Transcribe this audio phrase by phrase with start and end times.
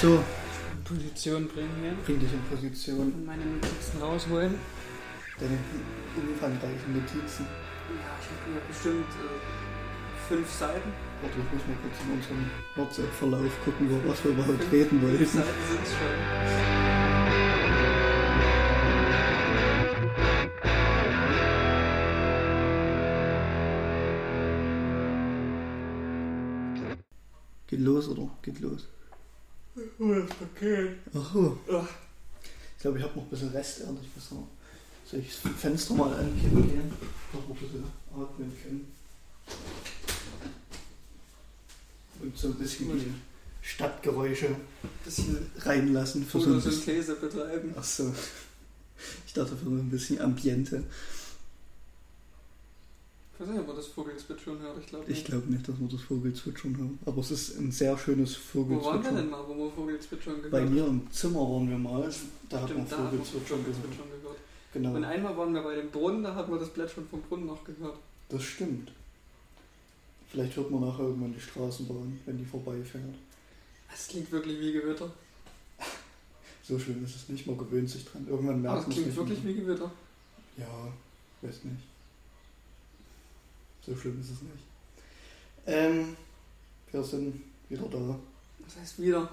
[0.00, 0.22] So,
[0.84, 1.92] Position bringen hier.
[2.04, 3.12] bring dich in Position.
[3.12, 4.54] Und meine Notizen rausholen.
[5.40, 5.58] Deine
[6.16, 7.44] umfangreichen Notizen.
[7.44, 10.92] Ja, ich habe bestimmt äh, fünf Seiten.
[11.20, 15.02] Warte, ich muss mal kurz in unseren WhatsApp-Verlauf gucken, über was wir überhaupt reden Fünf
[15.02, 15.26] wollten.
[15.26, 16.14] Seiten sind es schon.
[27.66, 28.30] Geht los, oder?
[28.42, 28.86] Geht los.
[29.98, 30.96] Oh, das Paket.
[31.14, 31.58] Ach so.
[31.72, 31.88] Ach.
[32.76, 34.42] Ich glaube, ich habe noch ein bisschen Rest, ehrlich gesagt.
[35.10, 36.92] Soll ich das Fenster mal ankippen gehen?
[37.32, 38.92] Dass wir ein bisschen atmen können.
[42.20, 43.00] Und so ein bisschen Gut.
[43.00, 43.14] die
[43.62, 44.48] Stadtgeräusche
[45.04, 46.72] Bisschen reinlassen für so ein bisschen.
[46.72, 47.74] Photosynthese betreiben.
[47.76, 48.12] Ach so.
[49.26, 50.84] Ich dachte für so ein bisschen Ambiente.
[53.40, 54.78] Ich weiß nicht, ob man das Vogelzwitschern hört.
[54.80, 55.26] Ich glaube Ich nicht.
[55.26, 56.98] glaube nicht, dass wir das Vogelzwitschern haben.
[57.06, 59.16] Aber es ist ein sehr schönes Wo waren wir Vogelzwitschern.
[59.16, 62.12] denn mal, wo wir Vogelzwitschern gehört Bei mir im Zimmer waren wir mal.
[62.48, 63.76] Da hat man Stimmt, haben wir Vogelzwitschern gehört.
[63.76, 64.36] Vogelzwitschern gehört.
[64.72, 64.94] Genau.
[64.96, 67.62] Und einmal waren wir bei dem Brunnen, da hat man das Plätschern vom Brunnen noch
[67.64, 67.96] gehört.
[68.28, 68.90] Das stimmt.
[70.30, 73.04] Vielleicht hört man nachher irgendwann die Straßenbahn, wenn die vorbeifährt.
[73.94, 75.10] Es klingt wirklich wie Gewitter.
[76.64, 78.26] So schlimm ist es nicht, man gewöhnt sich dran.
[78.28, 79.54] Irgendwann merkt es man es klingt nicht wirklich mehr.
[79.54, 79.90] wie Gewitter.
[80.58, 80.92] Ja,
[81.40, 81.76] weiß nicht.
[83.84, 84.64] So schlimm ist es nicht.
[85.66, 86.16] Ähm,
[86.90, 88.18] wir sind wieder da.
[88.64, 89.28] Das heißt wieder.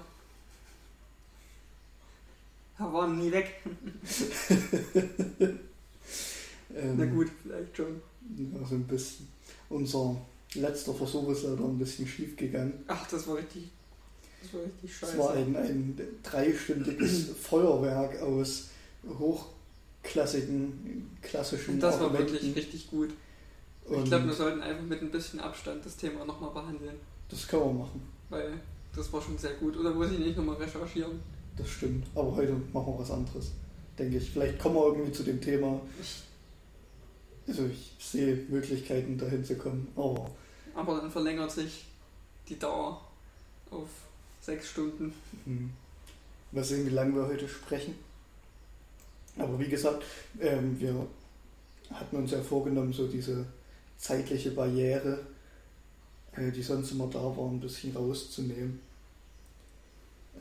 [2.78, 3.62] Wir waren nie weg.
[6.74, 8.00] Ähm, Na gut, vielleicht schon.
[8.36, 9.28] Ja, so ein bisschen.
[9.68, 10.16] Unser
[10.54, 12.84] letzter Versuch ist leider ein bisschen schief gegangen.
[12.86, 13.64] Ach, das war richtig.
[14.42, 15.12] Das war richtig scheiße.
[15.12, 18.68] Es war ein, ein dreistündiges Feuerwerk aus
[19.08, 23.10] hochklassigen, klassischen Und das war wirklich richtig gut.
[23.88, 26.96] Ich Und glaube, wir sollten einfach mit ein bisschen Abstand das Thema nochmal behandeln.
[27.28, 28.02] das können wir machen.
[28.28, 28.60] Weil
[28.94, 29.76] das war schon sehr gut.
[29.76, 31.20] Oder muss ich nicht nochmal recherchieren?
[31.56, 32.06] Das stimmt.
[32.14, 33.52] Aber heute machen wir was anderes.
[33.98, 34.30] Denke ich.
[34.30, 35.80] Vielleicht kommen wir irgendwie zu dem Thema.
[36.00, 36.22] Ich,
[37.48, 39.88] Also ich sehe Möglichkeiten dahin zu kommen.
[39.96, 40.30] Aber
[40.74, 41.86] aber dann verlängert sich
[42.48, 43.00] die Dauer
[43.70, 43.88] auf
[44.40, 45.14] sechs Stunden.
[45.44, 45.70] hm,
[46.52, 47.94] mal sehen, wie lange wir heute sprechen.
[49.38, 50.02] Aber wie gesagt,
[50.40, 51.06] ähm, wir
[51.90, 53.46] hatten uns ja vorgenommen, so diese
[53.98, 55.20] zeitliche Barriere,
[56.32, 58.80] äh, die sonst immer da war, ein bisschen rauszunehmen.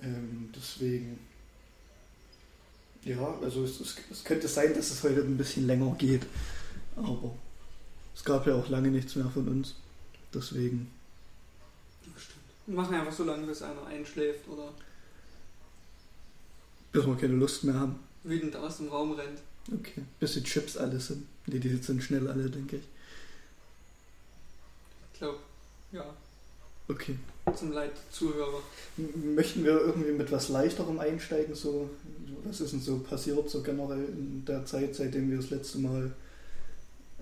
[0.01, 1.19] Ähm, deswegen,
[3.03, 6.25] ja, also es, es, es könnte sein, dass es heute ein bisschen länger geht.
[6.95, 7.33] Aber
[8.13, 9.75] es gab ja auch lange nichts mehr von uns.
[10.33, 10.91] Deswegen,
[12.65, 14.71] Wir machen einfach so lange, bis einer einschläft oder
[16.91, 17.99] bis wir keine Lust mehr haben.
[18.23, 19.39] wütend aus dem Raum rennt.
[19.71, 20.03] Okay.
[20.19, 21.25] Bis die Chips alle sind.
[21.47, 22.83] Nee, die sind schnell alle, denke ich.
[25.15, 25.39] Ich glaube,
[25.93, 26.03] ja,
[26.89, 27.17] Okay.
[27.55, 28.59] zum Leid der Zuhörer.
[28.97, 31.55] Möchten wir irgendwie mit was Leichterem einsteigen?
[31.55, 31.89] So,
[32.43, 36.13] was ist denn so passiert, so generell in der Zeit, seitdem wir das letzte Mal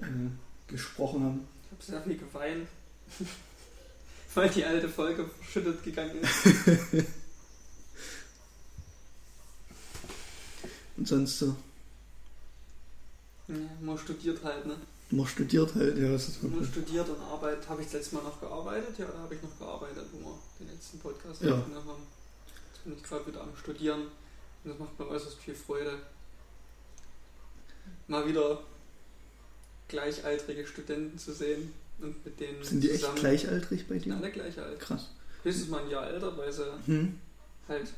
[0.02, 0.06] äh,
[0.68, 1.48] gesprochen haben?
[1.66, 2.68] Ich habe sehr viel geweint,
[4.34, 6.48] weil die alte Folge verschüttet gegangen ist.
[10.98, 11.56] Und sonst so,
[13.50, 14.78] Ja, man studiert halt, ne?
[15.16, 17.68] Man studiert halt, ja, das ist Man studiert und arbeitet.
[17.70, 18.98] Habe ich das letzte Mal noch gearbeitet?
[18.98, 21.52] Ja, da habe ich noch gearbeitet, wo wir den letzten Podcast Ja.
[21.52, 21.72] haben.
[22.74, 24.02] Jetzt bin ich gerade wieder am Studieren
[24.64, 25.94] und das macht mir äußerst viel Freude.
[28.08, 28.60] Mal wieder
[29.88, 34.16] gleichaltrige Studenten zu sehen und mit denen Sind die echt gleichaltrig bei dir?
[34.16, 34.80] alle gleich alt.
[34.80, 35.10] Krass.
[35.44, 37.20] Höchstens mal ein Jahr älter, weil sie Hm.
[37.68, 37.90] halt.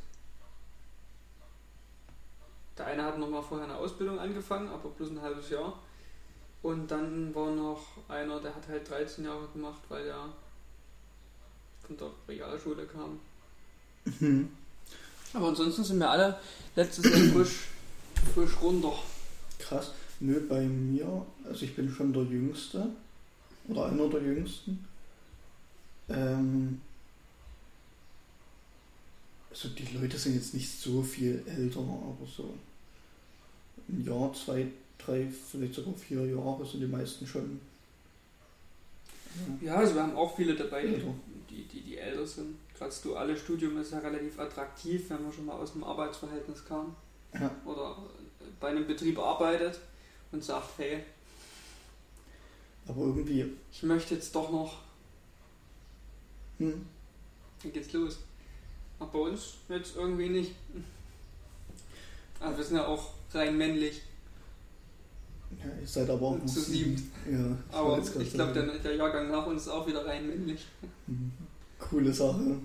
[2.77, 5.79] Der eine hat nochmal vorher eine Ausbildung angefangen, aber bloß ein halbes Jahr.
[6.65, 10.33] Und dann war noch einer, der hat halt 13 Jahre gemacht, weil er
[11.85, 13.19] von der Realschule kam.
[14.17, 14.49] Hm.
[15.33, 16.39] Aber ansonsten sind wir alle
[16.75, 17.67] letztes Jahr frisch,
[18.33, 18.93] frisch runter.
[19.59, 19.91] Krass.
[20.19, 22.87] Nö, bei mir, also ich bin schon der Jüngste.
[23.67, 24.87] Oder einer der Jüngsten.
[26.09, 26.81] Ähm,
[29.51, 32.55] also die Leute sind jetzt nicht so viel älter, aber so
[33.87, 34.65] ein Jahr, zwei,
[34.97, 37.59] drei, vielleicht sogar vier Jahre sind die meisten schon.
[39.61, 41.13] Ja, also wir haben auch viele dabei, die, Älter.
[41.49, 42.55] die, die, die älter sind.
[42.73, 46.65] Gerade das duale Studium ist ja relativ attraktiv, wenn man schon mal aus dem Arbeitsverhältnis
[46.65, 46.95] kam.
[47.33, 47.51] Ja.
[47.65, 47.97] Oder
[48.59, 49.79] bei einem Betrieb arbeitet
[50.31, 51.03] und sagt, hey,
[52.87, 54.77] Aber irgendwie, ich möchte jetzt doch noch,
[56.59, 56.85] hm,
[57.61, 58.19] dann geht's los.
[58.99, 60.51] Aber bei uns jetzt irgendwie nicht.
[62.39, 64.01] Also wir sind ja auch rein männlich.
[65.59, 67.11] Ja, ihr seid aber auch Zu sieben.
[67.29, 70.65] Ja, Aber ich glaube, der, der Jahrgang nach uns ist auch wieder rein männlich.
[71.07, 71.31] Mhm.
[71.79, 72.57] Coole Sache.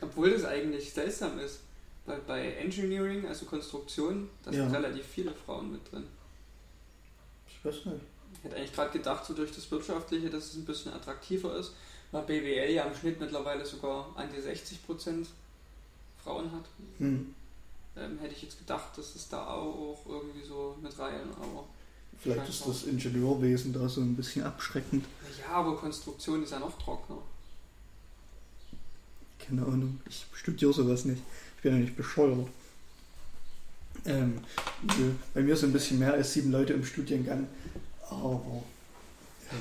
[0.00, 1.60] Obwohl das eigentlich seltsam ist.
[2.04, 4.64] bei, bei Engineering, also Konstruktion, da Ja.
[4.64, 6.04] sind relativ viele Frauen mit drin.
[7.46, 8.00] Ich weiß nicht.
[8.38, 11.72] Ich hätte eigentlich gerade gedacht, so durch das Wirtschaftliche, dass es ein bisschen attraktiver ist,
[12.10, 15.26] weil BWL ja im Schnitt mittlerweile sogar an die 60%
[16.24, 16.64] Frauen hat.
[16.98, 17.34] Hm.
[17.96, 21.66] Ähm, hätte ich jetzt gedacht, dass es da auch irgendwie so mit rein, aber
[22.22, 25.04] Vielleicht ist das Ingenieurwesen da so ein bisschen abschreckend.
[25.40, 27.18] ja, aber Konstruktion ist ja noch trockener.
[29.38, 30.00] Keine Ahnung.
[30.08, 31.20] Ich studiere sowas nicht.
[31.56, 32.48] Ich bin ja nicht bescheuert.
[34.04, 34.38] Ähm,
[35.34, 37.46] bei mir sind ein bisschen mehr als sieben Leute im Studiengang.
[38.08, 38.62] Aber,
[39.50, 39.58] ja,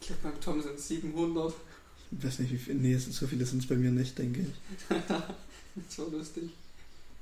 [0.00, 1.52] Ich glaube, beim Tom sind es 700.
[2.12, 2.74] ich weiß nicht, wie viel.
[2.76, 4.48] Nee, so viele sind es bei mir nicht, denke ich.
[5.88, 6.50] Das war lustig.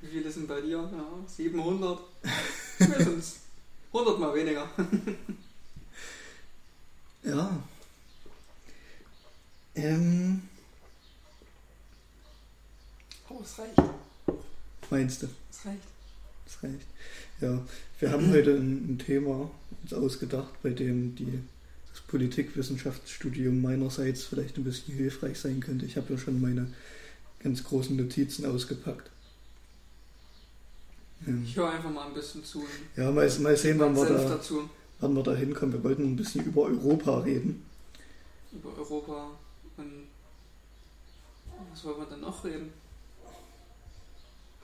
[0.01, 0.79] Wie viele sind bei dir?
[0.79, 1.99] Ja, 700.
[2.79, 3.23] Wir sind
[3.93, 4.69] 100 mal weniger.
[7.25, 7.51] Ja.
[9.75, 10.43] Ähm,
[13.29, 13.75] Oh, es reicht.
[14.91, 15.27] meinst du?
[15.51, 15.83] Es reicht.
[16.47, 16.87] Das reicht.
[17.41, 17.63] Ja,
[18.01, 19.51] wir haben heute ein, ein Thema
[19.83, 21.41] uns ausgedacht, bei dem die,
[21.91, 25.85] das Politikwissenschaftsstudium meinerseits vielleicht ein bisschen hilfreich sein könnte.
[25.85, 26.73] Ich habe ja schon meine
[27.43, 29.11] ganz großen Notizen ausgepackt.
[31.27, 32.65] Ähm, Ich höre einfach mal ein bisschen zu.
[32.97, 34.69] Ja, mal, mal sehen, wann wir, da, dazu.
[35.01, 35.73] wann wir da hinkommen.
[35.75, 37.65] Wir wollten ein bisschen über Europa reden.
[38.53, 39.31] Über Europa
[39.77, 40.07] und
[41.73, 42.73] was wollen wir denn noch reden?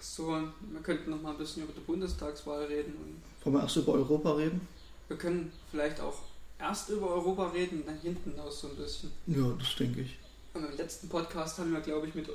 [0.01, 3.77] So, wir könnten noch mal ein bisschen über die Bundestagswahl reden und Wollen wir erst
[3.77, 4.61] über Europa reden?
[5.09, 6.19] wir können vielleicht auch
[6.59, 9.11] erst über Europa reden und dann hinten aus so ein bisschen.
[9.27, 10.17] Ja, das denke ich.
[10.55, 12.29] Und Im letzten Podcast haben wir, glaube ich, mit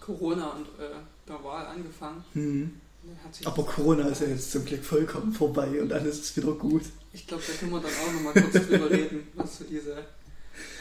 [0.00, 0.96] Corona und äh,
[1.30, 2.24] der Wahl angefangen.
[2.34, 2.70] Hm.
[3.32, 6.82] Sich Aber Corona ist ja jetzt zum Glück vollkommen vorbei und alles ist wieder gut.
[7.12, 9.96] Ich glaube, da können wir dann auch nochmal kurz drüber reden, was so diese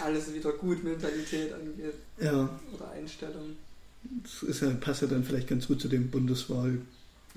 [0.04, 3.56] alles wieder gut Mentalität angeht Ja, oder Einstellung.
[4.04, 6.80] das ist ja, passt ja dann vielleicht ganz gut zu dem Bundeswahl.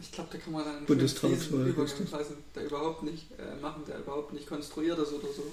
[0.01, 3.83] Ich glaube, da kann man dann einen Bundestagswahl, Übergang lassen, der überhaupt nicht äh, machen,
[3.87, 5.45] der überhaupt nicht konstruiert ist oder so.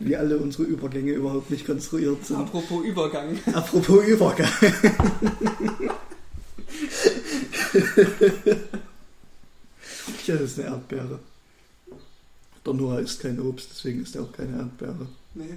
[0.00, 2.38] Wie alle unsere Übergänge überhaupt nicht konstruiert sind.
[2.38, 3.38] Apropos Übergang.
[3.52, 4.50] Apropos Übergang.
[7.72, 7.80] ja,
[10.26, 11.18] das ist eine Erdbeere.
[12.64, 15.06] Der Noah isst kein Obst, deswegen ist er auch keine Erdbeere.
[15.34, 15.54] Nee.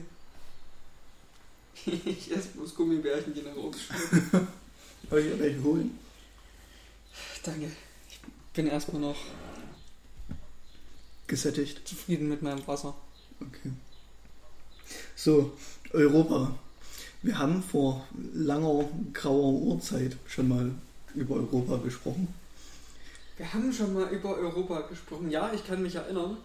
[2.05, 4.47] ich esse bloß Gummibärchen, die nach Obst schmecken.
[5.09, 5.97] Soll ich welche holen?
[7.43, 7.71] Danke.
[8.09, 8.19] Ich
[8.53, 9.17] bin erstmal noch
[11.27, 11.87] Gesättigt.
[11.87, 12.95] zufrieden mit meinem Wasser.
[13.39, 13.71] Okay.
[15.15, 15.53] So,
[15.91, 16.57] Europa.
[17.21, 20.71] Wir haben vor langer, grauer Urzeit schon mal
[21.15, 22.27] über Europa gesprochen.
[23.37, 25.29] Wir haben schon mal über Europa gesprochen.
[25.29, 26.37] Ja, ich kann mich erinnern.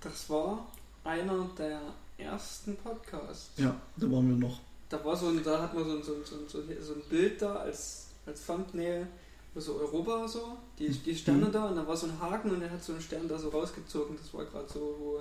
[0.00, 0.66] Das war
[1.04, 1.80] einer der
[2.18, 3.50] ersten Podcasts.
[3.56, 4.58] Ja, da waren wir noch.
[4.88, 7.02] Da war so ein, da hat man so ein, so ein, so ein, so ein,
[7.08, 9.06] Bild da als, als Thumbnail,
[9.54, 11.52] wo so Europa so, die, die Sterne Mhm.
[11.52, 13.48] da und da war so ein Haken und er hat so einen Stern da so
[13.48, 14.16] rausgezogen.
[14.20, 15.20] Das war gerade so, wo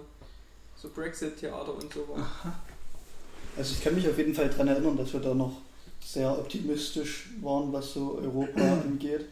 [0.77, 2.27] so Brexit-Theater und so war.
[3.57, 5.61] Also ich kann mich auf jeden Fall daran erinnern, dass wir da noch
[6.06, 9.26] sehr optimistisch waren, was so Europa angeht.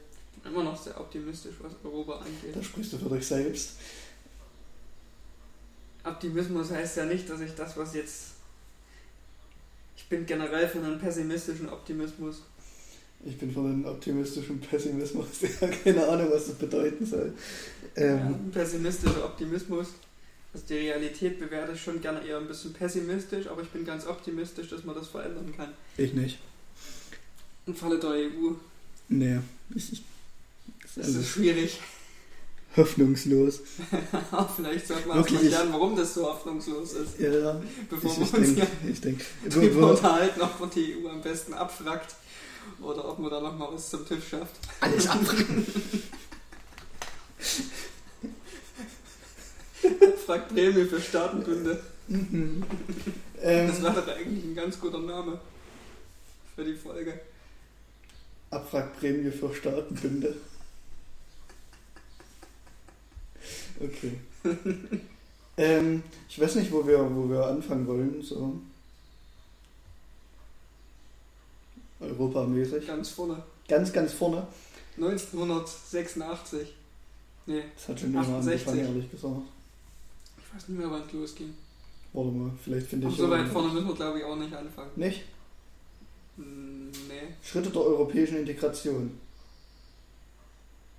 [0.44, 2.54] Immer noch sehr optimistisch, was Europa angeht.
[2.56, 3.74] Da sprichst du für dich selbst.
[6.04, 8.34] Optimismus heißt ja nicht, dass ich das, was jetzt.
[9.96, 12.42] Ich bin generell für einen pessimistischen Optimismus.
[13.26, 15.28] Ich bin von einem optimistischen Pessimismus.
[15.62, 17.34] Ja, keine Ahnung, was das bedeuten soll.
[17.96, 19.88] Ja, Ähm, ein pessimistischer Optimismus.
[20.54, 24.06] Also die Realität bewerte ich schon gerne eher ein bisschen pessimistisch, aber ich bin ganz
[24.06, 25.70] optimistisch, dass man das verändern kann.
[25.98, 26.40] ich nicht.
[27.66, 28.52] Im Falle der EU
[29.10, 29.40] Nee.
[29.76, 30.04] Ich, ich,
[30.82, 31.80] das ist ist alles schwierig.
[32.78, 33.60] hoffnungslos.
[34.56, 37.62] Vielleicht sollte man Wirklich, lernen, warum das so hoffnungslos ist, Ja, ja.
[37.90, 41.08] bevor Ich, wir ich uns denke, hier ich denk, drüber unterhalten, ob man die EU
[41.10, 42.16] am besten abfragt
[42.82, 44.56] oder ob man da nochmal was zum Tisch schafft.
[44.80, 45.66] alles abfragen.
[50.26, 51.80] Fragt Prämie für Staatenbünde.
[52.08, 52.64] Mhm.
[53.42, 55.40] Ähm, Das wäre doch eigentlich ein ganz guter Name
[56.56, 57.20] für die Folge.
[58.54, 60.36] Abwrackprämie für Staatenbünde.
[63.80, 64.20] Okay.
[65.58, 68.60] ähm, ich weiß nicht, wo wir, wo wir anfangen wollen, so.
[72.00, 72.88] Europamäßig.
[72.88, 73.42] Ganz vorne.
[73.68, 74.46] Ganz, ganz vorne.
[74.98, 76.68] 1986.
[77.46, 78.68] Nee, Das hat schon immer 68.
[78.68, 79.42] angefangen, ehrlich gesagt.
[80.38, 81.54] ich weiß nicht mehr, wann es losging.
[82.14, 83.18] Warte mal, vielleicht finde ich.
[83.18, 84.92] so weit vorne müssen wir, glaube ich, auch nicht anfangen.
[84.96, 85.24] Nicht?
[86.38, 87.34] Hm, Nee.
[87.44, 89.12] Schritte der europäischen Integration.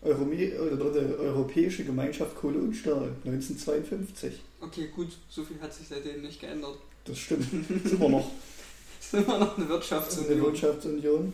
[0.02, 4.34] Oder die Europäische Gemeinschaft Kohle und Stahl, 1952.
[4.60, 6.76] Okay, gut, so viel hat sich seitdem nicht geändert.
[7.06, 7.46] Das stimmt.
[7.84, 8.30] Ist immer noch
[9.00, 10.40] ist immer noch eine eine Wirtschaftsunion.
[10.42, 11.32] Wirtschaftsunion.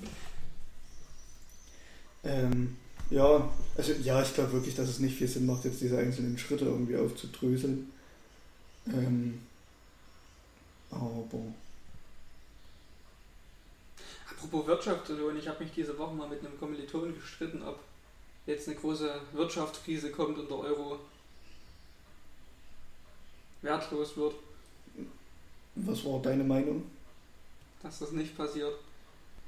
[2.25, 2.76] Ähm,
[3.11, 6.38] ja, also ja, ich glaube wirklich, dass es nicht viel Sinn macht, jetzt diese einzelnen
[6.38, 7.90] Schritte irgendwie aufzudröseln.
[8.88, 9.40] Ähm,
[10.90, 11.25] aber
[14.42, 17.78] Apropos Wirtschaft, und ich habe mich diese Woche mal mit einem Kommilitonen gestritten, ob
[18.47, 20.99] jetzt eine große Wirtschaftskrise kommt und der Euro
[23.61, 24.32] wertlos wird.
[25.75, 26.85] Was war deine Meinung?
[27.82, 28.73] Dass das nicht passiert.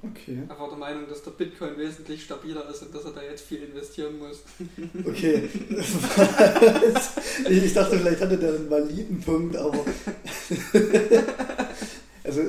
[0.03, 0.43] Okay.
[0.47, 3.45] Er war der Meinung, dass der Bitcoin wesentlich stabiler ist und dass er da jetzt
[3.45, 4.43] viel investieren muss.
[5.07, 5.49] Okay.
[7.49, 9.83] ich dachte, vielleicht hatte der einen validen Punkt, aber.
[12.23, 12.41] also,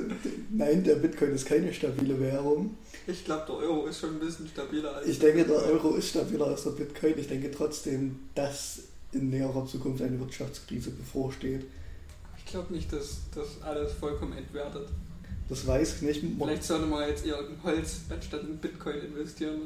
[0.51, 2.77] nein, der Bitcoin ist keine stabile Währung.
[3.07, 5.09] Ich glaube, der Euro ist schon ein bisschen stabiler als.
[5.09, 7.15] Ich denke, der Euro ist stabiler als der Bitcoin.
[7.19, 8.81] Ich denke trotzdem, dass
[9.13, 11.65] in näherer Zukunft eine Wirtschaftskrise bevorsteht.
[12.39, 14.89] Ich glaube nicht, dass das alles vollkommen entwertet.
[15.49, 16.25] Das weiß ich nicht.
[16.39, 19.61] Vielleicht sollte man jetzt eher in Holz anstatt in Bitcoin investieren.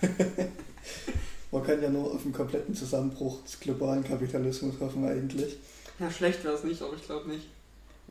[1.52, 5.56] man kann ja nur auf einen kompletten Zusammenbruch des globalen Kapitalismus hoffen eigentlich.
[6.00, 7.46] Ja, schlecht wäre es nicht, aber ich glaube nicht.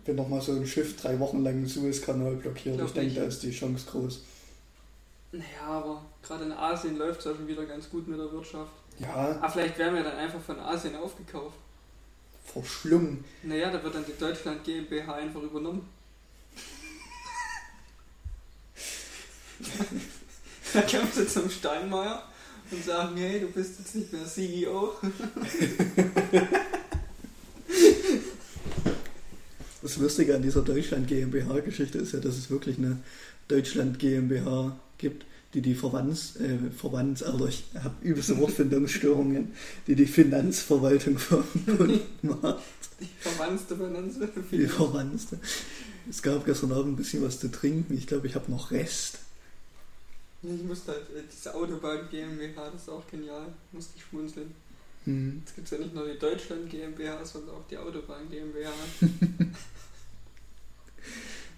[0.05, 3.23] Wenn nochmal so ein Schiff drei Wochen lang den Suezkanal blockiert, ich, ich denke, da
[3.23, 4.21] ist die Chance groß.
[5.31, 8.71] Naja, aber gerade in Asien läuft es ja schon wieder ganz gut mit der Wirtschaft.
[8.99, 9.37] Ja.
[9.39, 11.55] Aber vielleicht werden wir dann einfach von Asien aufgekauft.
[12.43, 13.23] Verschlungen.
[13.43, 15.87] Naja, da wird dann die Deutschland GmbH einfach übernommen.
[20.73, 22.23] da kommen sie zum Steinmeier
[22.71, 24.95] und sagen, hey, du bist jetzt nicht mehr CEO.
[29.81, 32.97] Das Lustige an dieser Deutschland GmbH-Geschichte ist ja, dass es wirklich eine
[33.47, 39.53] Deutschland GmbH gibt, die die Verwands, äh, Verwands, also ich habe übelste Wortfindungsstörungen,
[39.87, 41.43] die die Finanzverwaltung von
[42.21, 42.63] macht.
[42.99, 44.43] Die verwandste Finanzverwaltung.
[44.51, 45.39] Die verwandste.
[46.09, 47.97] Es gab gestern Abend ein bisschen was zu trinken.
[47.97, 49.19] Ich glaube, ich habe noch Rest.
[50.43, 53.47] Ich musste halt, äh, diese Autobahn GmbH, das ist auch genial.
[53.71, 54.51] Musste ich schmunzeln.
[55.05, 55.41] Hm.
[55.43, 58.71] Jetzt gibt es ja nicht nur die Deutschland GmbH, sondern auch die Autobahn GmbH.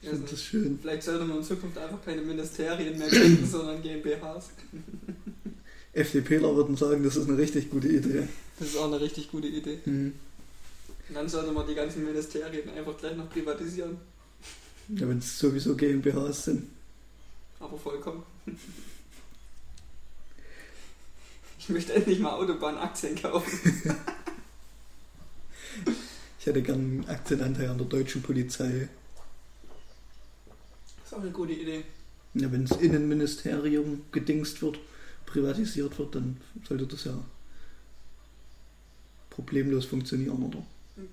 [0.01, 0.79] ich finde das schön.
[0.81, 4.51] Vielleicht sollte man in Zukunft einfach keine Ministerien mehr gründen, sondern GmbHs.
[5.93, 8.27] FDPler würden sagen, das ist eine richtig gute Idee.
[8.57, 9.79] Das ist auch eine richtig gute Idee.
[9.85, 10.13] Mhm.
[11.09, 13.97] Und dann sollte man die ganzen Ministerien einfach gleich noch privatisieren.
[14.89, 16.67] Ja, wenn es sowieso GmbHs sind.
[17.59, 18.23] Aber vollkommen.
[21.63, 23.57] Ich möchte endlich mal Autobahnaktien kaufen.
[26.39, 28.89] ich hätte gern einen Aktienanteil an der deutschen Polizei.
[30.97, 31.85] Das ist auch eine gute Idee.
[32.33, 34.77] Ja, wenn das Innenministerium gedingst wird,
[35.25, 37.17] privatisiert wird, dann sollte das ja
[39.29, 40.61] problemlos funktionieren, oder?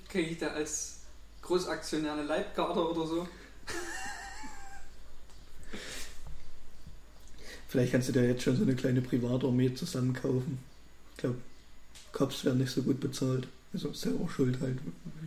[0.09, 0.97] Kriege ich da als
[1.42, 3.28] Großaktionär eine Leibgarde oder so?
[7.70, 10.58] Vielleicht kannst du dir jetzt schon so eine kleine Privatarmee zusammenkaufen.
[11.12, 11.36] Ich glaube,
[12.10, 13.46] Cops werden nicht so gut bezahlt.
[13.72, 14.76] Also ist ja auch schuld halt.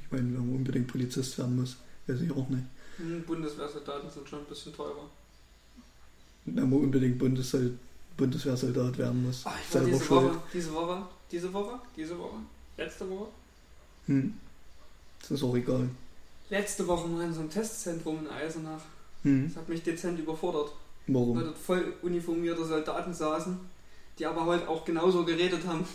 [0.03, 2.65] Ich meine, wenn man unbedingt Polizist werden muss, weiß ich auch nicht.
[2.97, 5.09] Hm, Bundeswehrsoldaten sind schon ein bisschen teurer.
[6.43, 7.77] Wenn man unbedingt Bundessold
[8.17, 9.43] Bundeswehrsoldat werden muss.
[9.45, 12.35] Ach, ich war diese Woche, diese Woche, diese Woche, diese Woche,
[12.75, 13.27] letzte Woche.
[14.07, 14.33] Hm.
[15.21, 15.87] Das ist auch egal.
[16.49, 18.81] Letzte Woche mal in so einem Testzentrum in Eisenach.
[19.23, 19.47] Hm.
[19.47, 20.73] Das hat mich dezent überfordert.
[21.07, 21.37] Warum?
[21.37, 23.59] Weil dort voll uniformierte Soldaten saßen,
[24.19, 25.85] die aber halt auch genauso geredet haben.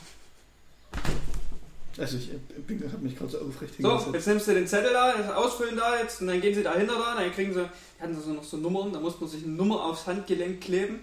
[1.97, 4.15] Also ich habe mich gerade so aufrichtig So, gesetzt.
[4.15, 6.95] jetzt nimmst du den Zettel da, das ausfüllen da jetzt und dann gehen sie dahinter
[6.97, 7.65] da, dann kriegen sie,
[7.99, 11.01] die hatten so noch so Nummern, da muss man sich eine Nummer aufs Handgelenk kleben.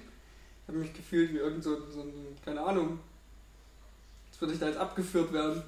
[0.61, 2.13] Ich habe mich gefühlt wie irgend so, so ein,
[2.45, 2.99] keine Ahnung,
[4.31, 5.63] jetzt würde ich da jetzt abgeführt werden.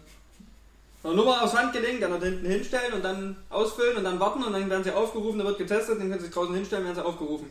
[1.03, 4.53] Eine Nummer aufs Handgelenk, dann da hinten hinstellen und dann ausfüllen und dann warten und
[4.53, 7.05] dann werden sie aufgerufen, dann wird getestet, dann können sie sich draußen hinstellen, werden sie
[7.05, 7.49] aufgerufen.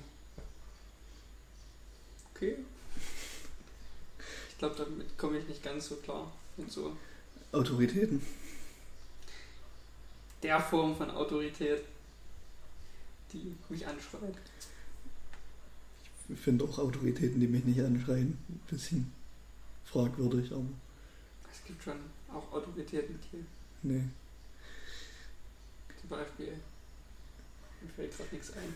[2.34, 2.56] Okay.
[4.56, 6.96] Ich glaube, damit komme ich nicht ganz so klar mit so
[7.52, 8.22] Autoritäten.
[10.42, 11.82] Der Form von Autorität,
[13.34, 14.34] die mich anschreit.
[16.30, 19.12] Ich finde auch Autoritäten, die mich nicht anschreien, ein bisschen
[19.84, 20.64] fragwürdig, aber.
[21.52, 21.98] Es gibt schon
[22.32, 23.44] auch Autoritäten, die.
[23.82, 24.04] Nee.
[26.00, 26.54] Zum Beispiel.
[27.82, 28.74] Mir fällt gerade nichts ein.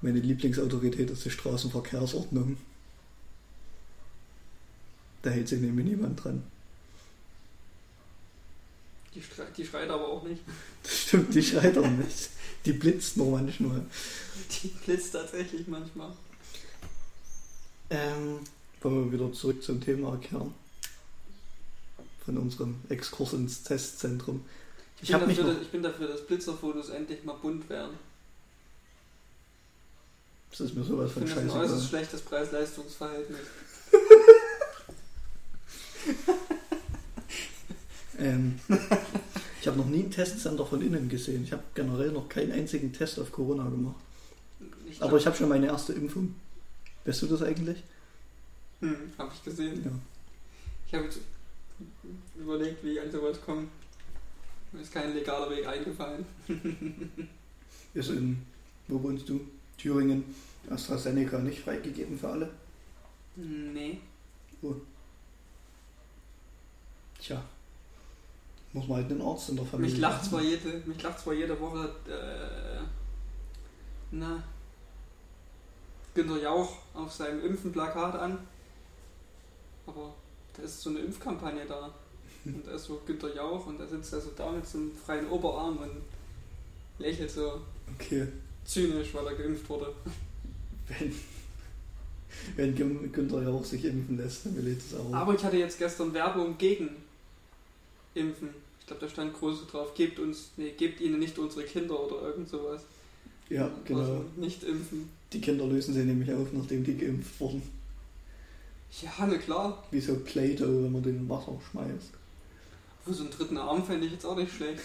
[0.00, 2.56] Meine Lieblingsautorität ist die Straßenverkehrsordnung.
[5.22, 6.42] Da hält sich nämlich niemand dran.
[9.14, 9.22] Die,
[9.56, 10.42] die schreit aber auch nicht.
[10.82, 12.30] Das stimmt, die schreit auch nicht.
[12.64, 13.82] Die blitzt nur manchmal.
[14.50, 16.12] Die blitzt tatsächlich manchmal.
[17.90, 18.40] Ähm,
[18.80, 20.54] wollen wir wieder zurück zum Thema kehren.
[22.24, 24.44] Von unserem Exkurs ins Testzentrum.
[25.02, 27.96] Ich, ich, bin dafür, ich bin dafür, dass Blitzerfotos endlich mal bunt werden.
[30.50, 31.88] Das ist mir sowas Ich von finde das ein äußerst scheiße.
[31.88, 33.40] schlechtes Preis-Leistungsverhältnis.
[38.18, 38.58] Ähm,
[39.60, 41.42] ich habe noch nie einen Testcenter von innen gesehen.
[41.44, 43.96] Ich habe generell noch keinen einzigen Test auf Corona gemacht.
[44.88, 46.34] Ich Aber ich habe schon meine erste Impfung.
[47.04, 47.82] Weißt du das eigentlich?
[48.80, 49.82] Hm, habe ich gesehen.
[49.84, 49.90] Ja.
[50.86, 51.18] Ich habe jetzt
[52.36, 53.66] überlegt, wie ich an sowas komme.
[54.72, 56.24] Mir ist kein legaler Weg eingefallen.
[57.94, 58.40] Ist in,
[58.88, 59.40] wo wohnst du?
[59.76, 60.24] Thüringen.
[60.70, 62.50] AstraZeneca nicht freigegeben für alle?
[63.36, 63.98] Nee.
[67.22, 67.42] Tja.
[68.72, 71.34] Muss man halt einen Arzt in der Familie Mich lacht zwar jede, mich lacht zwar
[71.34, 72.80] jede Woche, äh,
[74.10, 74.42] na,
[76.14, 78.38] Günter Jauch auf seinem Impfenplakat an,
[79.86, 80.14] aber
[80.56, 81.92] da ist so eine Impfkampagne da.
[82.44, 84.90] Und da ist so Günter Jauch und da sitzt er so da mit so einem
[84.96, 86.02] freien Oberarm und
[86.98, 87.60] lächelt so
[87.94, 88.26] Okay.
[88.64, 89.94] zynisch, weil er geimpft wurde.
[90.88, 91.14] Wenn,
[92.56, 95.14] wenn Gün- Günther ja auch sich impfen lässt, dann will ich das auch.
[95.14, 96.88] Aber ich hatte jetzt gestern Werbung gegen
[98.14, 98.50] Impfen.
[98.80, 102.22] Ich glaube, da stand groß drauf, gebt uns, nee, gebt ihnen nicht unsere Kinder oder
[102.28, 102.82] irgend sowas.
[103.48, 104.00] ja, genau.
[104.00, 105.08] Also nicht impfen.
[105.32, 107.62] Die Kinder lösen sie nämlich auf, nachdem die geimpft wurden.
[109.00, 109.82] Ja, na klar.
[109.90, 112.10] Wie so Play-Doh, wenn man den in Wasser schmeißt.
[113.04, 114.82] Für so einen dritten Arm fände ich jetzt auch nicht schlecht.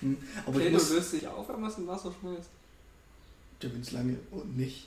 [0.00, 0.16] Hm.
[0.44, 2.50] Aber Play-Doh muss, löst sich auf, wenn man es in Wasser schmeißt.
[3.60, 4.86] du willst lange und nicht.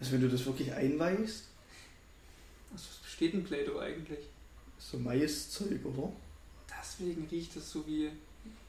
[0.00, 1.44] Also wenn du das wirklich einweichst,
[2.74, 4.18] Was besteht ein Play-Doh eigentlich?
[4.90, 6.12] So Maiszeug, oder?
[6.80, 8.10] Deswegen riecht es so wie.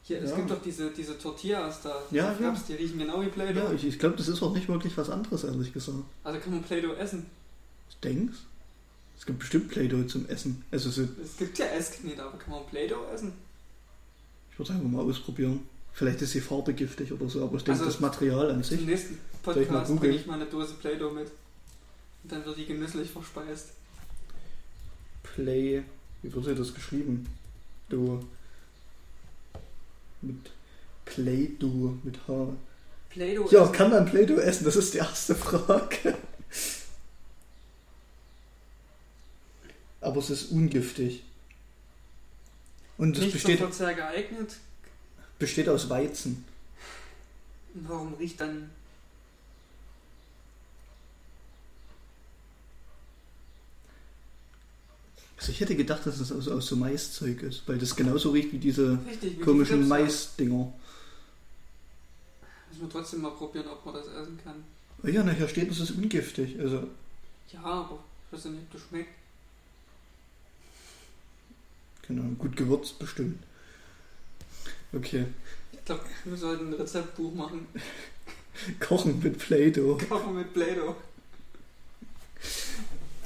[0.04, 0.36] Hier, es Ja.
[0.36, 1.90] gibt doch diese, diese Tortillas da.
[2.12, 2.54] Ja, diese ja.
[2.54, 3.60] Fraps, Die riechen genau wie Play-Doh.
[3.60, 5.98] Ja, ich, ich glaube, das ist auch nicht wirklich was anderes, ehrlich gesagt.
[6.24, 7.26] Also kann man Play-Doh essen.
[8.02, 8.38] Du denkst?
[9.18, 10.64] Es gibt bestimmt Play-Doh zum Essen.
[10.72, 13.32] Also so, Es gibt ja Essknete, aber kann man Play-Doh essen?
[14.52, 15.62] ich würde einfach mal ausprobieren.
[15.94, 18.80] Vielleicht ist die Farbe giftig oder so, aber ich denke, Also, das Material an sich.
[18.80, 21.28] Zum nächsten ich Podcast bringe ich mal eine Dose Play-Doh mit.
[22.24, 23.70] Und dann wird die genüsslich verspeist.
[25.24, 25.84] Play.
[26.24, 27.28] Wie wird hier das geschrieben?
[27.90, 28.24] Du.
[30.22, 30.52] Mit
[31.06, 32.48] Play-Doh mit H.
[33.10, 33.74] Play-Doh Ja, essen.
[33.74, 34.64] kann man Play-Doh essen?
[34.64, 36.18] Das ist die erste Frage.
[40.02, 41.24] Aber es ist ungiftig.
[42.98, 44.56] Und es nicht besteht, zum Verzehr geeignet.
[45.40, 46.46] besteht aus Weizen.
[47.74, 48.70] Und Warum riecht dann
[55.44, 58.54] Also ich hätte gedacht, dass es aus, aus so Maiszeug ist, weil das genauso riecht
[58.54, 59.88] wie diese richtig wie die komischen da?
[59.88, 60.72] Maisdinger.
[62.70, 64.64] Müssen wir trotzdem mal probieren, ob man das essen kann.
[65.04, 66.58] Oh ja, nachher steht, es ist ungiftig.
[66.58, 66.88] Also,
[67.52, 69.10] Ja, aber ich weiß ja nicht, ob das schmeckt.
[72.08, 73.44] genau, gut gewürzt bestimmt.
[74.94, 75.26] Okay.
[75.74, 77.68] Ich glaube, wir sollten ein Rezeptbuch machen.
[78.80, 79.98] Kochen mit Play-Doh.
[80.08, 80.96] Kochen mit Play-Doh.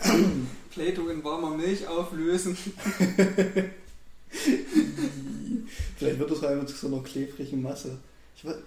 [0.78, 2.56] Play-Doh in warmer Milch auflösen.
[5.98, 7.98] Vielleicht wird das einfach zu so einer klebrigen Masse.
[8.36, 8.58] Ich weiß,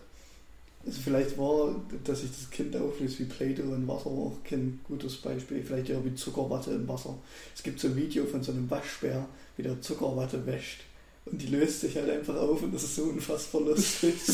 [0.85, 5.19] also vielleicht war, dass sich das Kind auflöst wie Play-Doh in Wasser auch kein gutes
[5.19, 5.63] Beispiel.
[5.63, 7.17] Vielleicht ja wie Zuckerwatte im Wasser.
[7.55, 10.81] Es gibt so ein Video von so einem Waschbär, wie der Zuckerwatte wäscht.
[11.27, 14.15] Und die löst sich halt einfach auf und das ist so unfassbar lustig.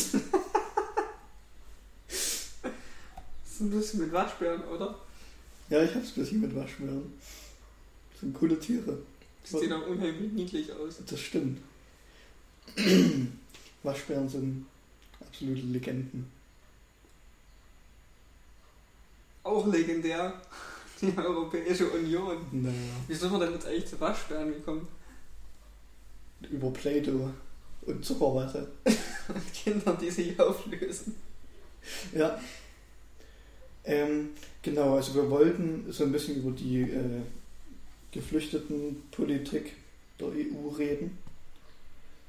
[2.07, 4.95] Das ist ein bisschen mit Waschbären, oder?
[5.69, 7.13] ja, ich hab's ein bisschen mit Waschbären.
[8.17, 8.97] Das sind coole Tiere.
[9.43, 11.03] Das sieht auch unheimlich niedlich aus.
[11.07, 11.59] Das stimmt.
[13.83, 14.65] Waschbären sind
[15.19, 16.25] absolute Legenden.
[19.43, 20.33] Auch legendär.
[21.01, 22.37] Die Europäische Union.
[22.51, 22.75] Naja.
[23.07, 24.87] Wie sind wir denn jetzt eigentlich zu Waschbären gekommen?
[26.49, 27.29] Über Play-Doh
[27.83, 28.67] und Zuckerwatte.
[29.27, 31.15] Und Kinder, die sich auflösen.
[32.15, 32.39] Ja.
[33.83, 34.29] Ähm,
[34.63, 37.21] genau, also wir wollten so ein bisschen über die äh,
[38.11, 39.73] Geflüchtetenpolitik
[40.19, 41.17] der EU reden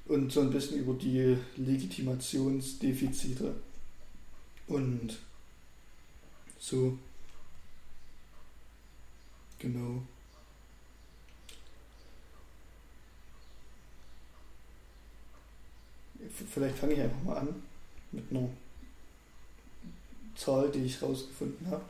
[0.07, 3.55] und so ein bisschen über die Legitimationsdefizite
[4.67, 5.19] und
[6.59, 6.99] so.
[9.59, 10.03] Genau.
[16.53, 17.63] Vielleicht fange ich einfach mal an
[18.13, 18.49] mit einer
[20.37, 21.85] Zahl, die ich rausgefunden habe,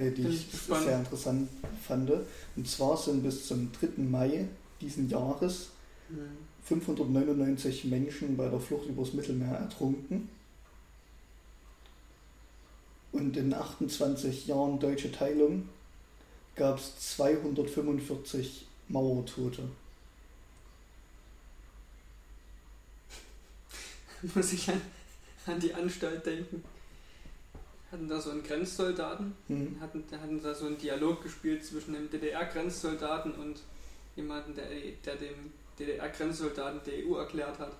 [0.00, 0.84] äh, die ich gespannt.
[0.84, 1.48] sehr interessant
[1.86, 2.10] fand.
[2.56, 4.02] Und zwar sind bis zum 3.
[4.02, 4.46] Mai
[4.80, 5.68] diesen Jahres
[6.64, 10.28] 599 Menschen bei der Flucht übers Mittelmeer ertrunken.
[13.12, 15.68] Und in 28 Jahren deutsche Teilung
[16.54, 19.68] gab es 245 Mauertote.
[24.34, 24.80] Muss ich an,
[25.46, 26.62] an die Anstalt denken.
[27.90, 29.80] Hatten da so einen Grenzsoldaten, Hm.
[29.80, 33.60] hatten, hatten da so einen Dialog gespielt zwischen dem DDR-Grenzsoldaten und
[34.16, 34.66] jemandem, der,
[35.04, 37.72] der dem DDR-Grenzsoldaten die EU erklärt hat.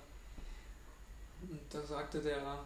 [1.41, 2.59] Und da sagte der,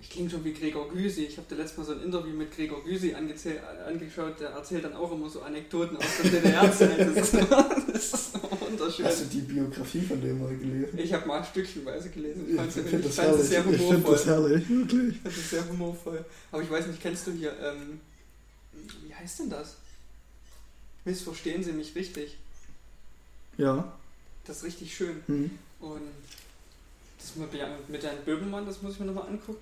[0.00, 2.54] ich klinge schon wie Gregor Gysi, ich habe dir letztes Mal so ein Interview mit
[2.54, 7.00] Gregor Gysi angeschaut, der erzählt dann auch immer so Anekdoten aus der DDR-Zeit.
[7.16, 9.06] Das, ist- das wunderschön.
[9.06, 10.98] Hast du die Biografie von dem mal gelesen?
[10.98, 12.44] Ich habe mal stückchenweise gelesen.
[12.46, 14.12] Ich Ich fand finde das fand sehr Ich finde humorvoll.
[14.14, 15.16] das herrlich, wirklich.
[15.16, 16.24] Ich fand es sehr humorvoll.
[16.52, 18.00] Aber ich weiß nicht, kennst du hier, ähm,
[19.06, 19.76] wie heißt denn das?
[21.04, 22.36] Missverstehen Sie mich richtig.
[23.56, 23.92] Ja.
[24.44, 25.22] Das ist richtig schön.
[25.26, 25.50] Hm.
[25.80, 26.02] Und
[27.18, 27.50] das mit,
[27.88, 29.58] mit Herrn Böbenmann, das muss ich mir nochmal angucken.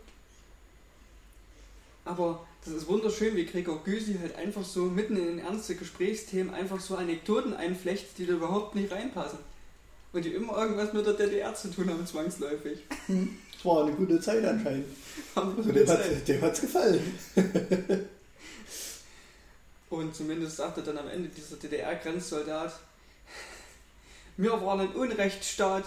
[2.05, 6.81] Aber das ist wunderschön, wie Gregor Gysi halt einfach so mitten in ernste Gesprächsthemen einfach
[6.81, 9.39] so Anekdoten einflecht, die da überhaupt nicht reinpassen.
[10.13, 12.79] Und die immer irgendwas mit der DDR zu tun haben, zwangsläufig.
[13.59, 14.87] Es war eine gute Zeit anscheinend.
[15.35, 16.05] Also dem Zeit.
[16.05, 17.01] hat dem hat's gefallen.
[19.91, 22.79] Und zumindest sagte dann am Ende dieser DDR-Grenzsoldat,
[24.37, 25.85] wir waren ein Unrechtsstaat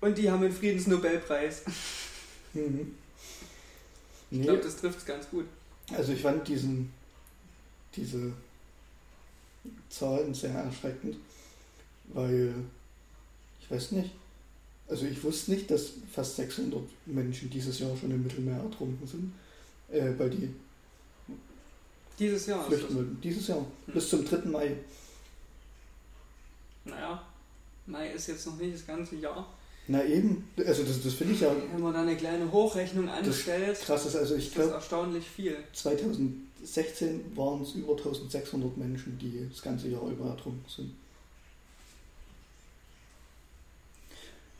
[0.00, 1.62] und die haben einen Friedensnobelpreis.
[2.66, 2.94] Mhm.
[4.30, 5.46] Ich Nee, glaube, das trifft es ganz gut.
[5.94, 6.92] also ich fand diesen,
[7.96, 8.32] diese
[9.88, 11.16] Zahlen sehr erschreckend,
[12.08, 12.54] weil
[13.60, 14.10] ich weiß nicht,
[14.88, 19.32] also ich wusste nicht, dass fast 600 Menschen dieses Jahr schon im Mittelmeer ertrunken sind,
[19.90, 20.54] äh, weil die
[22.18, 23.20] Dieses Jahr flüchten wollten.
[23.22, 23.94] Dieses Jahr, Hm.
[23.94, 24.48] bis zum 3.
[24.48, 24.76] Mai.
[26.84, 27.22] Naja,
[27.86, 29.46] Mai ist jetzt noch nicht das ganze Jahr.
[29.90, 33.80] Na eben, also das, das finde ich ja Wenn man da eine kleine Hochrechnung anstellt,
[33.80, 34.04] krass.
[34.04, 34.16] Ist.
[34.16, 35.56] Also ich glaube, erstaunlich viel.
[35.72, 40.94] 2016 waren es über 1600 Menschen, die das ganze Jahr über ertrunken sind.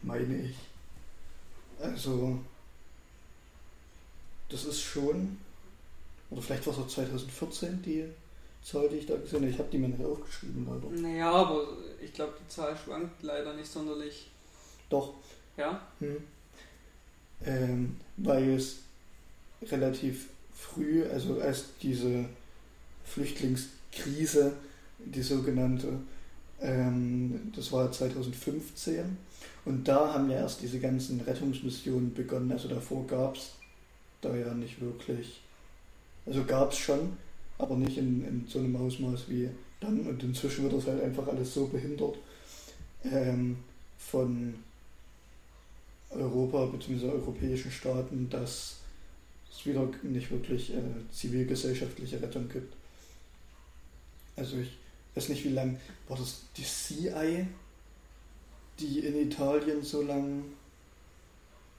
[0.01, 0.57] Meine ich.
[1.79, 2.39] Also,
[4.49, 5.37] das ist schon,
[6.31, 8.05] oder vielleicht war es auch 2014 die
[8.63, 9.51] Zahl, die ich da gesehen habe.
[9.51, 11.03] Ich habe die mir nicht aufgeschrieben, leider.
[11.03, 11.69] Naja, aber
[12.03, 14.31] ich glaube, die Zahl schwankt leider nicht sonderlich.
[14.89, 15.15] Doch,
[15.57, 15.81] Ja?
[16.01, 16.17] Hm.
[17.45, 18.79] Ähm, weil es
[19.63, 22.25] relativ früh, also als diese
[23.05, 24.53] Flüchtlingskrise,
[24.99, 25.93] die sogenannte,
[26.61, 29.17] ähm, das war 2015
[29.65, 33.53] und da haben ja erst diese ganzen Rettungsmissionen begonnen, also davor gab es
[34.21, 35.41] da ja nicht wirklich,
[36.27, 37.17] also gab es schon,
[37.59, 40.01] aber nicht in, in so einem Ausmaß wie dann.
[40.07, 42.17] Und inzwischen wird das halt einfach alles so behindert
[43.05, 43.59] ähm,
[43.99, 44.55] von
[46.11, 47.07] Europa bzw.
[47.07, 48.77] europäischen Staaten, dass
[49.51, 50.81] es wieder nicht wirklich äh,
[51.13, 52.75] zivilgesellschaftliche Rettung gibt.
[54.37, 54.71] Also ich
[55.15, 57.47] weiß nicht, wie lange war das die CI,
[58.79, 60.45] die in Italien so lange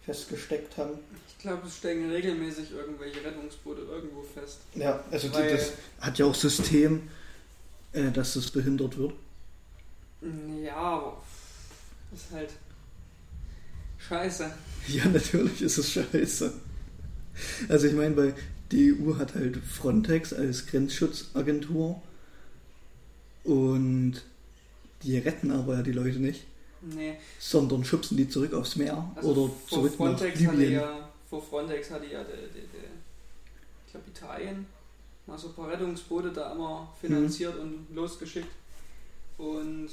[0.06, 1.00] festgesteckt haben.
[1.28, 4.60] Ich glaube, es stecken regelmäßig irgendwelche Rettungsboote irgendwo fest.
[4.76, 7.10] Ja, also die, das hat ja auch System,
[7.94, 9.14] äh, dass das behindert wird.
[10.64, 11.22] Ja, aber
[12.14, 12.50] ist halt
[14.08, 14.50] scheiße.
[14.88, 16.52] Ja, natürlich ist es scheiße.
[17.68, 18.36] Also ich meine, weil
[18.72, 22.02] die EU hat halt Frontex als Grenzschutzagentur
[23.44, 24.14] und
[25.04, 26.46] die retten aber ja die Leute nicht,
[26.82, 30.74] Nee, sondern schubsen die zurück aufs Meer also oder zurück nach Frontex hatte Libyen.
[30.74, 32.90] ja, vor Frontex hatte ja der, der, der
[33.86, 34.66] ich glaube Italien
[35.28, 37.62] mal so ein paar Rettungsboote da immer finanziert Mhm.
[37.90, 38.48] und losgeschickt.
[39.38, 39.90] Und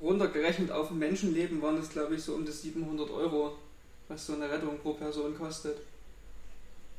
[0.00, 3.56] runtergerechnet auf ein Menschenleben waren es glaube ich so um die 700 Euro,
[4.08, 5.76] was so eine Rettung pro Person kostet.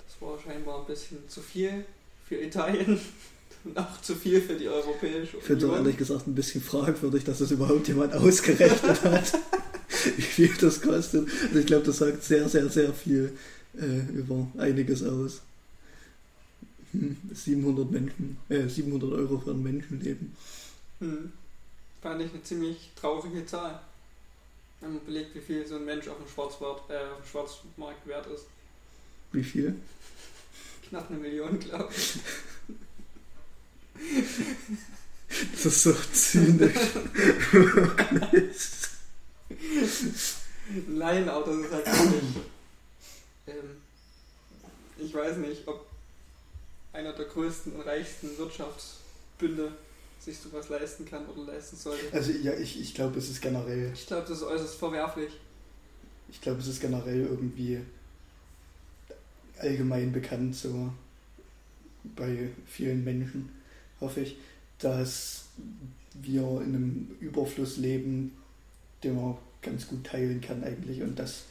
[0.06, 1.86] Das war scheinbar ein bisschen zu viel
[2.28, 3.00] für Italien
[3.64, 5.86] und auch zu viel für die Europäische Ich finde es Union.
[5.86, 9.34] ehrlich gesagt ein bisschen fragwürdig, dass das überhaupt jemand ausgerechnet hat,
[10.16, 11.28] wie viel das kostet.
[11.48, 13.34] Also ich glaube, das sagt sehr, sehr, sehr viel
[13.78, 15.42] äh, über einiges aus.
[16.92, 20.36] Hm, 700 Menschen, äh, 700 Euro für ein Menschenleben.
[21.00, 21.32] Hm.
[22.02, 23.80] Fand ich eine ziemlich traurige Zahl.
[24.80, 28.08] Wenn man belegt, wie viel so ein Mensch auf dem Schwarzmarkt, äh, auf dem Schwarzmarkt
[28.08, 28.46] wert ist.
[29.32, 29.76] Wie viel?
[30.90, 32.20] Knapp eine Million, glaube ich.
[35.52, 36.74] Das ist so zynisch.
[40.70, 42.24] Ein Laienauto ist halt wirklich.
[43.48, 43.82] Ähm,
[44.98, 45.86] ich weiß nicht, ob
[46.94, 49.72] einer der größten und reichsten Wirtschaftsbünde
[50.24, 52.06] sich sowas leisten kann oder leisten sollte.
[52.14, 55.32] Also ja, ich, ich glaube, es ist generell, Ich glaube, das ist äußerst verwerflich.
[56.30, 57.80] ich glaube, es ist generell irgendwie
[59.58, 60.92] allgemein bekannt so
[62.16, 63.50] bei vielen Menschen,
[64.00, 64.38] hoffe ich,
[64.80, 65.46] dass
[66.14, 68.36] wir in einem Überfluss leben,
[69.04, 71.44] den wir ganz gut teilen kann eigentlich und dass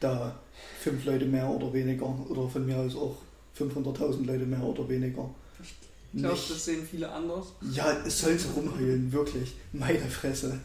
[0.00, 0.38] da
[0.80, 3.16] fünf Leute mehr oder weniger oder von mir aus auch
[3.58, 5.28] 500.000 Leute mehr oder weniger.
[6.12, 7.52] Ich glaube, das sehen viele anders.
[7.72, 9.54] Ja, es soll so rumheulen, wirklich.
[9.72, 10.58] Meine Fresse.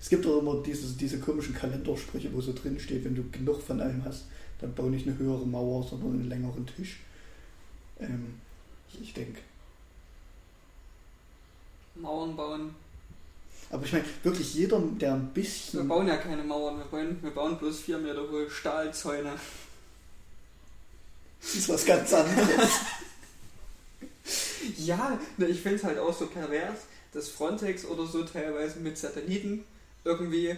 [0.00, 3.62] Es gibt auch immer diese, diese komischen Kalendersprüche, wo so drin steht, wenn du genug
[3.62, 4.24] von allem hast,
[4.60, 6.98] dann bau nicht eine höhere Mauer, sondern einen längeren Tisch.
[8.00, 8.34] Ähm,
[8.88, 9.40] ich, ich denke.
[11.94, 12.74] Mauern bauen.
[13.70, 15.80] Aber ich meine, wirklich jeder, der ein bisschen.
[15.80, 19.32] Wir bauen ja keine Mauern, wir bauen, wir bauen bloß vier Meter hohe Stahlzäune.
[21.40, 22.70] Das ist was ganz anderes.
[24.78, 26.80] ja, ne, ich finde es halt auch so pervers,
[27.12, 29.64] dass Frontex oder so teilweise mit Satelliten
[30.04, 30.56] irgendwie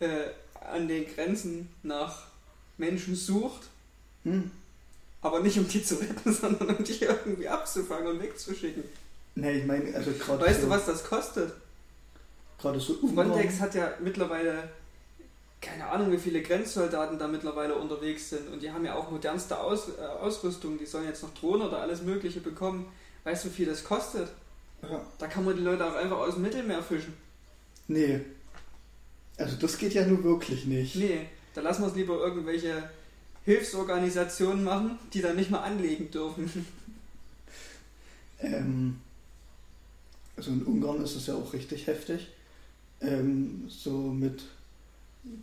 [0.00, 0.26] äh,
[0.72, 2.26] an den Grenzen nach
[2.78, 3.68] Menschen sucht.
[4.24, 4.50] Hm.
[5.20, 8.84] Aber nicht um die zu retten, sondern um die irgendwie abzufangen und wegzuschicken.
[9.34, 10.44] Nee, ich meine, also gerade.
[10.44, 11.52] Weißt so, du, was das kostet?
[12.58, 14.68] Gerade so Frontex hat ja mittlerweile
[15.62, 18.52] keine Ahnung, wie viele Grenzsoldaten da mittlerweile unterwegs sind.
[18.52, 20.76] Und die haben ja auch modernste Aus, äh, Ausrüstung.
[20.76, 22.86] Die sollen jetzt noch Drohnen oder alles Mögliche bekommen.
[23.24, 24.28] Weißt du, wie viel das kostet?
[24.82, 25.04] Ja.
[25.18, 27.14] Da kann man die Leute auch einfach aus dem Mittelmeer fischen.
[27.88, 28.20] Nee.
[29.36, 30.96] Also das geht ja nun wirklich nicht.
[30.96, 32.90] Nee, da lassen wir es lieber irgendwelche
[33.44, 36.66] Hilfsorganisationen machen, die dann nicht mal anlegen dürfen.
[38.40, 38.98] Ähm,
[40.36, 42.28] also in Ungarn ist es ja auch richtig heftig.
[43.00, 44.42] Ähm, so mit,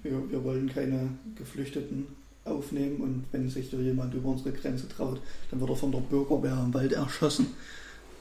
[0.04, 2.08] wir, wir wollen keine Geflüchteten
[2.50, 6.00] aufnehmen und wenn sich da jemand über unsere Grenze traut, dann wird er von der
[6.00, 7.48] Bürgerwehr im Wald erschossen.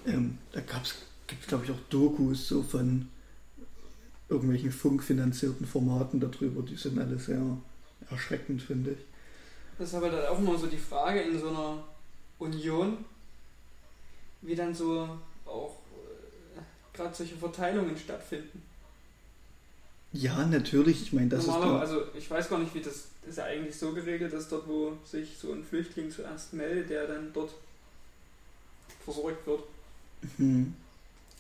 [0.07, 0.97] Ähm, da gibt
[1.43, 3.09] es, glaube ich, auch Dokus so von
[4.29, 7.41] irgendwelchen funkfinanzierten Formaten darüber, die sind alle sehr
[8.11, 8.99] erschreckend, finde ich.
[9.79, 11.85] Das ist aber dann auch immer so die Frage in so einer
[12.39, 13.05] Union,
[14.43, 15.09] wie dann so
[15.47, 15.77] auch
[16.57, 18.63] äh, gerade solche Verteilungen stattfinden.
[20.13, 21.03] Ja, natürlich.
[21.03, 21.47] Ich meine, das ist.
[21.49, 24.67] Normalerweise, also ich weiß gar nicht, wie das ist ja eigentlich so geregelt, dass dort,
[24.67, 27.53] wo sich so ein Flüchtling zuerst meldet, der dann dort
[29.05, 29.63] versorgt wird.
[30.39, 30.75] Mhm.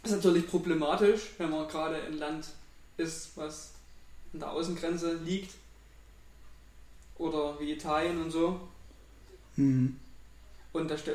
[0.02, 2.48] Das ist natürlich problematisch, wenn man gerade in Land
[2.98, 3.72] ist, was
[4.33, 5.54] an der Außengrenze liegt.
[7.16, 8.61] Oder wie Italien und so.
[9.57, 9.96] Mhm.
[10.72, 11.11] Und da st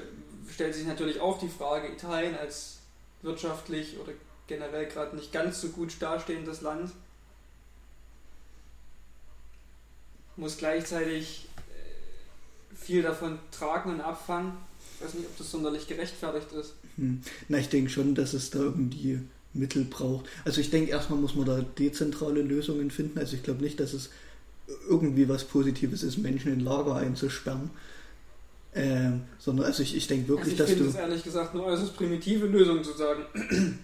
[0.52, 2.80] stellt sich natürlich auch die Frage, Italien als
[3.22, 4.12] wirtschaftlich oder
[4.48, 6.92] generell gerade nicht ganz so gut dastehendes Land
[10.36, 14.54] muss gleichzeitig äh, viel davon tragen und abfangen.
[14.98, 16.74] Ich weiß nicht, ob das sonderlich gerechtfertigt ist.
[16.98, 17.22] Hm.
[17.50, 19.20] Na, ich denke schon, dass es da irgendwie
[19.54, 20.26] Mittel braucht.
[20.46, 23.20] Also ich denke, erstmal muss man da dezentrale Lösungen finden.
[23.20, 24.10] Also ich glaube nicht, dass es
[24.90, 27.70] irgendwie was Positives ist, Menschen in Lager einzusperren.
[28.76, 30.74] Ähm, sondern also ich, ich denke wirklich, also ich dass du.
[30.74, 33.24] Ich finde es ehrlich gesagt eine äußerst primitive Lösung zu sagen,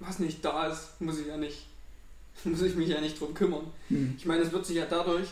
[0.00, 1.66] was nicht da ist, muss ich ja nicht,
[2.44, 3.64] muss ich mich ja nicht drum kümmern.
[3.88, 4.14] Hm.
[4.16, 5.28] Ich meine, es wird sich ja dadurch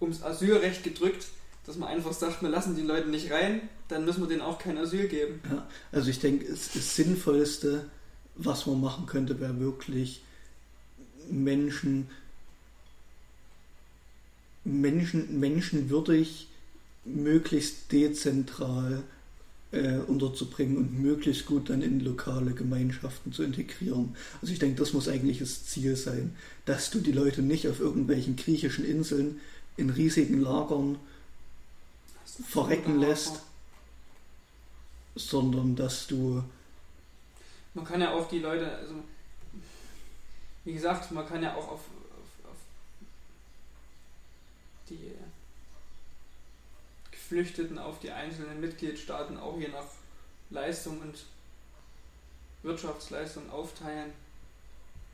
[0.00, 1.26] ums Asylrecht gedrückt,
[1.66, 4.58] dass man einfach sagt, wir lassen die Leute nicht rein, dann müssen wir denen auch
[4.58, 5.40] kein Asyl geben.
[5.50, 7.84] Ja, also ich denke, das, das Sinnvollste,
[8.34, 10.22] was man machen könnte, wäre wirklich
[11.30, 12.08] Menschen,
[14.64, 16.48] Menschen, menschenwürdig,
[17.04, 19.02] möglichst dezentral
[19.72, 24.16] äh, unterzubringen und möglichst gut dann in lokale Gemeinschaften zu integrieren.
[24.40, 26.34] Also ich denke, das muss eigentlich das Ziel sein,
[26.64, 29.40] dass du die Leute nicht auf irgendwelchen griechischen Inseln
[29.76, 30.98] in riesigen Lagern
[32.48, 33.42] verrecken lässt,
[35.14, 36.42] sondern dass du.
[37.74, 38.94] Man kann ja auch die Leute, also
[40.64, 42.56] wie gesagt, man kann ja auch auf, auf, auf
[44.88, 45.12] die
[47.10, 49.86] Geflüchteten, auf die einzelnen Mitgliedstaaten auch je nach
[50.50, 51.24] Leistung und
[52.62, 54.12] Wirtschaftsleistung aufteilen.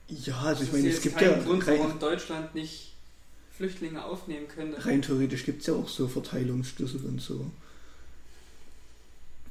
[0.09, 2.96] Ja, also ich meine, es gibt kein ja Grund, warum Deutschland nicht
[3.57, 4.85] Flüchtlinge aufnehmen könnte.
[4.85, 7.51] rein theoretisch gibt es ja auch so Verteilungsschlüssel und so.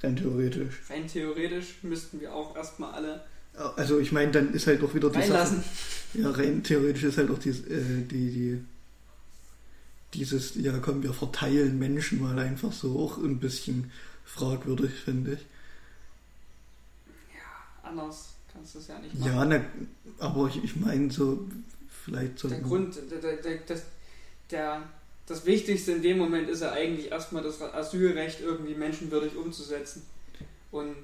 [0.03, 0.81] Rein theoretisch.
[0.89, 3.25] Rein theoretisch müssten wir auch erstmal alle
[3.75, 5.63] Also ich meine, dann ist halt auch wieder die reinlassen.
[5.63, 6.21] Sache.
[6.21, 8.65] Ja, rein theoretisch ist halt auch die, äh, die, die
[10.13, 13.91] dieses, ja komm, wir verteilen Menschen mal einfach so auch ein bisschen
[14.23, 15.39] fragwürdig, finde ich.
[17.33, 19.33] Ja, anders kannst du es ja nicht machen.
[19.33, 19.61] Ja, na,
[20.19, 21.47] aber ich, ich meine so,
[22.05, 22.47] vielleicht so.
[22.47, 23.83] der Grund, der, der, der, das,
[24.51, 24.83] der,
[25.25, 30.03] das Wichtigste in dem Moment ist ja eigentlich erstmal das Asylrecht irgendwie menschenwürdig umzusetzen.
[30.71, 30.95] Und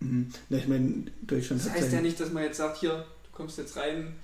[0.00, 0.32] Mhm.
[0.48, 3.58] Na, ich meine, Deutschland das heißt ja nicht, dass man jetzt sagt, hier, du kommst
[3.58, 4.14] jetzt rein,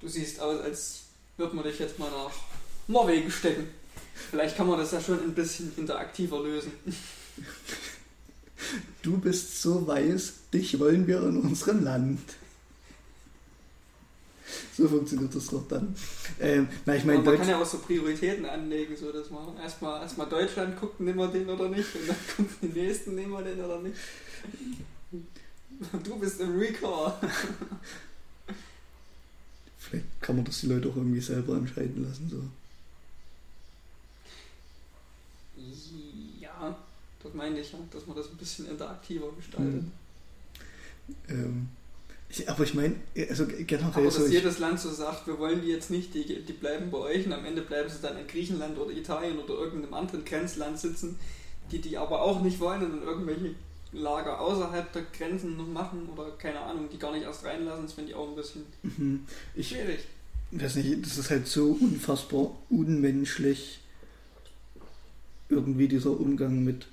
[0.00, 1.02] du siehst aus, als
[1.36, 2.32] würde man dich jetzt mal nach
[2.88, 3.68] Norwegen stecken.
[4.30, 6.72] Vielleicht kann man das ja schon ein bisschen interaktiver lösen.
[9.02, 12.20] du bist so weiß, dich wollen wir in unserem Land.
[14.76, 15.94] so funktioniert das doch dann.
[16.38, 20.02] Ähm, na, ich meine, man kann ja auch so Prioritäten anlegen, so dass man erstmal,
[20.02, 23.42] erstmal Deutschland guckt, nehmen wir den oder nicht, und dann guckt die nächsten, nehmen wir
[23.42, 23.96] den oder nicht.
[26.04, 27.14] Du bist im Recall.
[29.78, 32.28] Vielleicht kann man das die Leute auch irgendwie selber entscheiden lassen.
[32.28, 32.42] So.
[36.38, 36.76] Ja,
[37.22, 39.82] das meine ich ja, dass man das ein bisschen interaktiver gestaltet.
[39.82, 39.92] Mhm.
[41.28, 41.68] Ähm,
[42.46, 42.94] aber ich meine,
[43.28, 43.90] also generell.
[43.92, 46.90] Aber dass so jedes Land so sagt, wir wollen die jetzt nicht, die, die bleiben
[46.90, 50.24] bei euch und am Ende bleiben sie dann in Griechenland oder Italien oder irgendeinem anderen
[50.24, 51.18] Grenzland sitzen,
[51.72, 53.54] die die aber auch nicht wollen und irgendwelche
[53.92, 57.94] Lager außerhalb der Grenzen noch machen oder keine Ahnung, die gar nicht erst reinlassen, das
[57.94, 59.26] finde ich auch ein bisschen mhm.
[59.56, 60.06] ich, schwierig.
[60.52, 63.80] Weiß nicht, das ist halt so unfassbar unmenschlich,
[65.48, 66.86] irgendwie dieser Umgang mit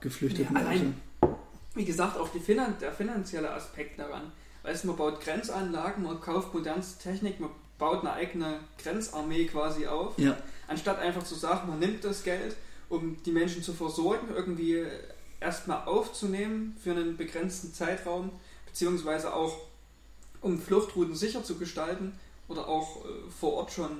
[0.00, 0.54] Geflüchteten.
[0.54, 0.94] Ja, allein,
[1.74, 4.32] wie gesagt, auch die Finan der finanzielle Aspekt daran.
[4.62, 9.86] Weißt du, man baut Grenzanlagen, man kauft modernste Technik, man baut eine eigene Grenzarmee quasi
[9.86, 10.18] auf.
[10.18, 10.36] Ja.
[10.68, 12.54] Anstatt einfach zu sagen, man nimmt das Geld,
[12.88, 14.84] um die Menschen zu versorgen, irgendwie
[15.40, 18.30] erstmal aufzunehmen für einen begrenzten Zeitraum,
[18.66, 19.58] beziehungsweise auch
[20.40, 22.12] um Fluchtrouten sicher zu gestalten
[22.48, 23.90] oder auch äh, vor Ort schon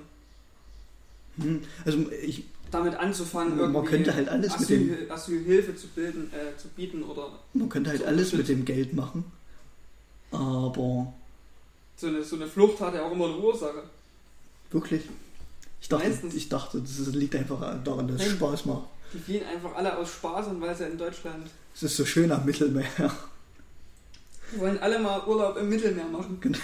[1.37, 5.87] hm, also ich, damit anzufangen, man, man könnte halt alles Asyl, mit dem Asylhilfe zu
[5.88, 9.25] bilden, äh, zu bieten oder man könnte halt alles mit dem Geld machen,
[10.33, 11.12] aber
[11.97, 13.83] so eine, so eine Flucht hat ja auch immer eine Ursache.
[14.71, 15.03] Wirklich?
[15.81, 18.85] Ich dachte, ich dachte, das liegt einfach daran, dass es Spaß macht.
[19.12, 21.49] Die fliehen einfach alle aus Spaß und weil sie in Deutschland.
[21.75, 22.87] Es ist so schön am Mittelmeer.
[24.53, 26.38] Wir wollen alle mal Urlaub im Mittelmeer machen.
[26.40, 26.59] Genau.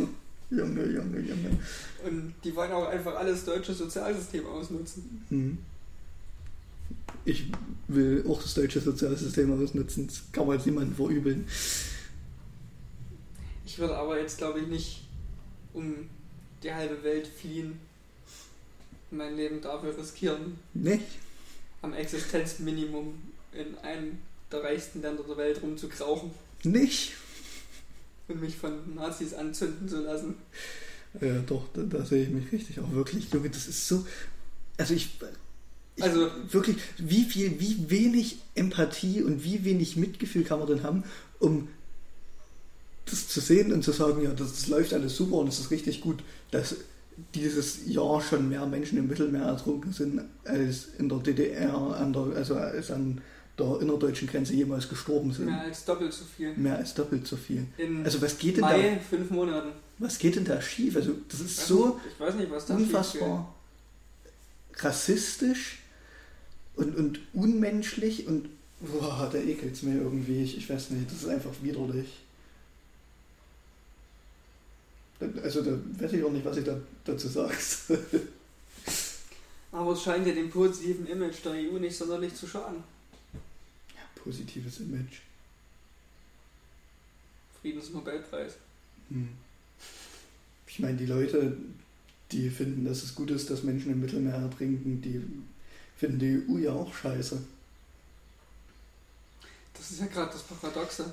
[0.50, 1.58] Junge, Junge, Junge.
[2.04, 5.24] Und die wollen auch einfach alles deutsche Sozialsystem ausnutzen.
[5.28, 5.58] Hm.
[7.24, 7.50] Ich
[7.88, 10.06] will auch das deutsche Sozialsystem ausnutzen.
[10.06, 11.46] Das kann man jetzt niemandem verübeln.
[13.64, 15.04] Ich würde aber jetzt, glaube ich, nicht
[15.72, 16.08] um
[16.62, 17.80] die halbe Welt fliehen
[19.10, 20.58] mein Leben dafür riskieren.
[20.72, 21.04] Nicht?
[21.84, 23.14] am Existenzminimum
[23.52, 24.18] in einem
[24.50, 26.30] der reichsten Länder der Welt rumzukrauchen.
[26.64, 27.12] Nicht?
[28.26, 30.34] Und mich von Nazis anzünden zu lassen.
[31.20, 33.30] Ja, doch, da, da sehe ich mich richtig auch wirklich.
[33.32, 34.04] Junge, das ist so.
[34.78, 35.10] Also ich,
[35.94, 40.82] ich, also wirklich, wie viel, wie wenig Empathie und wie wenig Mitgefühl kann man denn
[40.82, 41.04] haben,
[41.38, 41.68] um
[43.06, 45.70] das zu sehen und zu sagen, ja, das, das läuft alles super und es ist
[45.70, 46.22] richtig gut.
[46.50, 46.76] Das
[47.34, 52.22] dieses Jahr schon mehr Menschen im Mittelmeer ertrunken sind, als in der DDR, an der,
[52.34, 53.20] also als an
[53.56, 55.46] der innerdeutschen Grenze jemals gestorben sind.
[55.46, 56.56] Mehr als doppelt so viel.
[56.56, 57.66] Mehr als doppelt so viel.
[57.76, 59.16] In also was geht denn Mai, da?
[59.16, 59.68] fünf Monaten.
[59.98, 60.96] Was geht denn da schief?
[60.96, 63.54] Also das ist ich so nicht, nicht, unfassbar
[64.78, 65.78] rassistisch
[66.76, 68.48] und, und unmenschlich und
[68.80, 70.42] boah, da ekelt es mir irgendwie.
[70.42, 72.23] Ich, ich weiß nicht, das ist einfach widerlich.
[75.20, 77.92] Also da weiß ich auch nicht, was ich da, dazu sagst.
[79.72, 82.82] Aber es scheint ja dem positiven Image der EU nicht sonderlich zu schaden.
[83.94, 85.20] Ja, positives Image.
[87.60, 88.54] Friedensnobelpreis.
[89.08, 89.28] Hm.
[90.66, 91.56] Ich meine, die Leute,
[92.32, 95.22] die finden, dass es gut ist, dass Menschen im Mittelmeer ertrinken, die
[95.96, 97.40] finden die EU ja auch scheiße.
[99.72, 101.12] Das ist ja gerade das Paradoxe.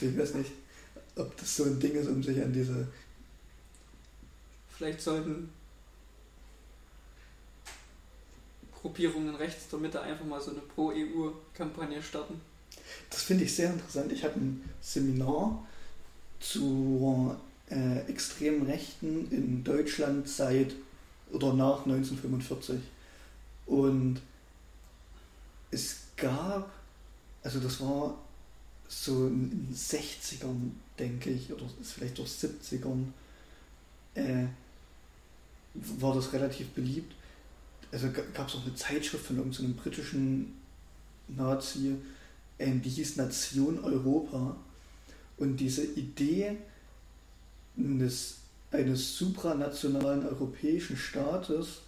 [0.00, 0.50] Ich weiß nicht
[1.16, 2.86] ob das so ein Ding ist, um sich an diese.
[4.68, 5.50] Vielleicht sollten
[8.72, 12.40] Gruppierungen rechts der Mitte einfach mal so eine Pro-EU-Kampagne starten.
[13.10, 14.10] Das finde ich sehr interessant.
[14.10, 15.66] Ich habe ein Seminar
[16.40, 17.38] zur
[17.70, 20.74] äh, extremen Rechten in Deutschland seit
[21.30, 22.80] oder nach 1945.
[23.66, 24.20] Und
[25.70, 26.70] es gab,
[27.42, 28.18] also das war
[28.88, 33.06] so in den 60ern, denke ich, oder ist vielleicht durch 70ern,
[34.14, 34.46] äh,
[35.74, 37.14] war das relativ beliebt.
[37.90, 40.54] Also gab es auch eine Zeitschrift von irgendeinem britischen
[41.28, 41.96] Nazi,
[42.58, 44.56] äh, die hieß Nation Europa.
[45.36, 46.56] Und diese Idee
[47.76, 48.36] eines,
[48.70, 51.80] eines supranationalen europäischen Staates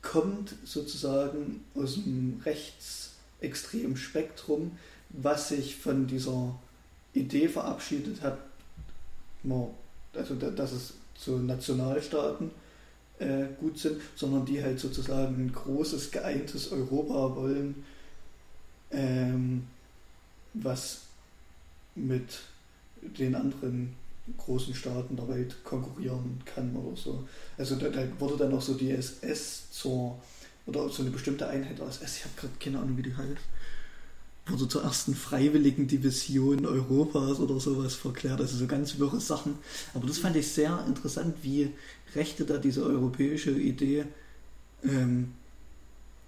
[0.00, 4.76] kommt sozusagen aus dem rechtsextremen Spektrum,
[5.10, 6.58] was sich von dieser
[7.14, 8.38] Idee verabschiedet hat,
[10.14, 12.50] also dass es so Nationalstaaten
[13.18, 17.84] äh, gut sind, sondern die halt sozusagen ein großes, geeintes Europa wollen,
[18.90, 19.64] ähm,
[20.54, 21.02] was
[21.94, 22.40] mit
[23.02, 23.94] den anderen
[24.38, 27.26] großen Staaten der Welt konkurrieren kann oder so.
[27.58, 30.20] Also da, da wurde dann auch so die SS zur,
[30.66, 33.42] oder so eine bestimmte Einheit aus SS, ich habe gerade keine Ahnung, wie die heißt,
[34.46, 38.40] wurde zur ersten freiwilligen Division Europas oder sowas verklärt.
[38.40, 39.58] Also so ganz wirre Sachen.
[39.94, 41.70] Aber das fand ich sehr interessant, wie
[42.14, 44.04] Rechte da diese europäische Idee
[44.82, 45.32] ähm,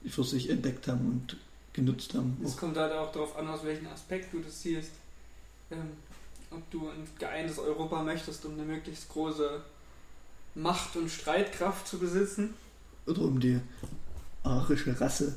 [0.09, 1.37] für sich entdeckt haben und
[1.73, 2.37] genutzt haben.
[2.45, 4.93] Es kommt halt auch darauf an, aus welchem Aspekt du das siehst.
[5.71, 5.91] Ähm,
[6.51, 9.61] ob du ein geeintes Europa möchtest, um eine möglichst große
[10.55, 12.55] Macht und Streitkraft zu besitzen.
[13.07, 13.59] Oder um die
[14.45, 15.35] arische Rasse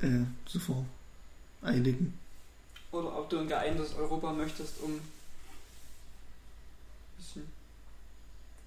[0.00, 0.60] äh, zu
[1.62, 2.18] vereinigen.
[2.90, 5.00] Oder ob du ein geeintes Europa möchtest, um ein
[7.16, 7.46] bisschen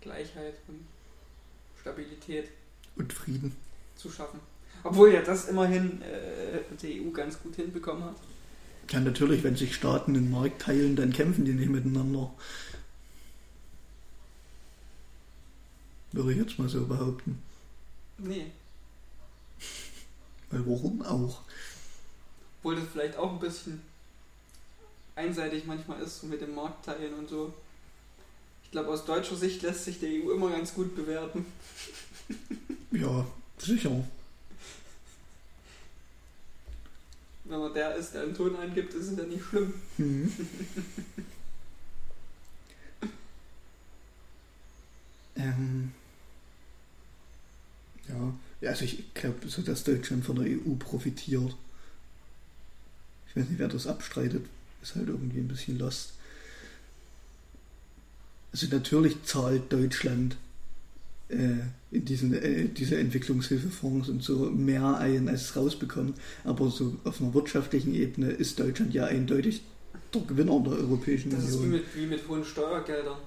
[0.02, 0.86] Gleichheit und
[1.80, 2.50] Stabilität
[2.96, 3.56] und Frieden
[3.96, 4.40] zu schaffen.
[4.84, 8.16] Obwohl ja das immerhin äh, die EU ganz gut hinbekommen hat.
[8.92, 12.32] Ja, natürlich, wenn sich Staaten den Markt teilen, dann kämpfen die nicht miteinander.
[16.12, 17.42] Würde ich jetzt mal so behaupten.
[18.20, 18.52] Nee.
[20.52, 21.42] Weil warum auch?
[22.66, 23.80] Obwohl das vielleicht auch ein bisschen
[25.14, 27.54] einseitig manchmal ist, so mit dem Markt teilen und so.
[28.64, 31.46] Ich glaube, aus deutscher Sicht lässt sich die EU immer ganz gut bewerten.
[32.92, 33.26] Ja,
[33.58, 34.04] sicher.
[37.44, 39.74] Wenn man der ist, der einen Ton eingibt, ist es ja nicht schlimm.
[39.98, 40.32] Mhm.
[45.36, 45.92] ähm,
[48.08, 51.54] ja, also ich glaube, so dass Deutschland von der EU profitiert.
[53.36, 54.46] Ich weiß nicht, wer das abstreitet,
[54.82, 56.14] ist halt irgendwie ein bisschen lost.
[58.54, 60.38] Also natürlich zahlt Deutschland
[61.28, 61.58] äh,
[61.92, 66.18] in diesen, äh, diese Entwicklungshilfefonds und so mehr ein, als es rausbekommt.
[66.46, 69.62] Aber so auf einer wirtschaftlichen Ebene ist Deutschland ja eindeutig
[70.14, 71.72] der Gewinner der Europäischen das Union.
[71.74, 73.18] Das ist wie mit, wie mit hohen Steuergeldern.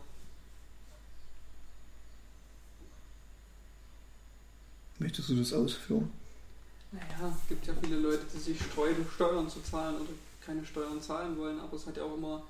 [4.98, 6.10] Möchtest du das ausführen?
[6.90, 10.10] Naja, es gibt ja viele Leute, die sich streuen, Steuern zu zahlen oder
[10.44, 12.42] keine Steuern zahlen wollen, aber es hat ja auch immer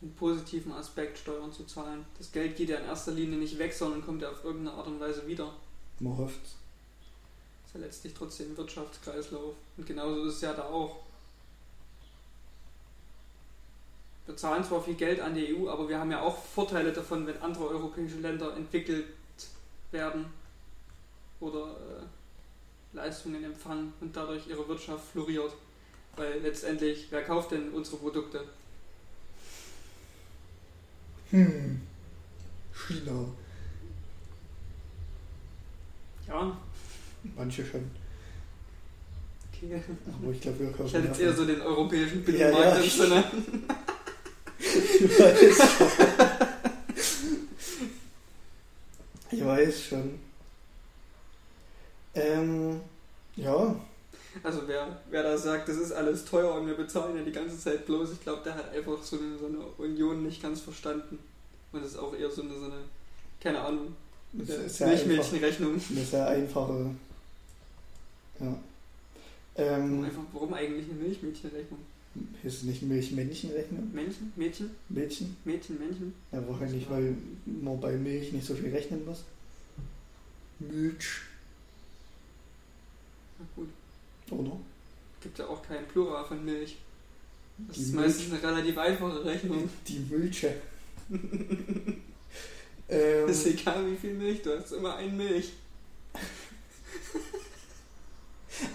[0.00, 2.06] einen positiven Aspekt, Steuern zu zahlen.
[2.16, 4.86] Das Geld geht ja in erster Linie nicht weg, sondern kommt ja auf irgendeine Art
[4.86, 5.52] und Weise wieder.
[5.98, 6.50] Man hofft es.
[7.66, 9.54] Ist ja letztlich trotzdem ein Wirtschaftskreislauf.
[9.76, 11.00] Und genauso ist es ja da auch.
[14.26, 17.26] Wir zahlen zwar viel Geld an die EU, aber wir haben ja auch Vorteile davon,
[17.26, 19.06] wenn andere europäische Länder entwickelt
[19.90, 20.26] werden
[21.40, 22.02] oder äh,
[22.92, 25.52] Leistungen empfangen und dadurch ihre Wirtschaft floriert.
[26.16, 28.44] Weil letztendlich, wer kauft denn unsere Produkte?
[31.30, 31.80] Hm.
[32.72, 33.24] China.
[36.26, 36.56] Ja.
[37.36, 37.90] Manche schon.
[39.52, 39.80] Okay.
[40.22, 40.86] Aber ich glaube, wir kaufen.
[40.86, 42.82] Ich hätte jetzt eher so den europäischen Binnenmarkt ja, ja.
[42.82, 43.24] im Sinne.
[44.58, 45.88] ich weiß schon.
[49.30, 50.29] ich weiß schon.
[52.14, 52.80] Ähm,
[53.36, 53.76] ja.
[54.42, 57.58] Also wer, wer da sagt, das ist alles teuer und wir bezahlen ja die ganze
[57.58, 61.18] Zeit bloß, ich glaube, der hat einfach so eine, so eine Union nicht ganz verstanden.
[61.72, 62.82] Und das ist auch eher so eine, so eine
[63.40, 63.96] keine Ahnung,
[64.32, 65.80] Milchmädchenrechnung.
[65.90, 66.90] Eine sehr einfache.
[68.38, 68.58] Ja.
[69.56, 71.80] Ähm, einfach, warum eigentlich eine Milchmädchenrechnung?
[72.42, 73.90] Ist es nicht Milchmännchenrechnung?
[73.92, 74.32] Männchen?
[74.36, 74.70] Mädchen?
[74.88, 75.36] Mädchen?
[75.44, 76.14] Mädchen, Männchen?
[76.32, 77.14] Ja, wahrscheinlich, weil
[77.46, 79.24] man bei Milch nicht so viel rechnen muss.
[80.58, 81.22] Milch.
[83.40, 83.68] Na gut.
[84.30, 84.60] Oder?
[85.22, 86.76] Gibt ja auch keinen Plural von Milch.
[87.58, 88.06] Das die ist Milch.
[88.06, 89.68] meistens eine relativ einfache Rechnung.
[89.88, 90.54] Die Milche.
[92.88, 95.52] ähm, ist egal wie viel Milch, du hast immer ein Milch.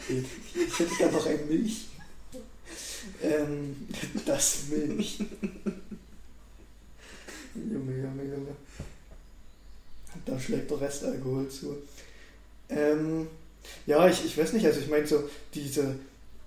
[0.10, 1.86] ich hätte da noch ein Milch.
[3.22, 3.88] Ähm,
[4.26, 5.20] das Milch.
[7.56, 8.56] Junge, Junge, Junge.
[10.26, 11.78] Da schlägt der Rest Alkohol zu.
[12.70, 13.28] Ähm,
[13.86, 15.96] ja, ich, ich weiß nicht, also ich meine so, diese,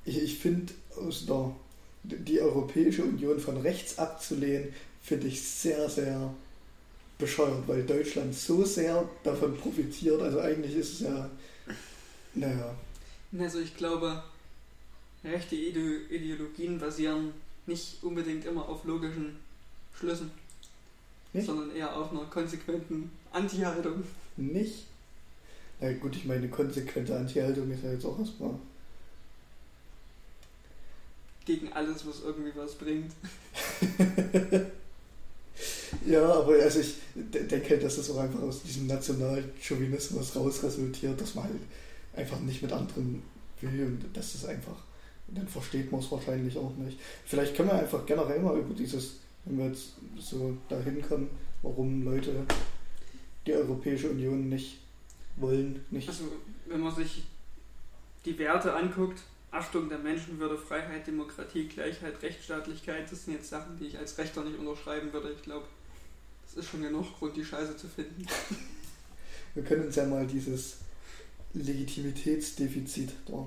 [0.05, 1.55] ich, ich finde aus der,
[2.03, 6.35] die Europäische Union von rechts abzulehnen, finde ich sehr, sehr
[7.19, 10.21] bescheuert, weil Deutschland so sehr davon profitiert.
[10.23, 11.31] Also eigentlich ist es ja,
[12.35, 12.75] naja.
[13.39, 14.23] Also ich glaube,
[15.25, 17.33] rechte Ideologien basieren
[17.67, 19.37] nicht unbedingt immer auf logischen
[19.99, 20.31] Schlüssen,
[21.33, 21.47] nicht?
[21.47, 24.05] sondern eher auf einer konsequenten Anti-Haltung.
[24.37, 24.87] Nicht?
[25.81, 28.55] Na gut, ich meine, konsequente Anti-Haltung ist ja jetzt auch erstmal.
[31.45, 33.13] Gegen alles, was irgendwie was bringt.
[36.07, 41.35] ja, aber also ich denke, dass das auch einfach aus diesem Nationalchauvinismus raus resultiert, dass
[41.35, 41.61] man halt
[42.15, 43.23] einfach nicht mit anderen
[43.61, 44.77] will und das ist einfach,
[45.29, 46.99] dann versteht man es wahrscheinlich auch nicht.
[47.25, 51.31] Vielleicht können wir einfach generell mal über dieses, wenn wir jetzt so dahin kommen,
[51.63, 52.45] warum Leute
[53.47, 54.79] die Europäische Union nicht
[55.41, 55.85] wollen.
[55.91, 56.09] Nicht.
[56.09, 56.25] Also,
[56.67, 57.25] wenn man sich
[58.25, 59.21] die Werte anguckt,
[59.51, 64.45] Achtung der Menschenwürde, Freiheit, Demokratie, Gleichheit, Rechtsstaatlichkeit, das sind jetzt Sachen, die ich als Rechter
[64.45, 65.33] nicht unterschreiben würde.
[65.33, 65.67] Ich glaube,
[66.45, 68.27] das ist schon genug Grund, die Scheiße zu finden.
[69.55, 70.79] Wir können uns ja mal dieses
[71.55, 73.47] Legitimitätsdefizit der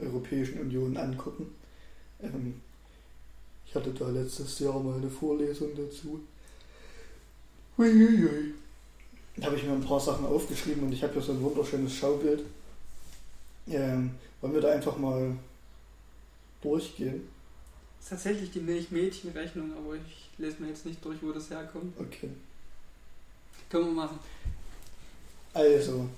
[0.00, 1.54] Europäischen Union angucken.
[2.20, 2.60] Ähm,
[3.66, 6.20] ich hatte da letztes Jahr mal eine Vorlesung dazu.
[7.76, 8.54] Uiuiui.
[9.42, 12.42] Habe ich mir ein paar Sachen aufgeschrieben und ich habe hier so ein wunderschönes Schaubild.
[13.68, 14.10] Ähm,
[14.40, 15.36] wollen wir da einfach mal
[16.60, 17.28] durchgehen?
[17.98, 21.94] Das ist tatsächlich die Milchmädchenrechnung, aber ich lese mir jetzt nicht durch, wo das herkommt.
[21.98, 22.30] Okay.
[23.68, 24.18] Können wir machen.
[25.52, 26.08] Also,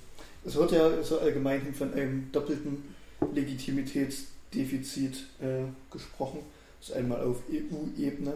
[0.45, 2.95] es wird ja so allgemein von einem doppelten
[3.33, 6.39] Legitimitätsdefizit äh, gesprochen.
[6.79, 8.33] Das ist einmal auf EU-Ebene,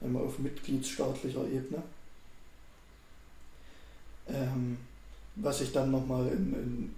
[0.00, 1.82] einmal auf mitgliedsstaatlicher Ebene.
[4.28, 4.78] Ähm,
[5.36, 6.94] was sich dann nochmal in, in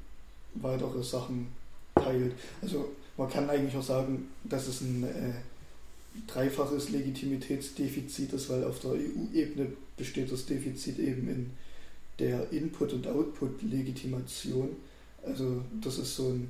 [0.55, 1.49] weitere Sachen
[1.95, 2.33] teilt.
[2.63, 5.33] Also man kann eigentlich auch sagen, dass es ein äh,
[6.27, 11.51] dreifaches Legitimitätsdefizit ist, weil auf der EU-Ebene besteht das Defizit eben in
[12.19, 14.71] der Input- und Output-Legitimation.
[15.25, 16.49] Also das ist so ein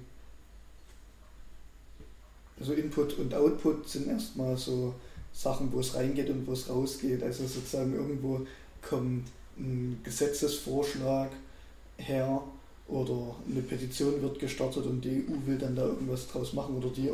[2.61, 4.95] also Input und Output sind erstmal so
[5.33, 7.23] Sachen, wo es reingeht und wo es rausgeht.
[7.23, 8.47] Also sozusagen irgendwo
[8.83, 11.31] kommt ein Gesetzesvorschlag
[11.97, 12.43] her
[12.87, 16.89] oder eine Petition wird gestartet und die EU will dann da irgendwas draus machen oder
[16.89, 17.11] die,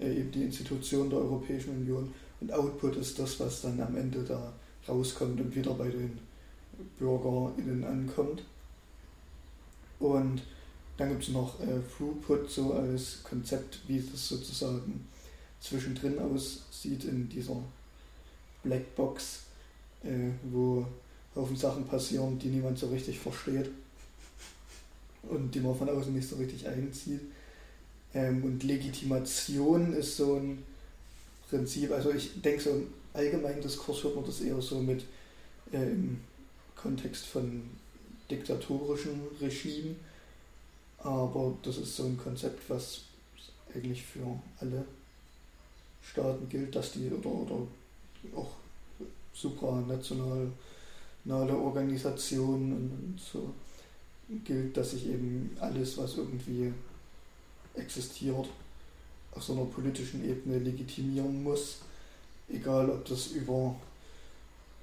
[0.00, 2.12] äh, eben die Institution der Europäischen Union.
[2.40, 4.52] Und Output ist das, was dann am Ende da
[4.88, 6.18] rauskommt und wieder bei den
[6.98, 8.42] BürgerInnen ankommt.
[9.98, 10.42] Und
[10.96, 15.06] dann gibt es noch äh, Throughput so als Konzept, wie das sozusagen
[15.60, 17.56] zwischendrin aussieht in dieser
[18.62, 19.40] Blackbox,
[20.04, 20.86] äh, wo
[21.36, 23.70] Haufen Sachen passieren, die niemand so richtig versteht
[25.22, 27.20] und die man von außen nicht so richtig einzieht.
[28.14, 30.62] Ähm, und Legitimation ist so ein
[31.48, 35.04] Prinzip, also ich denke so im allgemeinen Diskurs hört man das eher so mit
[35.72, 36.18] äh, im
[36.74, 37.62] Kontext von
[38.30, 39.96] diktatorischen Regimen,
[40.98, 43.02] aber das ist so ein Konzept, was
[43.74, 44.26] eigentlich für
[44.60, 44.84] alle
[46.02, 47.56] Staaten gilt, dass die oder, oder
[48.34, 48.50] auch
[51.26, 53.52] supranationale Organisationen und so
[54.44, 56.72] gilt, dass sich eben alles, was irgendwie
[57.74, 58.48] existiert,
[59.32, 61.78] auf so einer politischen Ebene legitimieren muss,
[62.48, 63.76] egal ob das über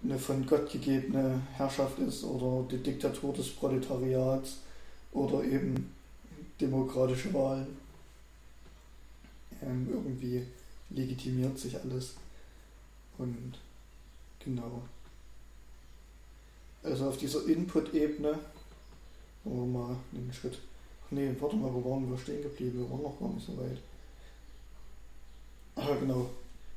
[0.03, 4.57] eine von Gott gegebene Herrschaft ist oder die Diktatur des Proletariats
[5.13, 5.91] oder eben
[6.59, 7.67] demokratische Wahlen.
[9.61, 10.45] Ähm, irgendwie
[10.89, 12.15] legitimiert sich alles.
[13.17, 13.53] Und
[14.39, 14.83] genau.
[16.83, 18.37] Also auf dieser Input-Ebene
[19.45, 20.59] wollen wir mal einen Schritt.
[21.11, 22.79] Nee, warte mal, wo waren wir stehen geblieben?
[22.79, 23.77] Wir waren noch gar nicht so weit.
[25.75, 26.29] Ah, genau.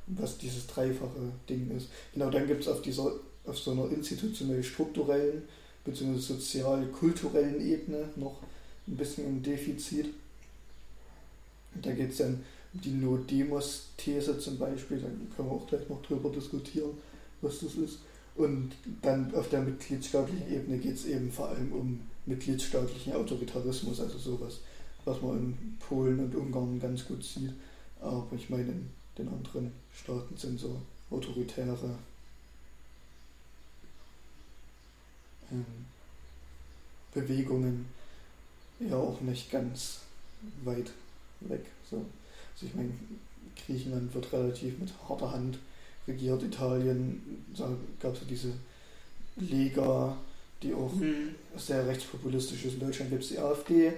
[0.06, 1.88] Was dieses dreifache Ding ist.
[2.12, 3.12] Genau, dann gibt es auf dieser,
[3.44, 5.42] auf so einer institutionell strukturellen
[5.84, 6.18] bzw.
[6.18, 8.42] sozial-kulturellen Ebene noch
[8.86, 10.12] ein bisschen ein Defizit.
[11.82, 16.02] Da geht es dann um die No-Demos-These zum Beispiel, da können wir auch gleich noch
[16.02, 16.90] drüber diskutieren,
[17.40, 17.98] was das ist.
[18.36, 18.72] Und
[19.02, 24.60] dann auf der mitgliedstaatlichen Ebene geht es eben vor allem um mitgliedstaatlichen Autoritarismus, also sowas,
[25.04, 27.52] was man in Polen und Ungarn ganz gut sieht.
[28.00, 30.80] Aber ich meine, in den anderen Staaten sind so
[31.10, 31.96] autoritäre
[35.50, 35.64] ähm,
[37.14, 37.86] Bewegungen
[38.80, 40.00] ja auch nicht ganz
[40.64, 40.90] weit
[41.40, 41.64] weg.
[41.88, 41.96] So.
[42.54, 42.92] Also ich meine,
[43.64, 45.58] Griechenland wird relativ mit harter Hand
[46.06, 47.68] regiert, Italien, da
[48.00, 48.52] gab es ja diese
[49.36, 50.16] Lega,
[50.62, 51.34] die auch mhm.
[51.56, 52.74] sehr rechtspopulistisch ist.
[52.74, 53.92] In Deutschland gibt es die AfD.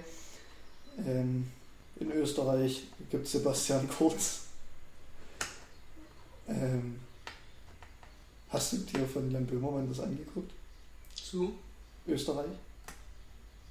[1.05, 1.47] Ähm,
[1.99, 4.41] in Österreich gibt es Sebastian Kurz.
[6.47, 6.99] Ähm,
[8.49, 10.51] hast du dir von Jan Böhmermann das angeguckt?
[11.15, 11.53] Zu?
[12.07, 12.51] Österreich?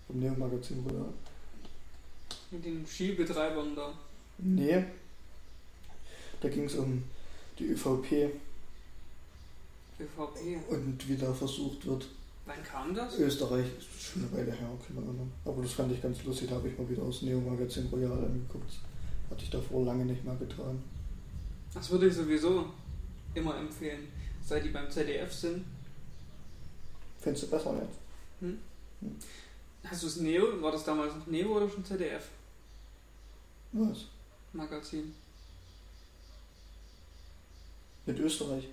[0.06, 1.12] Vom Neo-Magazin Royal.
[2.50, 3.92] Mit den Skibetreibern da?
[4.38, 4.84] Nee.
[6.40, 7.02] Da ging es um
[7.58, 8.30] die ÖVP.
[10.00, 10.70] ÖVP?
[10.70, 12.06] Und wie da versucht wird,
[12.48, 13.18] Wann kam das?
[13.18, 15.30] Österreich ist schon eine Weile her, keine Ahnung.
[15.44, 18.24] Aber das fand ich ganz lustig, da habe ich mal wieder aus Neo Magazin Royal
[18.24, 18.72] angeguckt.
[19.30, 20.82] Hatte ich davor lange nicht mehr getan.
[21.74, 22.64] Das würde ich sowieso
[23.34, 24.08] immer empfehlen.
[24.42, 25.62] Seit die beim ZDF sind.
[27.20, 27.98] Findest du besser jetzt?
[28.40, 28.58] Hm?
[29.00, 29.16] Hm.
[29.84, 30.62] Hast du es Neo?
[30.62, 32.28] War das damals noch Neo oder schon ZDF?
[33.72, 34.06] Was?
[34.54, 35.12] Magazin.
[38.08, 38.64] Mit Österreich.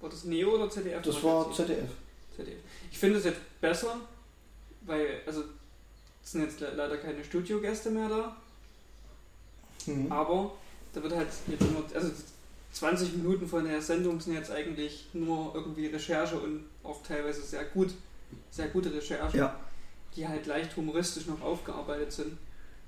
[0.00, 1.02] War das Neo oder ZDF?
[1.02, 1.88] Das war ZDF.
[2.36, 2.58] ZDF.
[2.92, 3.96] Ich finde es jetzt besser,
[4.82, 5.42] weil, also,
[6.22, 8.36] es sind jetzt leider keine Studiogäste mehr da.
[9.86, 10.12] Mhm.
[10.12, 10.52] Aber
[10.92, 12.10] da wird halt jetzt immer, also
[12.72, 17.64] 20 Minuten von der Sendung sind jetzt eigentlich nur irgendwie Recherche und auch teilweise sehr
[17.64, 17.90] gut,
[18.50, 19.58] sehr gute Recherche, Ja,
[20.14, 22.36] die halt leicht humoristisch noch aufgearbeitet sind.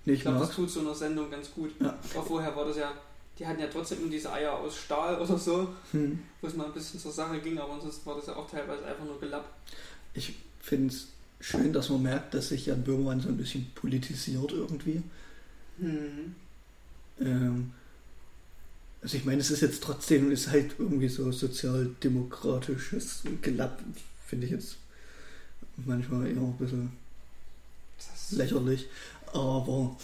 [0.05, 1.70] nee, Ich glaube, das tut so einer Sendung ganz gut.
[1.80, 1.99] Ja.
[2.16, 2.92] Auch vorher war das ja,
[3.39, 6.18] die hatten ja trotzdem immer diese Eier aus Stahl oder so, Hm.
[6.41, 8.84] wo es mal ein bisschen zur Sache ging, aber ansonsten war das ja auch teilweise
[8.84, 9.49] einfach nur Gelapp.
[10.14, 11.09] Ich finde es
[11.41, 15.03] schön, dass man merkt, dass sich Jan Böhmermann so ein bisschen politisiert irgendwie.
[15.78, 16.34] Hm.
[17.20, 17.72] Ähm,
[19.03, 23.80] also ich meine, es ist jetzt trotzdem, ist halt irgendwie so sozialdemokratisches Gelapp,
[24.26, 24.76] finde ich jetzt
[25.76, 26.91] manchmal eher ein bisschen
[28.30, 28.87] lächerlich.
[29.32, 29.97] Aber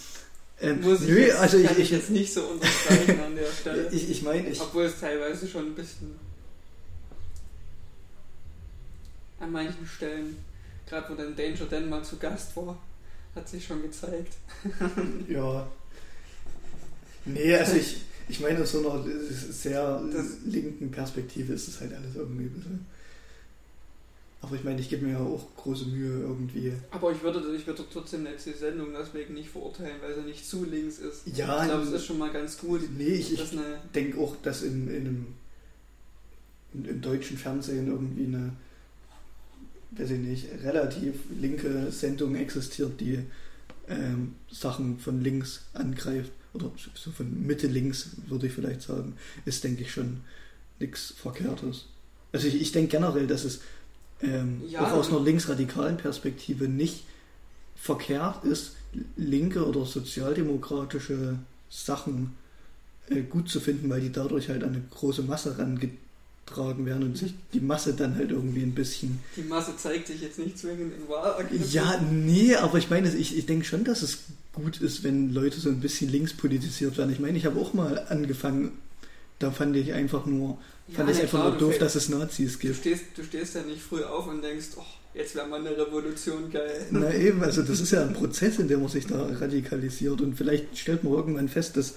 [0.63, 3.35] ähm, muss ich, nö, jetzt, also ich, kann ich ich, jetzt nicht so unterstreichen an
[3.35, 3.89] der Stelle.
[3.91, 6.15] ich, ich meine, ich, Obwohl es teilweise schon ein bisschen
[9.39, 10.37] an manchen Stellen,
[10.87, 12.77] gerade wo dann Danger Dan mal zu Gast war,
[13.35, 14.33] hat sich schon gezeigt.
[15.27, 15.67] ja.
[17.25, 21.93] Nee, also ich, ich meine, aus so einer sehr Das- linken Perspektive ist es halt
[21.93, 22.85] alles irgendwie ein bisschen.
[24.43, 26.73] Aber ich meine, ich gebe mir ja auch große Mühe irgendwie.
[26.91, 30.45] Aber ich würde, ich würde trotzdem jetzt die Sendung deswegen nicht verurteilen, weil sie nicht
[30.45, 31.21] zu links ist.
[31.33, 33.51] Ja, ich glaube, es ist schon mal ganz gut, nee, ich, ich
[33.95, 35.27] denke auch, dass in, in einem
[36.73, 38.51] in, im deutschen Fernsehen irgendwie eine,
[39.91, 43.19] weiß ich nicht, relativ linke Sendung existiert, die
[43.87, 46.33] ähm, Sachen von links angreift.
[46.53, 49.15] Oder so von Mitte links, würde ich vielleicht sagen,
[49.45, 50.19] ist, denke ich, schon
[50.79, 51.85] nichts Verkehrtes.
[52.33, 53.61] Also ich, ich denke generell, dass es
[54.23, 54.85] ähm, Ja.
[54.87, 57.03] auch aus einer linksradikalen Perspektive nicht
[57.75, 58.71] verkehrt ist,
[59.17, 61.37] linke oder sozialdemokratische
[61.69, 62.33] Sachen
[63.09, 67.17] äh, gut zu finden, weil die dadurch halt an eine große Masse herangetragen werden und
[67.17, 69.19] sich die Masse dann halt irgendwie ein bisschen.
[69.35, 71.71] die Masse zeigt sich jetzt nicht zwingend in Wahlergebnissen.
[71.73, 74.19] Ja, nee, aber ich meine, ich, ich denke schon, dass es
[74.53, 77.11] gut ist, wenn Leute so ein bisschen links politisiert werden.
[77.11, 78.71] Ich meine, ich habe auch mal angefangen,
[79.39, 80.57] da fand ich einfach nur,
[80.87, 82.75] Ja, fand ich einfach klar, nur du doof, dass es Nazis Du gibt.
[82.77, 86.51] stehst, du stehst ja nicht früh auf und denkst, oh, jetzt wäre mal eine Revolution
[86.51, 86.85] geil.
[86.91, 90.35] Na eben, also das ist ja ein Prozess, in dem man sich da radikalisiert und
[90.35, 91.95] vielleicht stellt man irgendwann fest, dass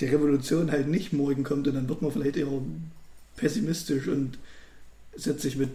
[0.00, 2.48] die Revolution halt nicht morgen kommt und dann wird man vielleicht eher
[3.36, 4.38] pessimistisch und
[5.16, 5.70] setzt sich mit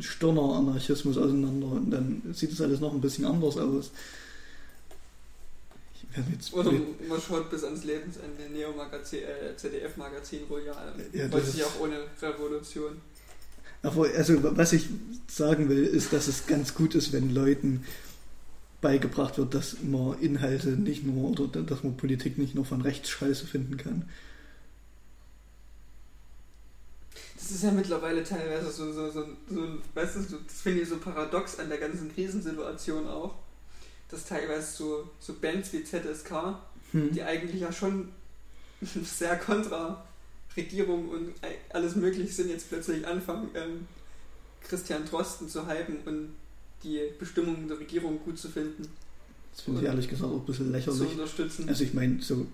[0.00, 3.90] Stirner Anarchismus auseinander und dann sieht es alles noch ein bisschen anders aus.
[6.16, 6.72] Ich jetzt Oder
[7.08, 10.94] man schaut bis ans Lebensende Neo-Magazin, äh, ZDF-Magazin Royal.
[11.12, 13.00] Ja, ist- sich auch ohne Revolution.
[13.82, 14.88] Aber also was ich
[15.28, 17.84] sagen will, ist, dass es ganz gut ist, wenn Leuten
[18.80, 23.10] beigebracht wird, dass man Inhalte nicht nur oder dass man Politik nicht nur von rechts
[23.10, 24.08] scheiße finden kann.
[27.36, 30.88] Das ist ja mittlerweile teilweise so, so, so, so ein- weißt du, das finde ich
[30.88, 33.34] so paradox an der ganzen Krisensituation auch,
[34.10, 36.56] dass teilweise so, so Bands wie ZSK,
[36.92, 37.12] Hm.
[37.12, 38.08] die eigentlich ja schon
[39.04, 40.04] sehr kontra
[40.56, 41.32] Regierung und
[41.70, 43.86] alles möglich sind, jetzt plötzlich anfangen, ähm,
[44.62, 46.28] Christian Drosten zu hypen und
[46.84, 48.86] die Bestimmungen der Regierung gut zu finden,
[49.52, 51.12] Das finde ich ehrlich gesagt auch ein bisschen zu lächerlich.
[51.12, 51.68] unterstützen.
[51.68, 52.46] Also ich meine, so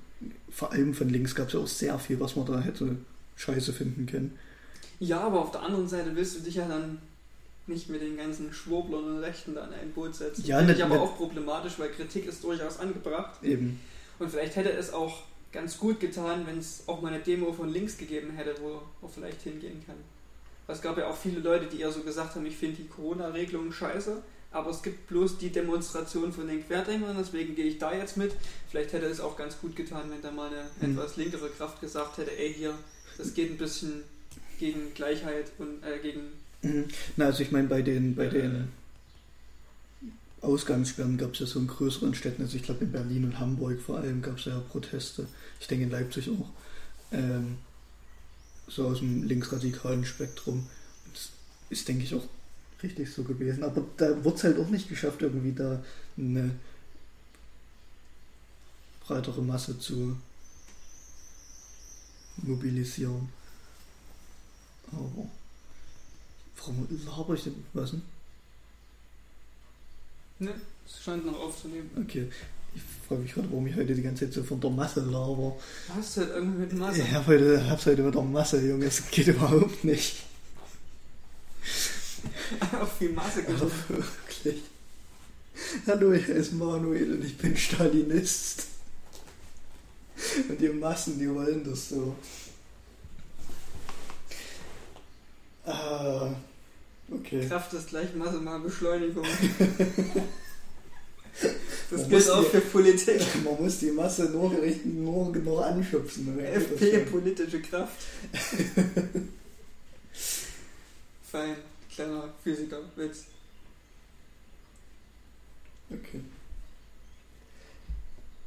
[0.50, 2.96] vor allem von links gab es ja auch sehr viel, was man da hätte
[3.36, 4.38] scheiße finden können.
[5.00, 6.98] Ja, aber auf der anderen Seite willst du dich ja dann
[7.66, 10.44] nicht mit den ganzen Schwurblern und Rechten da in ein Boot setzen.
[10.44, 13.42] Ja, Finde ich aber auch problematisch, weil Kritik ist durchaus angebracht.
[13.42, 13.80] Eben.
[14.18, 17.68] Und vielleicht hätte es auch ganz gut getan, wenn es auch mal eine Demo von
[17.72, 19.96] links gegeben hätte, wo man vielleicht hingehen kann.
[20.68, 23.72] Es gab ja auch viele Leute, die eher so gesagt haben, ich finde die Corona-Regelungen
[23.72, 28.16] scheiße, aber es gibt bloß die Demonstration von den Querdenkern, deswegen gehe ich da jetzt
[28.16, 28.32] mit.
[28.70, 30.92] Vielleicht hätte es auch ganz gut getan, wenn da mal eine Hm.
[30.98, 32.74] etwas linkere Kraft gesagt hätte, ey hier,
[33.18, 34.04] das geht ein bisschen
[34.58, 36.41] gegen Gleichheit und äh, gegen Mhm.
[37.16, 38.68] Na, also ich meine, bei den, bei den
[40.40, 43.80] Ausgangssperren gab es ja so in größeren Städten, also ich glaube in Berlin und Hamburg
[43.80, 45.26] vor allem gab es ja Proteste.
[45.60, 46.48] Ich denke in Leipzig auch.
[47.12, 47.56] Ähm,
[48.68, 50.66] so aus dem linksradikalen Spektrum.
[51.12, 51.30] Das
[51.70, 52.26] ist, denke ich, auch
[52.82, 53.62] richtig so gewesen.
[53.64, 55.82] Aber da wurde es halt auch nicht geschafft, irgendwie da
[56.16, 56.52] eine
[59.00, 60.16] breitere Masse zu
[62.38, 63.28] mobilisieren.
[64.90, 65.28] Aber
[66.66, 68.02] warum laber ich denn was denn?
[70.38, 70.54] Ne,
[70.86, 71.90] es scheint noch aufzunehmen.
[72.00, 72.28] Okay.
[72.74, 75.56] Ich frage mich gerade, warum ich heute die ganze Zeit so von der Masse laber.
[75.88, 77.02] Du hast halt irgendwie mit Masse.
[77.02, 78.86] Ich habe heute, hab's heute mit der Masse, Junge.
[78.86, 80.24] Das geht überhaupt nicht.
[82.80, 83.72] Auf die Masse geschoben.
[83.88, 84.62] wirklich.
[85.86, 88.66] Hallo, ich heiße Manuel und ich bin Stalinist.
[90.48, 92.16] Und die Massen, die wollen das so.
[95.64, 96.34] Ah,
[97.14, 97.46] okay.
[97.48, 99.24] Kraft ist gleich Masse mal Beschleunigung.
[101.90, 103.20] Das gilt auch für Politik.
[103.44, 104.50] Man muss die Masse nur
[104.84, 106.26] nur genug anschubsen.
[106.38, 107.96] das FP, politische Kraft.
[111.30, 111.56] Fein,
[111.94, 113.24] kleiner Physiker-Witz.
[115.90, 116.20] Okay.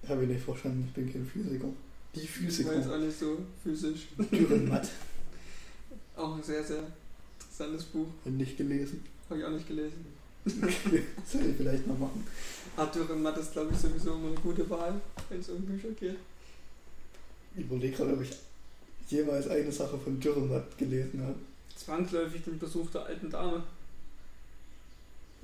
[0.08, 1.68] Habe ich nicht verstanden, ich bin kein Physiker.
[2.16, 2.94] Die Ich war jetzt Physiker.
[2.96, 4.08] auch nicht so physisch.
[4.32, 4.88] Dürrenmatt.
[6.16, 6.84] Auch ein sehr, sehr
[7.56, 8.08] interessantes Buch.
[8.26, 9.04] Nicht gelesen.
[9.30, 10.06] Habe ich auch nicht gelesen.
[10.46, 12.26] Soll ich vielleicht mal machen.
[12.76, 15.00] Arthur und Matt ist, glaube ich, sowieso immer eine gute Wahl,
[15.30, 16.18] wenn es um Bücher geht.
[17.56, 18.32] Ich überlege gerade, ob ich
[19.08, 21.36] jemals eine Sache von Dürrenmatt gelesen habe.
[21.76, 23.64] Zwangsläufig den Besuch der alten Dame.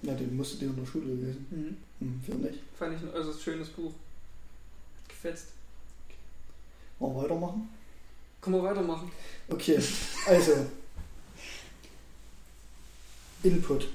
[0.01, 1.45] Ja, den musst du dir in der Schule lesen.
[1.49, 1.77] Mhm.
[1.99, 2.59] Hm, für nicht.
[2.77, 3.91] Fand ich ein äußerst schönes Buch.
[3.91, 5.47] Hat gefetzt.
[6.99, 7.69] Wollen wir weitermachen?
[8.41, 9.11] Können wir weitermachen?
[9.47, 9.79] Okay,
[10.27, 10.65] also.
[13.43, 13.87] Input.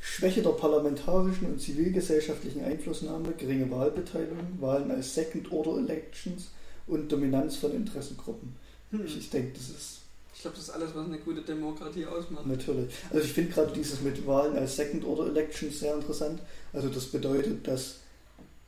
[0.00, 6.50] Schwäche der parlamentarischen und zivilgesellschaftlichen Einflussnahme, geringe Wahlbeteiligung, Wahlen als Second-Order-Elections
[6.86, 8.54] und Dominanz von Interessengruppen.
[8.90, 9.06] Hm.
[9.06, 9.98] Ich, ich denke, das ist
[10.34, 12.46] Ich glaube, das ist alles, was eine gute Demokratie ausmacht.
[12.46, 12.92] natürlich.
[13.10, 16.40] Also ich finde gerade dieses mit Wahlen als Second-Order-Elections sehr interessant.
[16.74, 18.00] Also das bedeutet, dass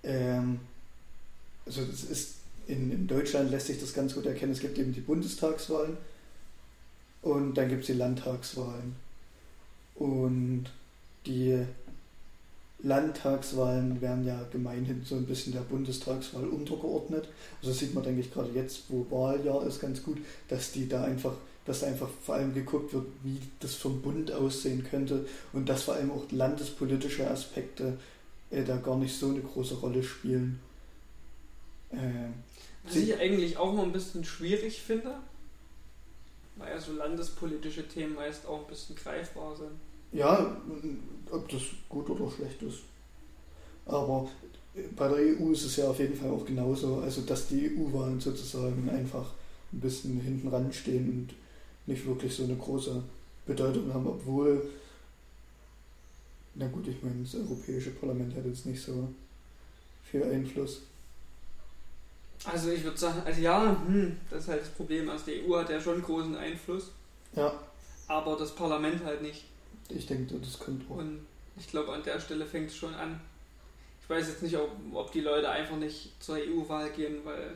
[0.02, 0.60] ähm,
[1.66, 2.34] also das ist
[2.68, 4.52] in, in Deutschland lässt sich das ganz gut erkennen.
[4.52, 5.96] Es gibt eben die Bundestagswahlen
[7.22, 8.96] und dann gibt es die Landtagswahlen.
[9.98, 10.66] Und
[11.24, 11.66] die
[12.80, 17.28] Landtagswahlen werden ja gemeinhin so ein bisschen der Bundestagswahl untergeordnet.
[17.62, 20.18] Also sieht man, denke ich, gerade jetzt, wo Wahljahr ist, ganz gut,
[20.48, 21.34] dass die da einfach,
[21.64, 25.84] dass da einfach vor allem geguckt wird, wie das vom Bund aussehen könnte und dass
[25.84, 27.98] vor allem auch landespolitische Aspekte
[28.50, 30.60] äh, da gar nicht so eine große Rolle spielen.
[31.92, 32.34] Ähm,
[32.84, 35.14] Was ich eigentlich auch mal ein bisschen schwierig finde,
[36.56, 39.72] weil ja so landespolitische Themen meist auch ein bisschen greifbar sind.
[40.16, 40.56] Ja,
[41.30, 41.60] ob das
[41.90, 42.78] gut oder schlecht ist.
[43.84, 44.26] Aber
[44.96, 48.18] bei der EU ist es ja auf jeden Fall auch genauso, also dass die EU-Wahlen
[48.18, 49.30] sozusagen einfach
[49.72, 51.34] ein bisschen hinten ranstehen und
[51.86, 53.02] nicht wirklich so eine große
[53.44, 54.66] Bedeutung haben, obwohl,
[56.54, 59.08] na gut, ich meine, das Europäische Parlament hat jetzt nicht so
[60.10, 60.80] viel Einfluss.
[62.44, 65.10] Also ich würde sagen, also ja, hm, das ist halt das Problem.
[65.10, 66.90] Also die EU hat ja schon großen Einfluss,
[67.34, 67.52] Ja,
[68.08, 69.44] aber das Parlament halt nicht.
[69.90, 70.96] Ich denke, das könnte auch.
[70.98, 71.26] Und
[71.58, 73.20] ich glaube, an der Stelle fängt es schon an.
[74.02, 77.54] Ich weiß jetzt nicht, ob, ob die Leute einfach nicht zur EU-Wahl gehen, weil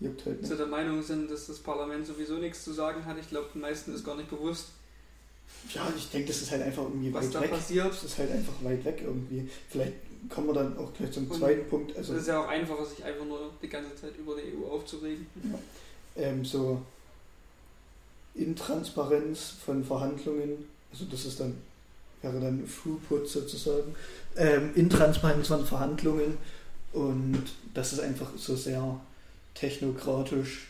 [0.00, 0.58] Juckt halt sie nicht.
[0.60, 3.16] der Meinung sind, dass das Parlament sowieso nichts zu sagen hat.
[3.18, 4.66] Ich glaube, den meisten ist gar nicht bewusst,
[5.72, 7.50] Ja, ich denke, das ist halt einfach irgendwie was weit da weg.
[7.50, 7.86] passiert.
[7.92, 9.48] Das ist halt einfach weit weg irgendwie.
[9.68, 9.94] Vielleicht
[10.28, 11.92] kommen wir dann auch gleich zum Und zweiten Punkt.
[11.92, 14.66] Es Also ist ja auch einfacher, sich einfach nur die ganze Zeit über die EU
[14.68, 15.26] aufzuregen.
[16.16, 16.82] ähm, so
[18.34, 21.54] Intransparenz von Verhandlungen, also das ist dann,
[22.22, 23.94] wäre dann Throughput sozusagen,
[24.36, 26.36] ähm, Intransparenz von Verhandlungen
[26.92, 27.42] und
[27.74, 29.00] dass es einfach so sehr
[29.54, 30.68] technokratisch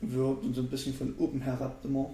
[0.00, 2.10] wirkt und so ein bisschen von oben herab immer.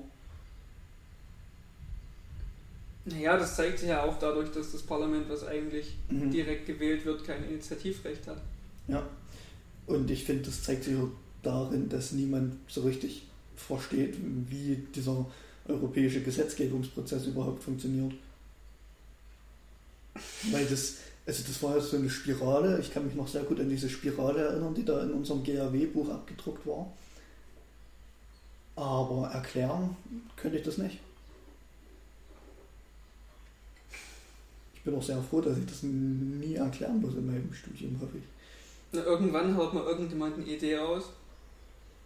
[3.04, 6.30] Naja, das zeigt sich ja auch dadurch, dass das Parlament, was eigentlich Mhm.
[6.32, 8.38] direkt gewählt wird, kein Initiativrecht hat.
[8.88, 9.07] Ja.
[9.86, 11.11] Und ich finde, das zeigt sich auch
[11.44, 13.22] darin, dass niemand so richtig
[13.57, 14.16] versteht,
[14.48, 15.26] wie dieser
[15.66, 18.12] europäische Gesetzgebungsprozess überhaupt funktioniert.
[20.50, 20.96] Weil das,
[21.26, 23.88] also das war ja so eine Spirale, ich kann mich noch sehr gut an diese
[23.88, 26.92] Spirale erinnern, die da in unserem GAW-Buch abgedruckt war.
[28.76, 29.96] Aber erklären
[30.36, 30.98] könnte ich das nicht.
[34.74, 38.18] Ich bin auch sehr froh, dass ich das nie erklären muss in meinem Studium, hoffe
[38.18, 38.24] ich.
[38.92, 41.11] Na, irgendwann haut mal irgendjemand eine Idee aus.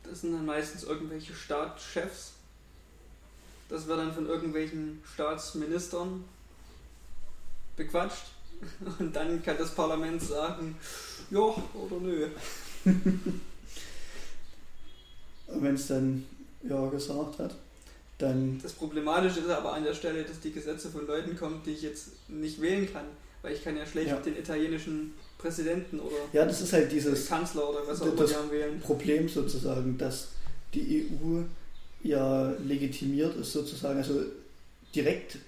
[0.02, 2.32] Das sind dann meistens irgendwelche Staatschefs.
[3.68, 6.24] Das wird dann von irgendwelchen Staatsministern
[7.76, 8.26] bequatscht.
[8.98, 10.76] Und dann kann das Parlament sagen,
[11.30, 12.28] ja oder nö.
[15.46, 16.26] Und wenn es dann
[16.62, 17.54] ja gesagt hat,
[18.18, 21.72] dann Das Problematische ist aber an der Stelle, dass die Gesetze von Leuten kommen, die
[21.72, 23.06] ich jetzt nicht wählen kann.
[23.42, 24.16] Weil ich kann ja schlecht Ja.
[24.16, 28.34] den italienischen Präsidenten oder ja, das ist halt dieses Kanzler oder was auch immer das-.
[28.82, 30.28] Problem sozusagen, dass
[30.74, 31.40] die EU
[32.02, 34.22] ja legitimiert ist sozusagen, also
[34.94, 35.38] direkt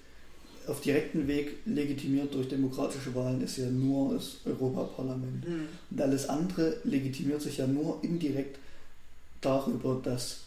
[0.67, 5.45] auf direkten Weg legitimiert durch demokratische Wahlen ist ja nur das Europaparlament.
[5.45, 5.67] Hm.
[5.91, 8.57] Und alles andere legitimiert sich ja nur indirekt
[9.41, 10.37] darüber, dass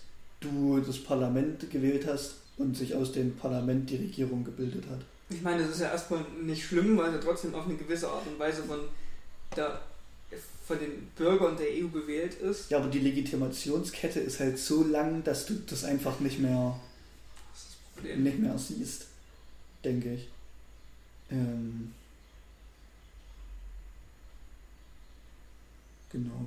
[0.40, 5.01] du das Parlament gewählt hast und sich aus dem Parlament die Regierung gebildet hat.
[5.28, 8.08] Ich meine, das ist ja erstmal nicht schlimm, weil es ja trotzdem auf eine gewisse
[8.08, 8.80] Art und Weise von,
[9.56, 9.80] der,
[10.66, 12.70] von den Bürgern der EU gewählt ist.
[12.70, 16.78] Ja, aber die Legitimationskette ist halt so lang, dass du das einfach nicht mehr,
[18.02, 19.06] nicht mehr siehst,
[19.84, 20.28] denke ich.
[21.30, 21.92] Ähm,
[26.12, 26.44] genau.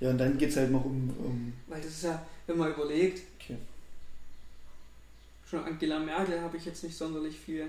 [0.00, 1.52] Ja, und dann geht es halt noch um, um.
[1.66, 3.58] Weil das ist ja, wenn man überlegt, Okay.
[5.54, 7.68] Schon Angela Merkel habe ich jetzt nicht sonderlich viel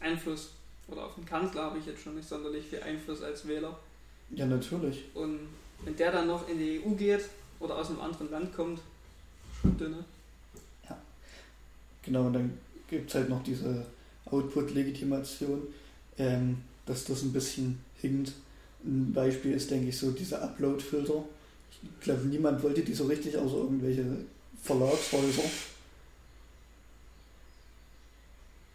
[0.00, 0.50] Einfluss.
[0.88, 3.78] Oder auf den Kanzler habe ich jetzt schon nicht sonderlich viel Einfluss als Wähler.
[4.30, 5.04] Ja, natürlich.
[5.14, 5.40] Und
[5.84, 7.24] wenn der dann noch in die EU geht
[7.60, 8.80] oder aus einem anderen Land kommt,
[9.60, 10.04] schon dünne.
[12.02, 12.58] Genau, und dann
[12.88, 13.84] gibt es halt noch diese
[14.26, 15.62] Output-Legitimation,
[16.16, 18.32] ähm, dass das ein bisschen hinkt.
[18.82, 21.24] Ein Beispiel ist, denke ich, so diese Upload-Filter.
[21.70, 24.04] Ich glaube, niemand wollte die so richtig, außer irgendwelche
[24.62, 25.42] Verlagshäuser.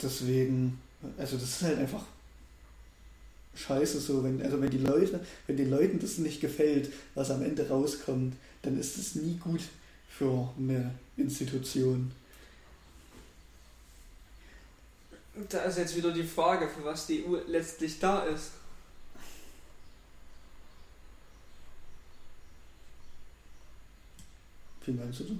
[0.04, 0.80] Deswegen,
[1.18, 2.04] also das ist halt einfach
[3.56, 7.44] scheiße so, wenn, also wenn die Leute, wenn den Leuten das nicht gefällt, was am
[7.44, 9.62] Ende rauskommt, dann ist es nie gut
[10.10, 12.12] für eine Institution.
[15.50, 18.52] Da ist jetzt wieder die Frage, für was die EU letztlich da ist.
[24.86, 25.38] Wie meinst du das?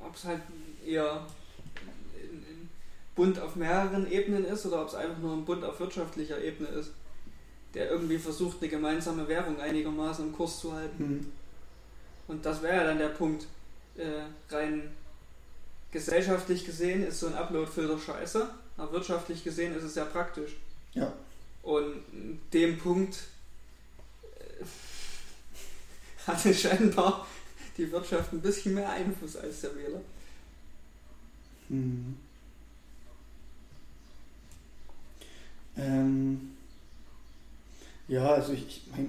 [0.00, 0.42] Ob es halt
[0.86, 1.26] eher
[3.14, 6.68] Bund auf mehreren Ebenen ist oder ob es einfach nur ein Bund auf wirtschaftlicher Ebene
[6.68, 6.90] ist,
[7.74, 11.04] der irgendwie versucht, eine gemeinsame Währung einigermaßen im Kurs zu halten.
[11.04, 11.32] Hm.
[12.26, 13.46] Und das wäre ja dann der Punkt.
[13.96, 14.90] Äh, rein
[15.92, 20.56] gesellschaftlich gesehen ist so ein Upload-Filter scheiße, aber wirtschaftlich gesehen ist es sehr praktisch.
[20.92, 21.12] Ja.
[21.62, 22.02] Und
[22.52, 23.18] dem Punkt
[24.22, 24.64] äh,
[26.26, 27.24] hatte scheinbar
[27.76, 30.00] die Wirtschaft ein bisschen mehr Einfluss als der Wähler.
[31.68, 32.16] Hm.
[35.76, 36.52] Ähm,
[38.08, 39.08] ja, also ich, ich meine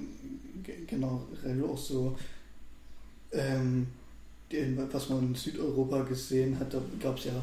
[0.88, 2.18] generell auch so,
[3.32, 3.88] ähm,
[4.92, 7.34] was man in Südeuropa gesehen hat, da gab es ja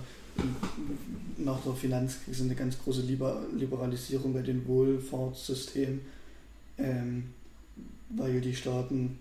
[1.37, 6.01] nach der Finanzkrise eine ganz große Liber Liberalisierung bei den Wohlfahrtssystemen,
[6.79, 7.25] ähm,
[8.09, 9.19] weil die Staaten,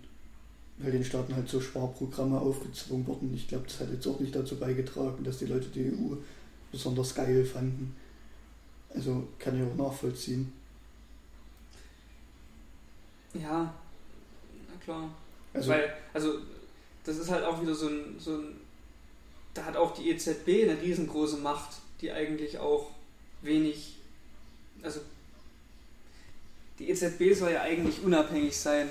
[0.78, 3.34] weil den Staaten halt so Sparprogramme aufgezwungen wurden.
[3.34, 6.16] Ich glaube, das hat jetzt auch nicht dazu beigetragen, dass die Leute die EU
[6.70, 7.94] besonders geil fanden.
[8.94, 10.52] Also kann ich auch nachvollziehen.
[13.34, 13.72] Ja,
[14.68, 15.08] na klar.
[15.54, 16.34] Also, Weil, also,
[17.04, 18.56] das ist halt auch wieder so ein, so ein.
[19.54, 22.90] Da hat auch die EZB eine riesengroße Macht, die eigentlich auch
[23.42, 23.96] wenig.
[24.82, 25.00] Also,
[26.78, 28.90] die EZB soll ja eigentlich unabhängig sein.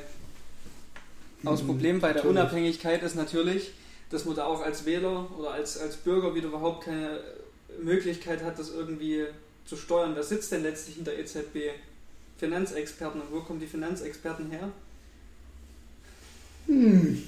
[1.43, 2.37] Aber das Mhm, Problem bei der natürlich.
[2.37, 3.71] Unabhängigkeit ist natürlich,
[4.09, 7.19] dass man da auch als Wähler oder als, als Bürger wieder überhaupt keine
[7.81, 9.25] Möglichkeit hat, das irgendwie
[9.65, 10.15] zu steuern.
[10.15, 11.71] Wer sitzt denn letztlich in der EZB?
[12.37, 13.21] Finanzexperten.
[13.21, 14.71] Und wo kommen die Finanzexperten her?
[16.67, 17.23] hm,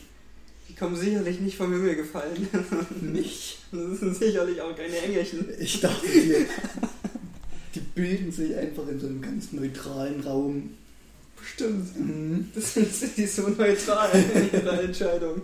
[0.70, 2.48] Die kommen sicherlich nicht vom Himmel gefallen.
[3.02, 3.60] nicht.
[3.72, 5.48] Das sind sicherlich auch keine Engelchen.
[5.60, 6.46] Ich dachte, die,
[7.76, 10.72] die bilden sich einfach in so einem ganz neutralen Raum.
[11.40, 12.00] Bestimmt.
[12.00, 12.50] Mhm.
[12.56, 15.42] Das sind, sind die so neutral in ihrer Entscheidung.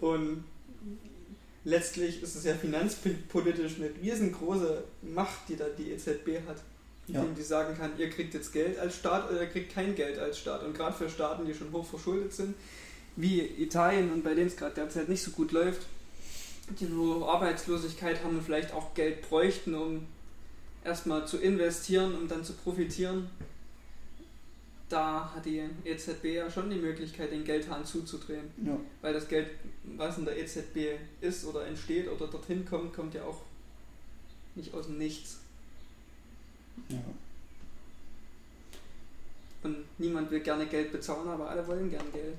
[0.00, 0.44] Und
[1.64, 6.58] letztlich ist es ja finanzpolitisch eine riesengroße Macht, die da die EZB hat.
[7.06, 7.20] Ja.
[7.20, 10.18] Indem die sagen kann, ihr kriegt jetzt Geld als Staat oder ihr kriegt kein Geld
[10.18, 10.62] als Staat.
[10.62, 12.54] Und gerade für Staaten, die schon hoch verschuldet sind,
[13.16, 15.82] wie Italien und bei denen es gerade derzeit nicht so gut läuft,
[16.80, 20.06] die nur Arbeitslosigkeit haben und vielleicht auch Geld bräuchten, um
[20.82, 23.28] erstmal zu investieren, um dann zu profitieren,
[24.94, 28.48] da hat die EZB ja schon die Möglichkeit, den Geldhahn zuzudrehen.
[28.64, 28.78] Ja.
[29.02, 29.48] Weil das Geld,
[29.96, 33.40] was in der EZB ist oder entsteht oder dorthin kommt, kommt ja auch
[34.54, 35.40] nicht aus dem Nichts.
[36.88, 36.98] ja.
[39.64, 42.36] Und niemand will gerne Geld bezahlen, aber alle wollen gern Geld.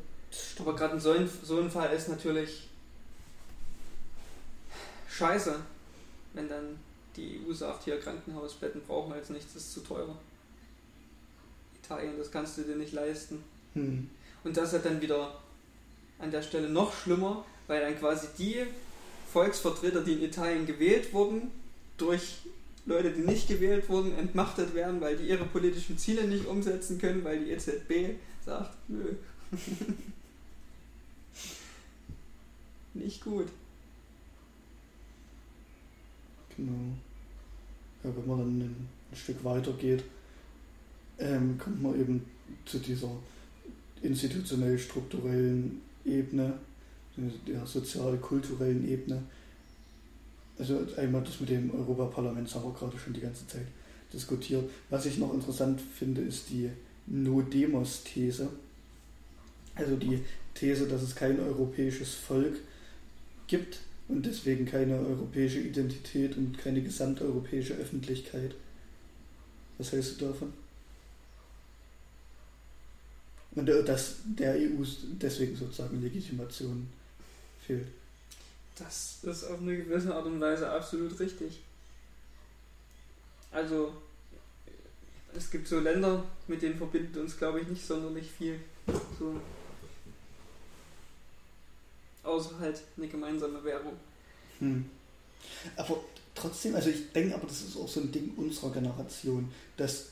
[0.59, 2.69] Aber gerade in so einem, so einem Fall ist natürlich
[5.09, 5.59] scheiße,
[6.33, 6.79] wenn dann
[7.15, 10.15] die EU sagt, hier Krankenhausbetten brauchen wir jetzt nicht, das ist zu teuer.
[11.85, 13.43] Italien, das kannst du dir nicht leisten.
[13.73, 14.09] Hm.
[14.43, 15.39] Und das ist dann wieder
[16.19, 18.65] an der Stelle noch schlimmer, weil dann quasi die
[19.31, 21.51] Volksvertreter, die in Italien gewählt wurden,
[21.97, 22.37] durch
[22.85, 27.23] Leute, die nicht gewählt wurden, entmachtet werden, weil die ihre politischen Ziele nicht umsetzen können,
[27.23, 28.15] weil die EZB
[28.45, 29.13] sagt, nö.
[32.93, 33.47] nicht gut.
[36.55, 36.93] Genau.
[38.03, 40.03] Ja, wenn man dann ein, ein Stück weiter geht,
[41.19, 42.25] ähm, kommt man eben
[42.65, 43.09] zu dieser
[44.01, 46.53] institutionell-strukturellen Ebene,
[47.47, 49.23] der sozial-kulturellen Ebene.
[50.57, 53.67] Also einmal das mit dem Europaparlament haben wir gerade schon die ganze Zeit
[54.13, 54.69] diskutiert.
[54.89, 56.69] Was ich noch interessant finde, ist die
[57.07, 58.49] No-Demos-These.
[59.75, 60.19] Also die
[60.53, 62.55] These, dass es kein europäisches Volk
[63.47, 68.53] gibt, und deswegen keine europäische Identität und keine gesamteuropäische Öffentlichkeit.
[69.77, 70.53] Was hältst du davon?
[73.55, 74.83] Und dass der EU
[75.21, 76.87] deswegen sozusagen Legitimation
[77.65, 77.87] fehlt.
[78.75, 81.61] Das ist auf eine gewisse Art und Weise absolut richtig.
[83.51, 83.93] Also,
[85.33, 88.59] es gibt so Länder, mit denen verbindet uns, glaube ich, nicht sonderlich viel.
[89.17, 89.39] So.
[92.23, 93.93] Außer halt eine gemeinsame Währung.
[94.59, 94.85] Hm.
[95.77, 96.03] Aber
[96.33, 100.07] trotzdem, also ich denke aber, das ist auch so ein Ding unserer Generation, dass,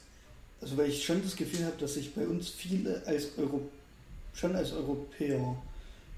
[0.64, 3.70] also weil ich schon das Gefühl habe, dass sich bei uns viele als Euro,
[4.34, 5.57] schon als Europäer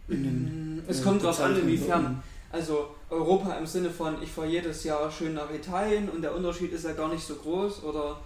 [0.07, 2.21] in den, Es äh, kommt drauf an, inwiefern.
[2.51, 6.71] Also Europa im Sinne von, ich fahre jedes Jahr schön nach Italien und der Unterschied
[6.73, 7.83] ist ja gar nicht so groß.
[7.83, 8.21] Oder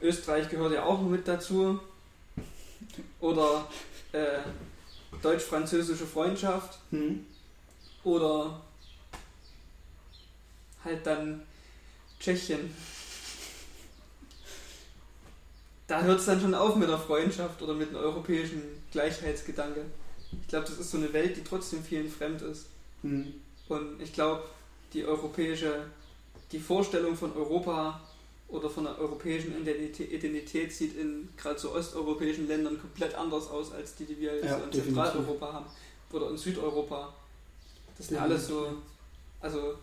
[0.00, 1.78] Österreich gehört ja auch mit dazu.
[3.20, 3.68] Oder
[4.12, 4.38] äh,
[5.22, 6.78] deutsch-französische Freundschaft.
[6.90, 7.26] Hm.
[8.04, 8.62] Oder
[10.82, 11.42] halt dann
[12.18, 12.70] Tschechien.
[15.86, 19.84] Da hört es dann schon auf mit der Freundschaft oder mit einem europäischen Gleichheitsgedanke.
[20.42, 22.66] Ich glaube, das ist so eine Welt, die trotzdem vielen fremd ist.
[23.02, 23.34] Mhm.
[23.68, 24.42] Und ich glaube,
[24.92, 25.86] die europäische,
[26.50, 28.00] die Vorstellung von Europa
[28.48, 33.96] oder von einer europäischen Identität sieht in gerade so osteuropäischen Ländern komplett anders aus als
[33.96, 35.66] die, die wir ja, in Zentraleuropa haben
[36.12, 37.12] oder in Südeuropa.
[37.98, 38.68] Das sind alles so,
[39.40, 39.74] also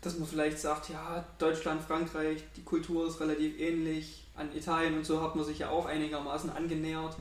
[0.00, 5.04] dass man vielleicht sagt, ja, Deutschland, Frankreich, die Kultur ist relativ ähnlich, an Italien und
[5.04, 7.16] so hat man sich ja auch einigermaßen angenähert.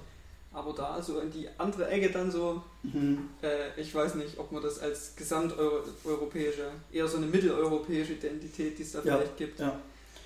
[0.54, 3.30] Aber da so in die andere Ecke dann so, mhm.
[3.42, 8.84] äh, ich weiß nicht, ob man das als gesamteuropäische, eher so eine mitteleuropäische Identität, die
[8.84, 9.60] es da ja, vielleicht gibt.
[9.60, 9.80] Ja.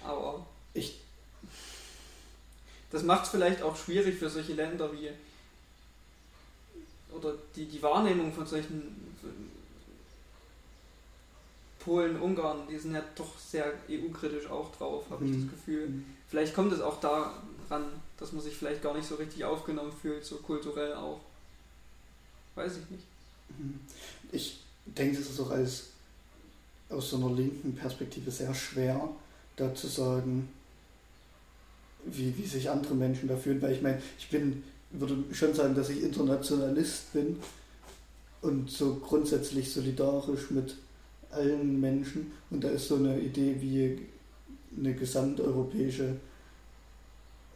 [0.06, 1.02] Aber ich.
[2.92, 5.10] Das macht es vielleicht auch schwierig für solche Länder wie.
[7.14, 9.16] Oder die, die Wahrnehmung von solchen.
[11.84, 15.32] Polen, Ungarn, die sind ja doch sehr EU-kritisch auch drauf, habe mhm.
[15.32, 15.88] ich das Gefühl.
[15.88, 16.06] Mhm.
[16.28, 17.86] Vielleicht kommt es auch daran,
[18.18, 21.20] dass man sich vielleicht gar nicht so richtig aufgenommen fühlt, so kulturell auch.
[22.56, 23.04] Weiß ich nicht.
[23.58, 23.80] Mhm.
[24.32, 25.88] Ich denke, das ist auch als
[26.90, 29.10] aus so einer linken Perspektive sehr schwer,
[29.56, 30.50] da zu sagen,
[32.06, 35.76] wie, wie sich andere Menschen da fühlen, weil ich meine, ich bin, würde schon sagen,
[35.76, 37.40] dass ich Internationalist bin
[38.42, 40.76] und so grundsätzlich solidarisch mit
[41.32, 44.08] allen Menschen und da ist so eine Idee wie
[44.78, 46.16] eine gesamteuropäische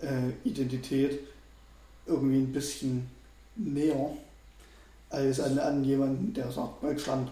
[0.01, 1.19] äh, Identität
[2.05, 3.09] irgendwie ein bisschen
[3.55, 4.17] näher
[5.09, 7.31] als an, an jemanden, der sagt Deutschland.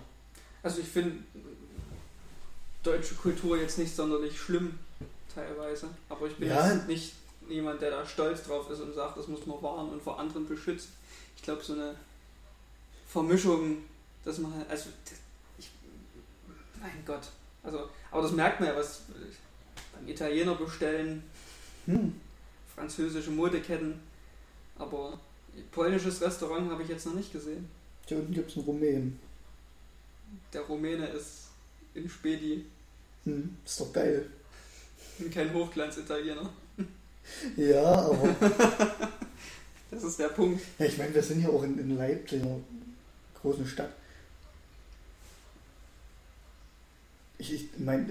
[0.62, 1.18] Also ich finde
[2.82, 4.78] deutsche Kultur jetzt nicht sonderlich schlimm
[5.34, 6.74] teilweise, aber ich bin ja.
[6.74, 7.14] jetzt nicht
[7.50, 10.48] jemand, der da stolz drauf ist und sagt, das muss man wahren und vor anderen
[10.48, 10.92] beschützen.
[11.36, 11.96] Ich glaube, so eine
[13.08, 13.78] Vermischung,
[14.24, 14.90] dass man halt, also
[16.84, 17.30] mein Gott,
[17.64, 19.02] also, aber das merkt man ja, was
[19.94, 21.24] beim Italiener bestellen,
[21.88, 22.14] hm
[22.76, 24.00] französische Modeketten.
[24.78, 25.20] Aber
[25.72, 27.68] polnisches Restaurant habe ich jetzt noch nicht gesehen.
[28.08, 29.20] Hier unten gibt es einen Rumänen.
[30.52, 31.50] Der Rumäne ist
[31.94, 32.66] in Spedi.
[33.26, 34.26] Hm, ist doch geil.
[35.32, 36.50] Kein Hochglanz-Italiener.
[37.56, 38.36] Ja, aber.
[39.92, 40.62] das ist der Punkt.
[40.80, 42.60] Ja, ich meine, wir sind ja auch in, in Leipzig, einer
[43.40, 43.94] großen Stadt.
[47.44, 48.08] Ich, ich meine,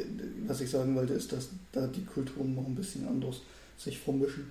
[0.47, 3.41] was ich sagen wollte, ist, dass da die Kulturen noch ein bisschen anders
[3.79, 4.51] sich vermischen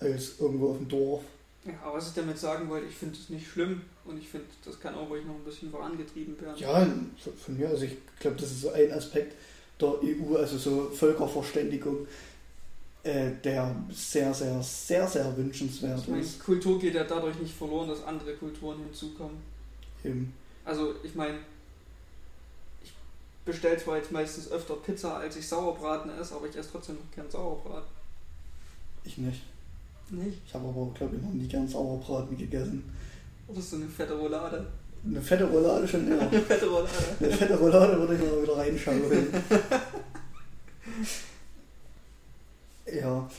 [0.00, 1.22] als irgendwo auf dem Dorf.
[1.64, 4.46] Ja, aber was ich damit sagen wollte, ich finde es nicht schlimm und ich finde,
[4.64, 6.58] das kann auch ruhig noch ein bisschen vorangetrieben werden.
[6.58, 6.86] Ja,
[7.42, 9.34] von mir, also ich glaube, das ist so ein Aspekt
[9.80, 12.06] der EU, also so Völkerverständigung,
[13.02, 16.42] äh, der sehr, sehr, sehr, sehr wünschenswert ich meine, ist.
[16.42, 19.36] Kultur geht ja dadurch nicht verloren, dass andere Kulturen hinzukommen.
[20.04, 20.32] Eben.
[20.64, 21.38] Also ich meine,
[23.44, 27.10] bestelle zwar jetzt meistens öfter Pizza, als ich Sauerbraten esse, aber ich esse trotzdem noch
[27.14, 27.88] gern Sauerbraten.
[29.04, 29.42] Ich nicht.
[30.10, 30.38] Nicht?
[30.46, 32.84] Ich habe aber, glaube ich, noch nie ganz Sauerbraten gegessen.
[33.48, 34.66] Oder so eine fette Roulade?
[35.04, 36.18] Eine fette Roulade schon, ja.
[36.28, 36.88] eine fette Roulade.
[37.20, 39.02] Eine fette Roulade würde ich mal wieder reinschauen.
[42.86, 43.30] ja.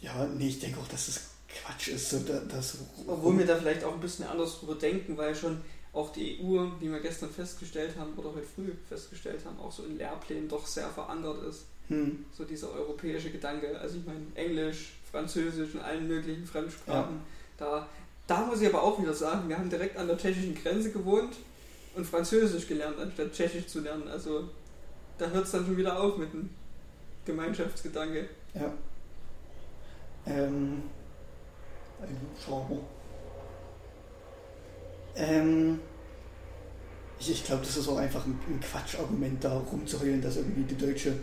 [0.00, 2.10] Ja, nee, ich denke auch, dass das Quatsch ist.
[2.10, 5.60] So, das Obwohl wir da vielleicht auch ein bisschen anders drüber denken, weil schon
[5.92, 9.84] auch die EU, wie wir gestern festgestellt haben oder heute früh festgestellt haben, auch so
[9.84, 11.66] in Lehrplänen doch sehr verankert ist.
[11.88, 12.24] Hm.
[12.32, 13.78] So dieser europäische Gedanke.
[13.78, 17.16] Also ich meine, Englisch, Französisch und allen möglichen Fremdsprachen.
[17.16, 17.22] Ja.
[17.58, 17.88] Da,
[18.26, 21.34] da muss ich aber auch wieder sagen, wir haben direkt an der tschechischen Grenze gewohnt
[21.94, 24.08] und Französisch gelernt, anstatt Tschechisch zu lernen.
[24.08, 24.48] Also
[25.18, 26.48] da hört es dann schon wieder auf mit dem
[27.26, 28.28] Gemeinschaftsgedanke.
[28.54, 28.72] Ja.
[30.26, 30.84] Ähm,
[32.00, 32.80] ein Hubschrauber.
[35.16, 35.80] Ähm,
[37.18, 40.76] ich, ich glaube, das ist auch einfach ein, ein Quatschargument, da rumzuheulen, dass irgendwie die
[40.76, 41.14] deutsche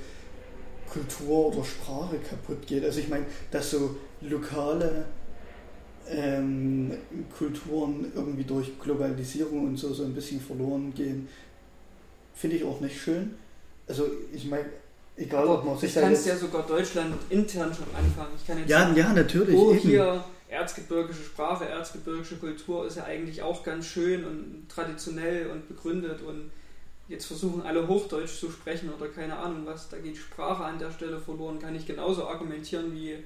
[0.90, 2.84] Kultur oder Sprache kaputt geht.
[2.84, 5.06] Also ich meine, dass so lokale
[6.10, 6.94] ähm,
[7.38, 11.28] Kulturen irgendwie durch Globalisierung und so so ein bisschen verloren gehen,
[12.34, 13.36] finde ich auch nicht schön.
[13.88, 14.66] Also ich meine,
[15.18, 18.32] egal ob man sich Ich kann es ja sogar Deutschland intern schon anfangen.
[18.40, 19.56] Ich kann jetzt Ja, sagen, ja, natürlich.
[19.56, 19.80] oh, eben.
[19.82, 26.22] hier erzgebirgische Sprache, erzgebirgische Kultur ist ja eigentlich auch ganz schön und traditionell und begründet
[26.22, 26.52] und
[27.08, 30.92] jetzt versuchen alle Hochdeutsch zu sprechen oder keine Ahnung was, da geht Sprache an der
[30.92, 33.24] Stelle verloren, kann ich genauso argumentieren wie äh,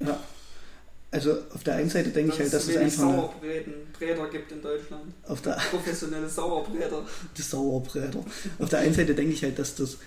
[0.00, 0.18] Ja.
[1.10, 3.30] Also auf der einen Seite denke ich halt, dass es einfach
[3.96, 5.14] Bräder gibt in Deutschland.
[5.28, 7.06] auf der Professionelle Sauerbräder.
[7.36, 8.24] die Sauerbräder.
[8.58, 9.98] Auf der einen Seite denke ich halt, dass das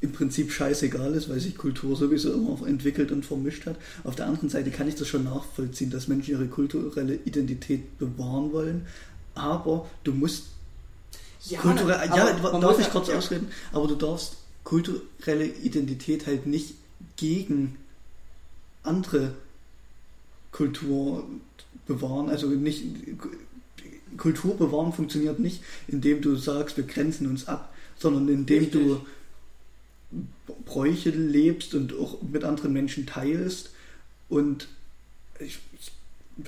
[0.00, 3.76] im Prinzip scheißegal ist, weil sich Kultur sowieso immer entwickelt und vermischt hat.
[4.04, 8.52] Auf der anderen Seite kann ich das schon nachvollziehen, dass Menschen ihre kulturelle Identität bewahren
[8.52, 8.86] wollen.
[9.34, 10.46] Aber du musst
[11.58, 16.74] kulturelle, aber ja, darf ich kurz ja, ausreden, aber du darfst kulturelle Identität halt nicht
[17.16, 17.76] gegen
[18.82, 19.34] andere
[20.52, 21.24] Kultur
[21.86, 22.30] bewahren.
[22.30, 22.84] Also nicht
[24.16, 28.82] Kultur bewahren funktioniert nicht, indem du sagst, wir grenzen uns ab, sondern indem Richtig.
[28.82, 29.00] du
[30.64, 33.70] Bräuche lebst und auch mit anderen Menschen teilst.
[34.28, 34.68] Und
[35.38, 35.92] ich, ich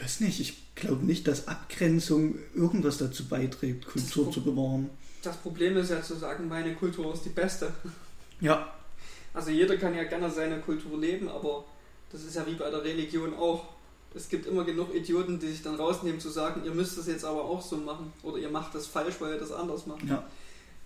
[0.00, 4.90] weiß nicht, ich glaube nicht, dass Abgrenzung irgendwas dazu beiträgt, Kultur Das- zu bewahren.
[5.22, 7.72] Das Problem ist ja zu sagen, meine Kultur ist die beste.
[8.40, 8.72] Ja,
[9.34, 11.64] Also jeder kann ja gerne seine Kultur leben, aber
[12.10, 13.64] das ist ja wie bei der Religion auch.
[14.14, 17.24] Es gibt immer genug Idioten, die sich dann rausnehmen zu sagen, ihr müsst das jetzt
[17.24, 20.02] aber auch so machen oder ihr macht das falsch, weil ihr das anders macht.
[20.04, 20.22] ja.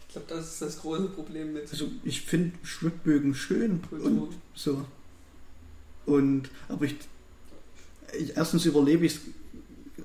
[0.09, 4.07] Ich glaube, das ist das große Problem mit Also ich finde Schwibbögen schön Kultur.
[4.07, 4.85] und so.
[6.07, 6.97] Und aber ich,
[8.19, 9.21] ich erstens überlebe ich es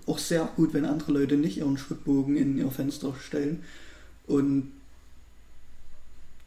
[0.07, 3.63] auch sehr gut, wenn andere Leute nicht ihren Schwibbogen in ihr Fenster stellen.
[4.27, 4.71] Und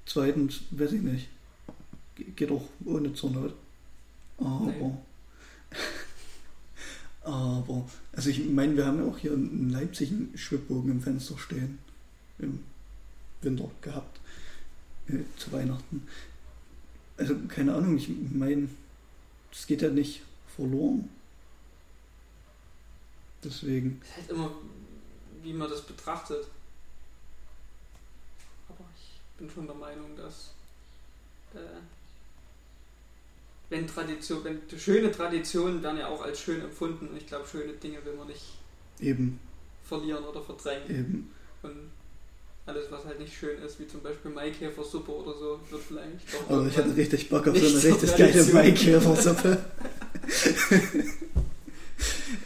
[0.06, 1.28] zweitens, weiß ich nicht,
[2.16, 3.54] ge- geht auch ohne zur Not.
[4.38, 4.98] Aber,
[7.22, 11.38] aber, also ich meine, wir haben ja auch hier in Leipzig einen Schwibbogen im Fenster
[11.38, 11.78] stehen.
[12.38, 12.60] Im
[13.44, 14.20] Winter gehabt.
[15.08, 16.06] Äh, zu Weihnachten.
[17.16, 18.68] Also keine Ahnung, ich meine,
[19.50, 20.22] das geht ja nicht
[20.54, 21.08] verloren.
[23.42, 24.50] Deswegen, Es ist halt immer,
[25.42, 26.46] wie man das betrachtet.
[28.68, 30.52] Aber ich bin schon der Meinung, dass
[31.54, 31.58] äh,
[33.68, 37.74] wenn Tradition, wenn schöne Traditionen werden ja auch als schön empfunden und ich glaube, schöne
[37.74, 38.58] Dinge will man nicht
[39.00, 39.38] eben,
[39.84, 40.90] verlieren oder verdrängen.
[40.90, 41.30] eben.
[41.62, 41.90] Und
[42.66, 46.50] alles, was halt nicht schön ist, wie zum Beispiel Maikäfersuppe oder so, wird vielleicht doch
[46.50, 48.44] Aber ich hatte richtig Bock auf so eine richtig geile.
[48.52, 49.64] Maikäfersuppe.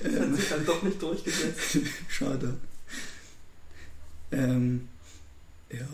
[0.03, 1.79] das hat sich dann doch nicht durchgesetzt.
[2.09, 2.55] schade.
[4.33, 4.89] Ähm,
[5.71, 5.87] ja.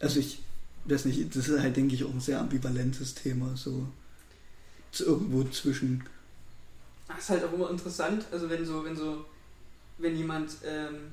[0.00, 0.40] Also ich
[0.84, 3.86] weiß nicht, das ist halt, denke ich, auch ein sehr ambivalentes Thema, so
[4.98, 6.04] irgendwo zwischen
[7.06, 9.24] Das ist halt auch immer interessant, also wenn so, wenn so,
[9.98, 11.12] wenn jemand ähm,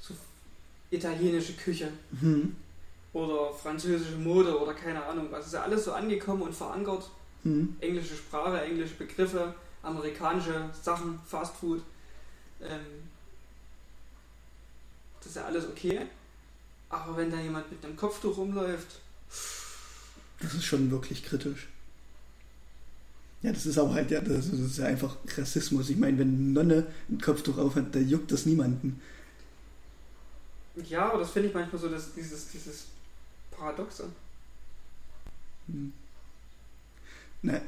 [0.00, 0.14] so
[0.94, 1.88] italienische Küche
[2.20, 2.54] hm,
[3.12, 7.10] oder französische Mode oder keine Ahnung was, ist ja alles so angekommen und verankert.
[7.42, 11.82] hm, Englische Sprache, englische Begriffe, amerikanische Sachen, Fast Food.
[12.62, 13.08] Ähm,
[15.20, 16.00] das ist ja alles okay.
[16.90, 19.00] Aber wenn da jemand mit einem Kopftuch rumläuft,
[20.40, 21.68] Das ist schon wirklich kritisch.
[23.42, 25.90] Ja, das ist aber halt, ja, das ist, das ist ja einfach Rassismus.
[25.90, 29.00] Ich meine, wenn eine Nonne ein Kopftuch aufhat, da juckt das niemanden.
[30.88, 32.86] Ja, aber das finde ich manchmal so, dass dieses, dieses
[33.50, 34.08] Paradoxe.
[35.66, 35.92] Hm.
[37.42, 37.60] Na,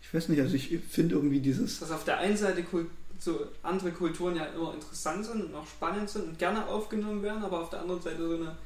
[0.00, 2.88] ich weiß nicht, also ich finde irgendwie dieses, Dass auf der einen Seite Kult
[3.18, 7.44] so andere Kulturen ja immer interessant sind und auch spannend sind und gerne aufgenommen werden,
[7.44, 8.56] aber auf der anderen Seite so eine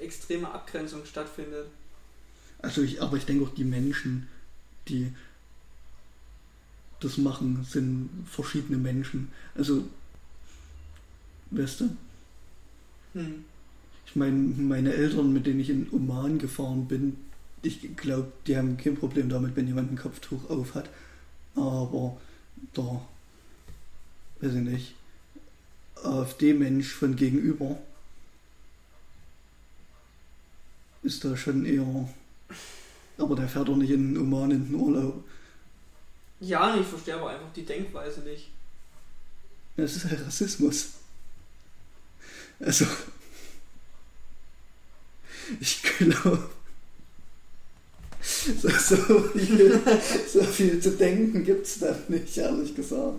[0.00, 1.66] extreme Abgrenzung stattfindet.
[2.60, 4.28] also ich, aber ich denke auch die Menschen,
[4.88, 5.12] die
[7.00, 9.32] das machen, sind verschiedene Menschen.
[9.56, 9.84] Also,
[11.50, 11.96] weißt du,
[13.14, 13.44] Hm.
[14.06, 17.16] ich meine, meine Eltern, mit denen ich in Oman gefahren bin,
[17.62, 20.88] ich glaube, die haben kein Problem damit, wenn jemand ein Kopftuch auf hat.
[21.54, 22.16] Aber
[22.76, 23.00] der,
[24.40, 24.94] weiß ich nicht,
[26.02, 27.78] AfD-Mensch von gegenüber
[31.02, 32.08] ist da schon eher.
[33.18, 35.24] Aber der fährt doch nicht in Oman in den Urlaub.
[36.40, 38.48] Ja, ich verstehe aber einfach die Denkweise nicht.
[39.76, 40.94] Das ist halt Rassismus.
[42.62, 42.86] Also,
[45.60, 46.48] ich glaube,
[48.22, 49.82] so, so, viel,
[50.32, 53.18] so viel zu denken gibt es da nicht, ehrlich gesagt.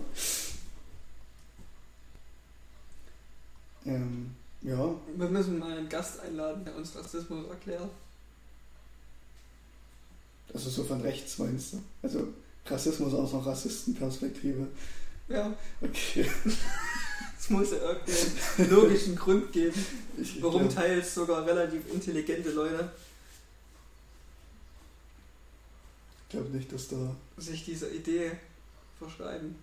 [3.84, 4.94] Ähm, ja.
[5.16, 7.90] Wir müssen mal einen Gast einladen, der uns Rassismus erklärt.
[10.54, 11.82] Also so von rechts meinst du?
[12.02, 12.28] Also
[12.64, 14.68] Rassismus aus einer Rassistenperspektive.
[15.28, 16.26] Ja, Okay.
[17.44, 19.86] Es muss ja irgendeinen logischen Grund geben,
[20.40, 22.90] warum teils sogar relativ intelligente Leute
[26.22, 27.14] Ich glaube nicht, dass da.
[27.36, 28.32] sich dieser Idee
[28.98, 29.56] verschreiben.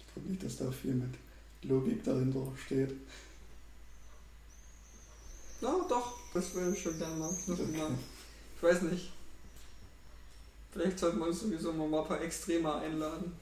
[0.00, 1.14] Ich glaube nicht, dass da viel mit
[1.62, 2.92] Logik dahinter steht.
[5.60, 7.30] Na doch, das würde ich schon gerne mal.
[7.30, 7.84] Muss ich, mal.
[7.86, 7.94] Okay.
[8.56, 9.12] ich weiß nicht.
[10.72, 13.32] Vielleicht sollten wir uns sowieso mal ein paar Extremer einladen.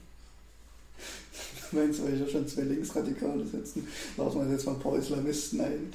[1.71, 4.95] Du meinst, weil ich ja schon zwei Linksradikale setzen, lassen wir jetzt mal ein paar
[4.97, 5.93] Islamisten ein.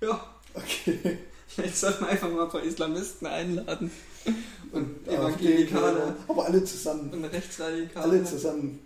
[0.00, 1.18] Ja, Okay.
[1.48, 3.90] vielleicht sollten wir einfach mal ein paar Islamisten einladen.
[4.72, 7.10] Und AfD, Evangelikale Aber alle zusammen.
[7.10, 8.04] und Rechtsradikale.
[8.04, 8.80] Alle zusammen.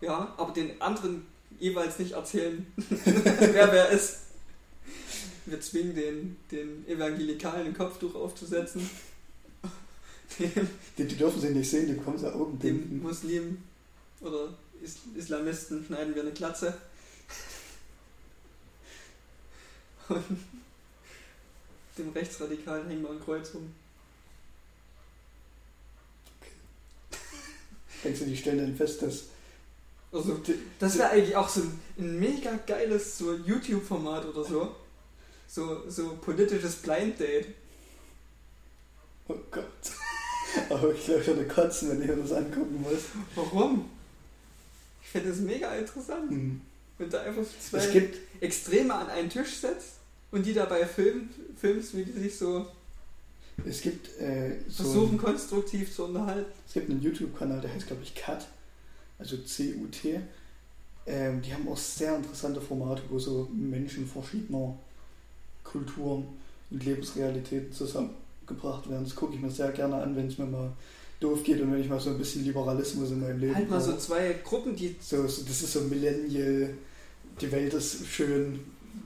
[0.00, 1.26] Ja, aber den anderen
[1.60, 2.66] jeweils nicht erzählen,
[3.04, 4.20] wer wer ist.
[5.44, 8.88] Wir zwingen den, den Evangelikalen ein Kopftuch aufzusetzen.
[10.38, 10.68] Dem,
[10.98, 13.02] Die, die dürfen sie nicht sehen, die bekommen sie dem Augenbinden.
[13.02, 13.62] Muslimen
[14.20, 16.74] oder Is Islamisten schneiden wir eine Glatze.
[20.08, 20.24] Und
[21.98, 23.74] dem Rechtsradikalen hängen wir ein Kreuz um.
[28.04, 29.24] Denkst du, die stellen dann fest, dass.
[30.12, 30.40] Also,
[30.78, 34.76] das wäre eigentlich auch so ein, ein mega geiles so YouTube-Format oder so.
[35.48, 37.48] So, so politisches Blind Date.
[39.28, 39.64] Oh Gott.
[40.70, 43.02] Aber ich glaube, ich würde kotzen, wenn ich mir das angucken muss.
[43.34, 43.88] Warum?
[45.02, 46.30] Ich finde das mega interessant.
[46.30, 46.60] Hm.
[46.98, 48.18] Wenn du einfach Es zwei gibt.
[48.40, 49.94] Extreme an einen Tisch setzt
[50.30, 52.66] und die dabei filmt, filmst, wie die sich so
[53.64, 56.50] Es gibt, äh, so versuchen, konstruktiv zu unterhalten.
[56.66, 58.46] es gibt einen YouTube-Kanal, der heißt, glaube ich, CUT.
[59.18, 60.20] Also C-U-T.
[61.06, 64.76] Ähm, die haben auch sehr interessante Formate, wo so Menschen verschiedener
[65.62, 66.26] Kulturen
[66.70, 67.72] und Lebensrealitäten
[68.46, 69.04] zusammengebracht werden.
[69.04, 70.72] Das gucke ich mir sehr gerne an, wenn es mir mal
[71.20, 73.80] doof geht und wenn ich mal so ein bisschen Liberalismus in meinem Leben Halt mal
[73.80, 74.00] so brauche.
[74.00, 74.96] zwei Gruppen, die.
[75.00, 76.74] so, so, das ist so Millennial,
[77.40, 78.60] die Welt ist schön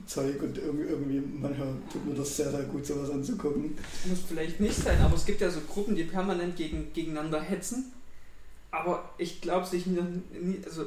[0.05, 3.75] Zeug und irgendwie, manchmal tut mir das sehr, sehr gut, sowas anzugucken.
[4.05, 7.91] Muss vielleicht nicht sein, aber es gibt ja so Gruppen, die permanent gegen, gegeneinander hetzen.
[8.71, 10.85] Aber ich glaube, sich nie, also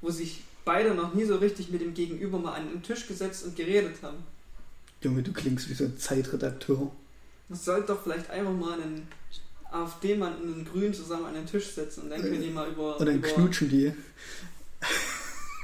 [0.00, 3.44] wo sich beide noch nie so richtig mit dem Gegenüber mal an den Tisch gesetzt
[3.44, 4.18] und geredet haben.
[5.02, 6.92] Junge, du klingst wie so ein Zeitredakteur.
[7.48, 9.06] Man sollte doch vielleicht einfach mal einen
[9.70, 12.98] AfD-Mann und einen Grünen zusammen an den Tisch setzen und dann können die mal über.
[12.98, 13.92] Und dann über knutschen die.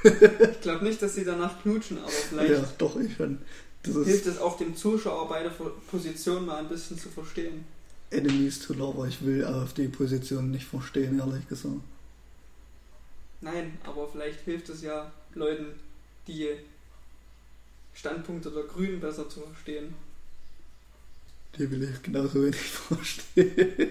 [0.03, 3.39] ich glaube nicht, dass sie danach knutschen, aber vielleicht Ja, doch, ich schon.
[3.83, 5.51] Hilft es auch dem Zuschauer beide
[5.91, 7.65] Positionen mal ein bisschen zu verstehen.
[8.11, 9.07] Enemies to Lover.
[9.07, 11.77] Ich will AfD-Positionen nicht verstehen, ehrlich gesagt.
[13.41, 15.67] Nein, aber vielleicht hilft es ja Leuten,
[16.27, 16.49] die
[17.95, 19.95] Standpunkte der Grünen besser zu verstehen.
[21.59, 23.91] Die will ich genauso wenig verstehen.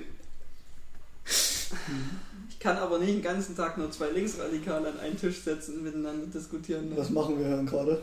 [2.50, 5.84] Ich kann aber nicht den ganzen Tag nur zwei Linksradikale an einen Tisch setzen und
[5.84, 6.92] miteinander diskutieren.
[6.96, 8.02] Was machen wir denn gerade?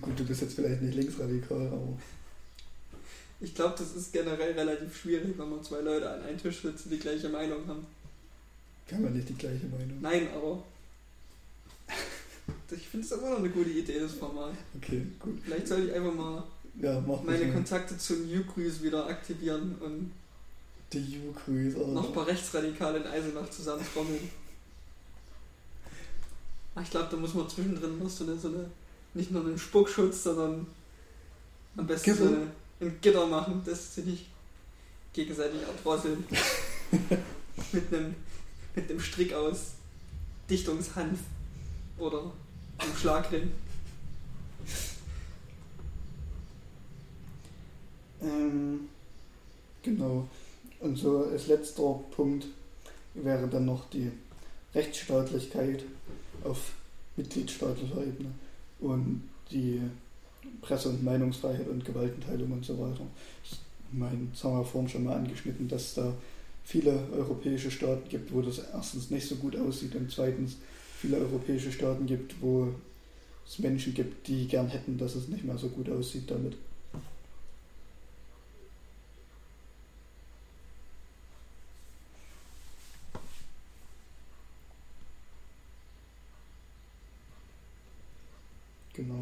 [0.00, 1.98] Gut, du bist jetzt vielleicht nicht linksradikal, aber
[3.40, 6.90] Ich glaube, das ist generell relativ schwierig, wenn man zwei Leute an einen Tisch sitzen,
[6.90, 7.86] die die gleiche Meinung haben.
[8.92, 9.98] haben wir nicht die gleiche Meinung.
[10.00, 10.62] Nein, aber
[12.70, 14.52] ich finde es immer noch eine gute Idee, das Format.
[14.76, 15.38] Okay, gut.
[15.44, 16.44] Vielleicht sollte ich einfach mal
[16.76, 17.54] Ja, mach meine mal.
[17.54, 20.12] Kontakte zu New Crews wieder aktivieren und
[20.92, 24.30] Die U-Cruise, noch ein paar Rechtsradikale in Eisenach zusammentrommeln.
[26.74, 28.70] Ach, Ich glaube, da muss man zwischendrin noch so eine, so eine,
[29.14, 30.66] nicht nur einen Spuckschutz, sondern
[31.76, 32.36] am besten so Gitter.
[32.36, 32.46] eine,
[32.80, 34.26] ein Gitter machen, dass sie nicht
[35.12, 36.24] gegenseitig erdrosseln.
[37.72, 38.14] mit, einem,
[38.74, 39.72] mit einem Strick aus
[40.48, 41.18] Dichtungshanf
[41.98, 42.32] oder
[42.78, 43.50] einem Schlagring.
[48.22, 48.88] Ähm,
[49.82, 50.28] genau.
[50.80, 52.46] Und so als letzter Punkt
[53.14, 54.10] wäre dann noch die
[54.74, 55.84] Rechtsstaatlichkeit
[56.44, 56.72] auf
[57.16, 58.30] mitgliedstaatlicher Ebene
[58.80, 59.80] und die
[60.62, 63.02] Presse- und Meinungsfreiheit und Gewaltenteilung und so weiter.
[63.44, 63.58] Ich
[63.92, 66.14] meine, das haben wir vorhin schon mal angeschnitten, dass da
[66.64, 70.56] viele europäische Staaten gibt, wo das erstens nicht so gut aussieht und zweitens
[70.98, 72.68] viele europäische Staaten gibt, wo
[73.46, 76.56] es Menschen gibt, die gern hätten, dass es nicht mehr so gut aussieht damit.
[88.92, 89.14] Genau,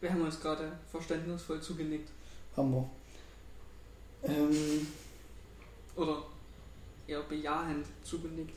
[0.00, 2.08] Wir haben uns gerade verständnisvoll zugenickt.
[2.56, 2.90] haben wir.
[4.22, 4.86] Ähm,
[5.96, 6.22] Oder
[7.06, 8.54] eher bejahend zugenickt?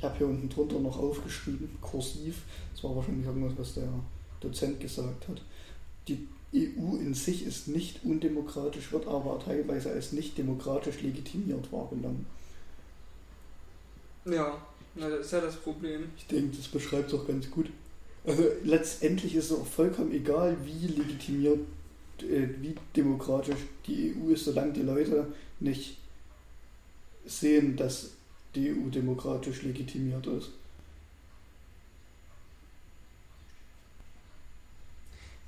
[0.00, 2.40] ich habe hier unten drunter noch aufgeschrieben, kursiv.
[2.72, 3.88] Das war wahrscheinlich irgendwas, was der
[4.40, 5.42] Dozent gesagt hat.
[6.08, 12.24] Die EU in sich ist nicht undemokratisch, wird aber teilweise als nicht demokratisch legitimiert wahrgenommen.
[14.24, 14.56] Ja,
[14.94, 16.10] na, das ist ja das Problem.
[16.16, 17.70] Ich denke, das beschreibt es auch ganz gut.
[18.26, 21.60] Also letztendlich ist es auch vollkommen egal, wie legitimiert,
[22.20, 23.56] äh, wie demokratisch
[23.86, 25.26] die EU ist, solange die Leute
[25.60, 25.96] nicht
[27.24, 28.10] sehen, dass
[28.54, 30.50] die EU demokratisch legitimiert ist.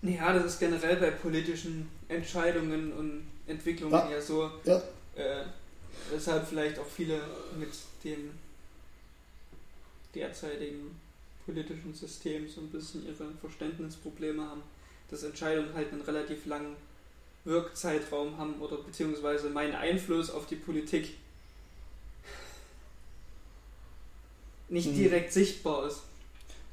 [0.02, 4.10] Ja, das ist generell bei politischen Entscheidungen und Entwicklungen Ja.
[4.10, 4.51] ja so.
[4.64, 4.82] Ja.
[5.14, 5.44] Äh,
[6.10, 7.20] weshalb vielleicht auch viele
[7.59, 7.70] mit
[8.02, 8.31] dem
[10.14, 10.98] derzeitigen
[11.44, 14.62] politischen System so ein bisschen ihre Verständnisprobleme haben,
[15.10, 16.76] dass Entscheidungen halt einen relativ langen
[17.44, 21.14] Wirkzeitraum haben oder beziehungsweise mein Einfluss auf die Politik
[24.68, 24.94] nicht Mhm.
[24.97, 26.01] direkt sichtbar ist.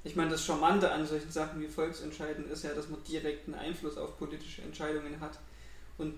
[0.03, 3.97] Ich meine, das Charmante an solchen Sachen wie Volksentscheiden ist ja, dass man direkten Einfluss
[3.97, 5.37] auf politische Entscheidungen hat
[5.97, 6.13] und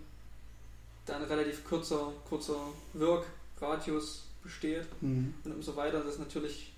[1.05, 5.33] da ein relativ kurzer, kurzer Wirkradius besteht Hm.
[5.43, 6.70] und umso weiter das natürlich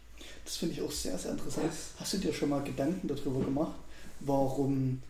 [0.45, 1.71] Das finde ich auch sehr, sehr interessant.
[1.99, 3.75] Hast du dir schon mal Gedanken darüber gemacht,
[4.19, 5.01] warum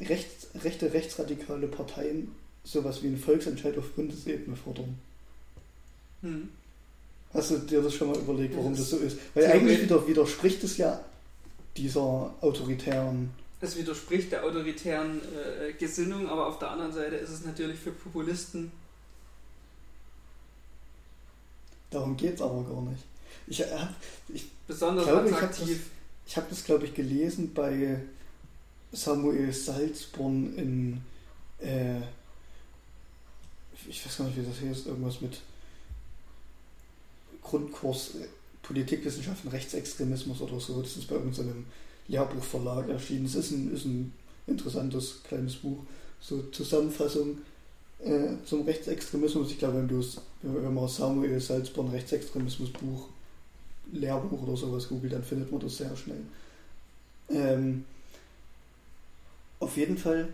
[0.00, 2.34] rechts, rechte, rechtsradikale Parteien
[2.64, 4.98] sowas wie einen Volksentscheid auf Bundesebene fordern?
[6.22, 6.48] Hm.
[7.34, 9.18] Hast du dir das schon mal überlegt, warum Das das so ist?
[9.34, 11.04] Weil eigentlich wieder, widerspricht es ja
[11.76, 13.30] dieser autoritären.
[13.60, 17.90] Es widerspricht der autoritären äh, Gesinnung, aber auf der anderen Seite ist es natürlich für
[17.90, 18.72] Populisten
[21.90, 23.02] Darum geht es aber gar nicht.
[23.46, 23.94] Ich habe
[24.66, 25.90] besonders glaube, ich attraktiv.
[26.26, 28.00] ich hab das, glaube ich, gelesen bei
[28.92, 31.00] Samuel Salzborn in.
[31.60, 32.00] Äh,
[33.88, 35.40] ich weiß gar nicht, wie das heißt, irgendwas mit
[37.42, 38.26] Grundkurs äh,
[38.62, 40.82] Politikwissenschaften, Rechtsextremismus oder so.
[40.82, 41.66] Das ist bei irgendeinem
[42.08, 43.26] Lehrbuchverlag erschienen.
[43.26, 44.12] Es ist ein, ist ein
[44.46, 45.78] interessantes kleines Buch.
[46.20, 47.38] So Zusammenfassung
[48.00, 49.52] äh, zum Rechtsextremismus.
[49.52, 53.08] Ich glaube, wenn du es, wenn man Samuel Salzborn Rechtsextremismus Buch,
[53.92, 56.22] Lehrbuch oder sowas googelt, dann findet man das sehr schnell.
[57.28, 57.84] Ähm,
[59.58, 60.28] auf jeden Fall,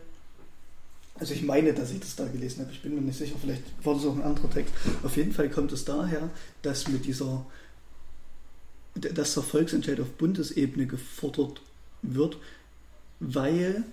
[1.15, 3.62] also ich meine, dass ich das da gelesen habe, ich bin mir nicht sicher, vielleicht
[3.85, 4.74] war das auch ein anderer Text.
[5.03, 6.31] Auf jeden Fall kommt es daher,
[6.62, 7.47] dass mit dieser,
[8.95, 11.61] dass der Volksentscheid auf Bundesebene gefordert
[12.03, 12.37] wird,
[13.20, 13.85] weil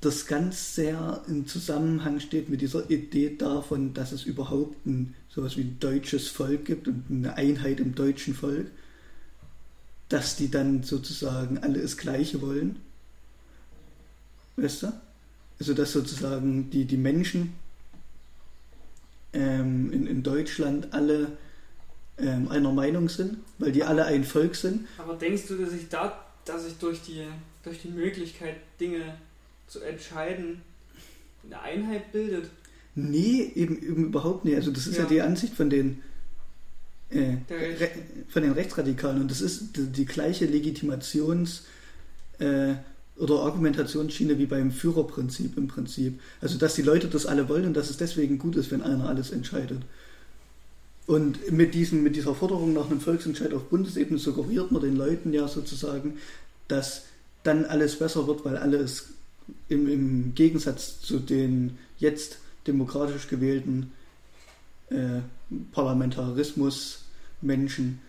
[0.00, 5.56] das ganz sehr im Zusammenhang steht mit dieser Idee davon, dass es überhaupt ein sowas
[5.56, 8.70] wie ein deutsches Volk gibt und eine Einheit im deutschen Volk,
[10.08, 12.76] dass die dann sozusagen alle das Gleiche wollen.
[14.56, 14.92] Weißt du?
[15.60, 17.52] Also dass sozusagen die, die Menschen
[19.32, 21.36] ähm, in, in Deutschland alle
[22.18, 24.86] ähm, einer Meinung sind, weil die alle ein Volk sind.
[24.98, 27.24] Aber denkst du, dass sich da, dass sich durch die,
[27.62, 29.14] durch die Möglichkeit, Dinge
[29.66, 30.62] zu entscheiden,
[31.44, 32.50] eine Einheit bildet?
[32.94, 34.56] Nee, eben, eben überhaupt nicht.
[34.56, 35.08] Also das ist ja, Ja.
[35.08, 36.02] die Ansicht von den
[37.10, 37.90] äh, Re
[38.28, 41.62] von den Rechtsradikalen und das ist die, die gleiche Legitimations-
[42.38, 42.74] äh,
[43.16, 46.20] oder Argumentationsschiene wie beim Führerprinzip im Prinzip.
[46.40, 49.08] Also dass die Leute das alle wollen und dass es deswegen gut ist, wenn einer
[49.08, 49.82] alles entscheidet.
[51.06, 55.32] Und mit, diesem, mit dieser Forderung nach einem Volksentscheid auf Bundesebene suggeriert man den Leuten
[55.32, 56.18] ja sozusagen,
[56.68, 57.04] dass
[57.42, 59.06] dann alles besser wird, weil alles
[59.68, 63.92] im, im Gegensatz zu den jetzt demokratisch gewählten
[64.90, 65.20] äh,
[65.72, 68.00] Parlamentarismus-Menschen,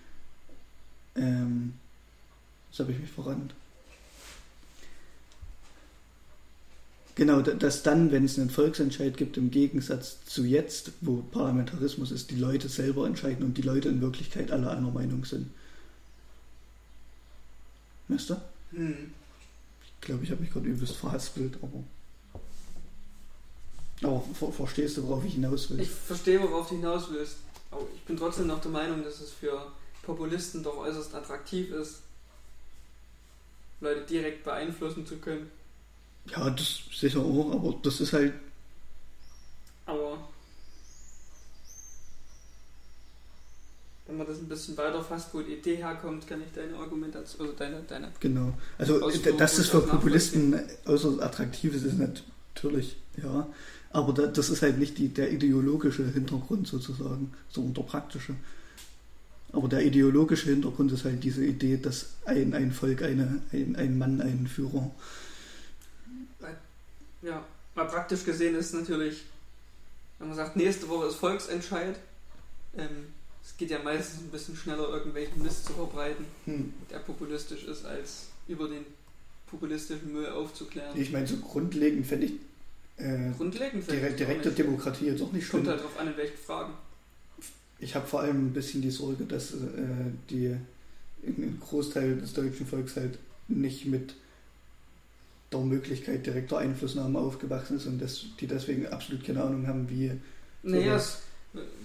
[1.16, 1.74] ähm,
[2.70, 3.54] jetzt habe ich mich verrannt.
[7.16, 12.12] Genau, da- dass dann, wenn es einen Volksentscheid gibt, im Gegensatz zu jetzt, wo Parlamentarismus
[12.12, 15.48] ist, die Leute selber entscheiden und die Leute in Wirklichkeit alle einer Meinung sind.
[18.08, 18.36] Du?
[18.72, 19.12] Hm.
[19.84, 21.84] Ich glaube, ich habe mich gerade übelst verhaspelt, aber.
[24.02, 25.82] Aber ver verstehst du, worauf ich hinaus will?
[25.82, 27.38] Ich verstehe, worauf du hinaus willst.
[27.72, 29.72] Aber ich bin trotzdem noch der Meinung, dass es für
[30.04, 32.02] Populisten doch äußerst attraktiv ist,
[33.82, 35.52] Leute direkt beeinflussen zu können.
[36.26, 38.34] Ja, das sicher auch, aber das ist halt.
[39.86, 40.18] Aber
[44.10, 47.42] wenn man das ein bisschen weiter fasst, wo die Idee herkommt, kann ich deine Argumentation,
[47.42, 48.54] also deine, deine Genau.
[48.78, 49.00] Also,
[49.38, 53.48] dass das für Populisten äußerst attraktiv ist, ist natürlich, ja.
[53.92, 58.36] Aber da, das ist halt nicht die, der ideologische Hintergrund sozusagen, sondern der praktische.
[59.52, 63.98] Aber der ideologische Hintergrund ist halt diese Idee, dass ein, ein Volk, eine, ein, ein
[63.98, 64.92] Mann, ein Führer.
[67.22, 67.44] Ja,
[67.76, 69.26] mal praktisch gesehen ist natürlich,
[70.20, 71.96] wenn man sagt, nächste Woche ist Volksentscheid,
[72.78, 73.08] ähm,
[73.44, 76.72] es geht ja meistens ein bisschen schneller, irgendwelchen Mist zu verbreiten, Hm.
[76.90, 78.86] der populistisch ist, als über den
[79.48, 80.96] populistischen Müll aufzuklären.
[80.96, 82.34] Ich meine, so grundlegend fände ich
[83.00, 84.52] äh, Grundlegend direkt, das direkte.
[84.52, 85.74] Demokratie jetzt auch nicht Kommt schlimm.
[85.76, 86.74] halt drauf an, in welchen Fragen.
[87.80, 89.58] Ich habe vor allem ein bisschen die Sorge, dass äh,
[90.30, 90.56] die
[91.26, 93.18] ein Großteil des deutschen Volks halt
[93.48, 94.16] nicht mit
[95.52, 100.12] der Möglichkeit direkter Einflussnahme aufgewachsen ist und dass die deswegen absolut keine Ahnung haben, wie
[100.64, 101.22] Naja, es,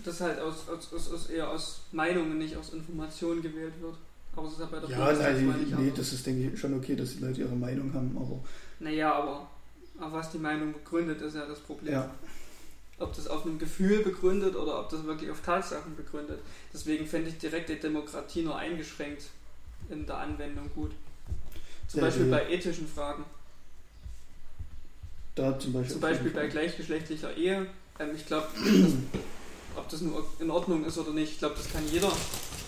[0.04, 3.94] das halt aus, aus, aus, aus, eher aus Meinungen, nicht aus Informationen gewählt wird.
[4.36, 6.96] Aber es ist ja bei der Ja, nein, nee, das ist, denke ich, schon okay,
[6.96, 8.40] dass die Leute ihre Meinung haben, aber
[8.80, 9.48] Naja, aber,
[10.04, 11.92] aber was die Meinung begründet, ist ja das Problem.
[11.92, 12.10] ja,
[12.98, 16.40] Ob das auf einem Gefühl begründet oder ob das wirklich auf Tatsachen begründet.
[16.72, 19.24] Deswegen fände ich direkte Demokratie nur eingeschränkt
[19.90, 20.92] in der Anwendung gut.
[21.88, 23.24] Zum Ja, Beispiel bei ethischen Fragen.
[25.34, 25.92] da zum Beispiel.
[25.94, 27.66] Zum auf Beispiel bei gleichgeschlechtlicher Ehe.
[27.98, 28.46] Ähm, ich glaube,
[29.76, 32.10] ob das nur in Ordnung ist oder nicht, ich glaube, das kann jeder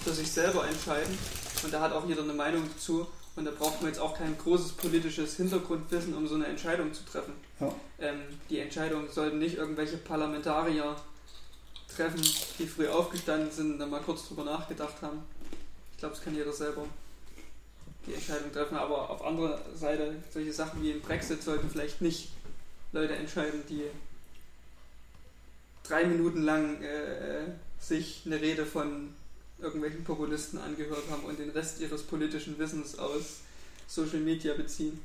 [0.05, 1.17] für sich selber entscheiden.
[1.63, 3.07] Und da hat auch jeder eine Meinung dazu.
[3.37, 7.05] Und da braucht man jetzt auch kein großes politisches Hintergrundwissen, um so eine Entscheidung zu
[7.05, 7.35] treffen.
[7.61, 7.73] Ja.
[8.01, 10.97] Ähm, die Entscheidung sollten nicht irgendwelche Parlamentarier
[11.95, 12.23] treffen,
[12.59, 15.23] die früh aufgestanden sind und dann mal kurz drüber nachgedacht haben.
[15.93, 16.85] Ich glaube, das kann jeder selber
[18.07, 18.77] die Entscheidung treffen.
[18.77, 22.31] Aber auf anderer Seite, solche Sachen wie im Brexit sollten vielleicht nicht
[22.93, 23.85] Leute entscheiden, die
[25.83, 27.45] drei Minuten lang äh,
[27.79, 29.15] sich eine Rede von
[29.59, 33.41] irgendwelchen Populisten angehört haben und den Rest ihres politischen Wissens aus
[33.87, 35.01] Social Media beziehen.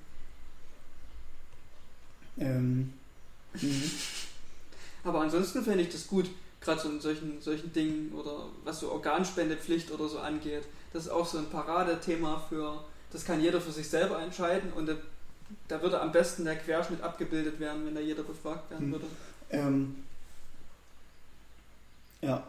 [2.38, 2.94] Ähm,
[3.54, 3.92] mhm.
[5.04, 6.30] Aber ansonsten fände ich das gut,
[6.60, 10.64] gerade so in solchen, solchen Dingen oder was so Organspendepflicht oder so angeht.
[10.94, 14.88] Das ist auch so ein Paradethema für, das kann jeder für sich selber entscheiden und
[14.88, 14.96] da,
[15.68, 18.92] da würde am besten der Querschnitt abgebildet werden, wenn da jeder befragt werden Hm.
[18.92, 19.06] würde.
[19.50, 20.04] Ähm,
[22.22, 22.48] ja.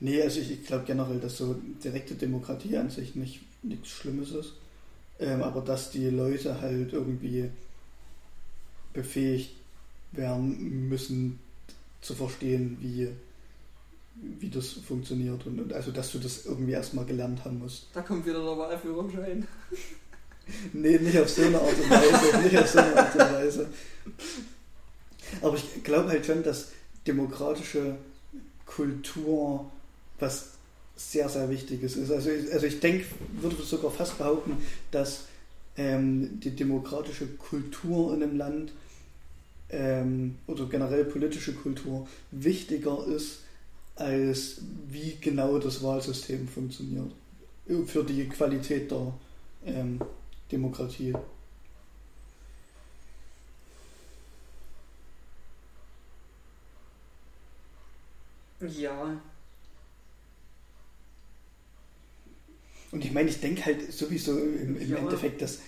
[0.00, 4.30] Nee, also ich, ich glaube generell, dass so direkte Demokratie an sich nicht nichts Schlimmes
[4.30, 4.52] ist.
[5.18, 7.50] Ähm, aber dass die Leute halt irgendwie
[8.92, 9.54] befähigt
[10.12, 11.38] werden müssen
[12.00, 13.08] zu verstehen, wie,
[14.38, 15.46] wie das funktioniert.
[15.46, 17.88] Und, und also dass du das irgendwie erstmal gelernt haben musst.
[17.94, 19.46] Da kommt wieder der Wahlführerschein.
[20.72, 22.38] Nee, nicht auf so eine Art und Weise.
[22.44, 23.66] nicht auf so eine Art und Weise.
[25.42, 26.68] Aber ich glaube halt schon, dass
[27.04, 27.96] demokratische
[28.64, 29.72] Kultur
[30.18, 30.50] was
[30.96, 32.10] sehr, sehr Wichtiges ist.
[32.10, 33.04] Also, ich- also ich denke,
[33.40, 34.56] würde sogar fast behaupten,
[34.90, 35.24] dass
[35.76, 38.72] ähm, die demokratische Kultur in einem Land
[39.70, 43.40] ähm, oder generell politische Kultur wichtiger ist,
[43.96, 47.10] als wie genau das Wahlsystem funktioniert.
[47.86, 49.12] Für die Qualität der
[49.66, 50.00] ähm,
[50.52, 51.14] Demokratie.
[58.60, 59.20] Ja,
[62.96, 64.96] Und ich meine, ich denke halt sowieso im, im Ja.
[64.96, 65.58] Endeffekt, dass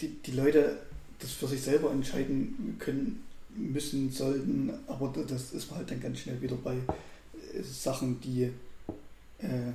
[0.00, 0.78] die, die Leute
[1.18, 3.24] das für sich selber entscheiden können,
[3.56, 8.20] müssen, sollten, aber da- das ist man halt dann ganz schnell wieder bei äh, Sachen,
[8.20, 8.44] die
[9.40, 9.72] äh,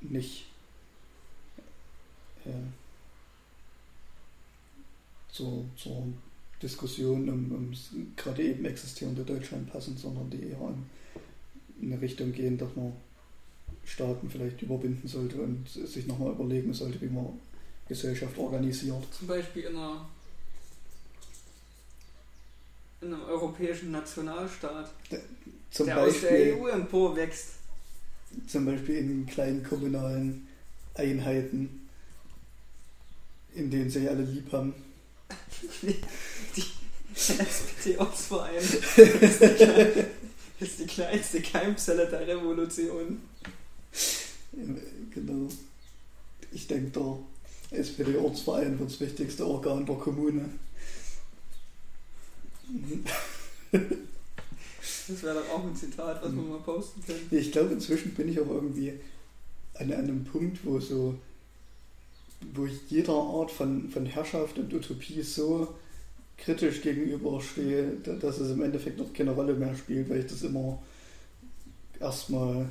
[0.00, 0.46] nicht
[2.46, 2.50] äh,
[5.30, 6.02] zur, zur
[6.62, 10.74] Diskussion um, ums gerade eben existierende Deutschland passen, sondern die eher
[11.82, 12.94] in eine Richtung gehen, dass man
[13.86, 17.28] Staaten vielleicht überwinden sollte und sich nochmal überlegen sollte, wie man
[17.88, 19.02] Gesellschaft organisiert.
[19.16, 20.08] zum Beispiel in einer
[23.00, 24.90] in einem europäischen Nationalstaat,
[25.70, 27.50] Zum der aus der Beispiel, EU emporwächst.
[28.48, 30.48] zum Beispiel in kleinen kommunalen
[30.94, 31.88] Einheiten,
[33.54, 34.74] in denen sich alle lieb haben.
[35.82, 40.04] Der SPD-Ortsverein ist, die
[40.64, 43.20] ist die kleinste Keimzelle der Revolution.
[45.12, 45.48] Genau.
[46.52, 50.48] Ich denke, der SPD-Ortsverein wird das wichtigste Organ der Kommune.
[53.72, 57.28] Das wäre doch auch ein Zitat, was wir mal posten können.
[57.30, 58.92] Ich glaube, inzwischen bin ich auch irgendwie
[59.74, 61.14] an, an einem Punkt, wo so,
[62.54, 65.74] wo ich jeder Art von, von Herrschaft und Utopie so
[66.38, 70.42] kritisch gegenüberstehe, da- dass es im Endeffekt noch keine Rolle mehr spielt, weil ich das
[70.42, 70.82] immer
[72.00, 72.66] erstmal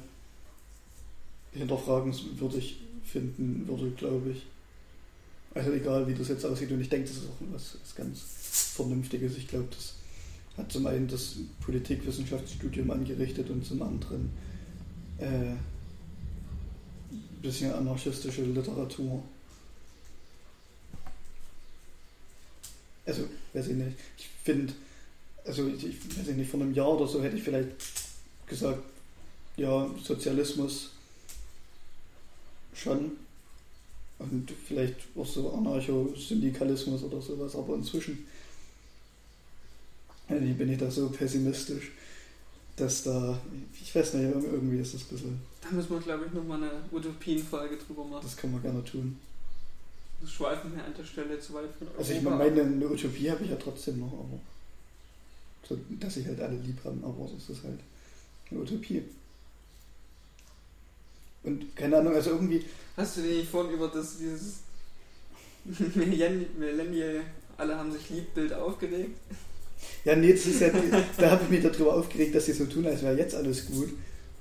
[1.55, 4.45] hinterfragenswürdig finden würde, glaube ich.
[5.53, 6.71] Also egal, wie das jetzt aussieht.
[6.71, 8.21] Und ich denke, das ist auch was, was ganz
[8.75, 9.37] Vernünftiges.
[9.37, 9.93] Ich glaube, das
[10.57, 14.29] hat zum einen das Politikwissenschaftsstudium angerichtet und zum anderen
[15.17, 15.59] äh, ein
[17.41, 19.23] bisschen anarchistische Literatur.
[23.05, 23.23] Also,
[23.53, 23.97] weiß ich nicht.
[24.17, 24.73] Ich finde,
[25.45, 27.69] also ich, ich weiß nicht, vor einem Jahr oder so hätte ich vielleicht
[28.47, 28.81] gesagt,
[29.57, 30.91] ja, Sozialismus
[32.75, 33.11] schon.
[34.17, 38.25] Und vielleicht auch so Anarcho-Syndikalismus oder sowas, aber inzwischen
[40.27, 41.91] bin ich da so pessimistisch,
[42.77, 43.37] dass da,
[43.81, 45.41] ich weiß nicht, irgendwie ist das ein bisschen.
[45.61, 48.23] Da müssen wir, glaube ich, nochmal eine Utopienfolge drüber machen.
[48.23, 49.17] Das kann man gerne tun.
[50.21, 51.99] Das schweifen wir an der Stelle zu weit von Europa.
[51.99, 54.39] Also ich meine, eine Utopie habe ich ja trotzdem noch, aber
[55.67, 57.79] so, dass ich halt alle lieb haben, aber das ist halt
[58.49, 59.03] eine Utopie.
[61.45, 62.63] Und keine Ahnung, also irgendwie.
[62.97, 64.55] Hast du dich vorhin über das, dieses
[65.95, 67.21] Millennial,
[67.57, 69.17] alle haben sich lieb Bild aufgeregt?
[70.03, 70.69] Ja, nee, das ist ja,
[71.17, 73.89] da habe ich mich darüber aufgeregt, dass sie so tun, als wäre jetzt alles gut.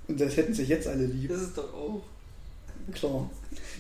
[0.07, 1.31] Und das hätten sich jetzt alle lieb.
[1.31, 2.03] Das ist doch auch.
[2.93, 3.31] Klar.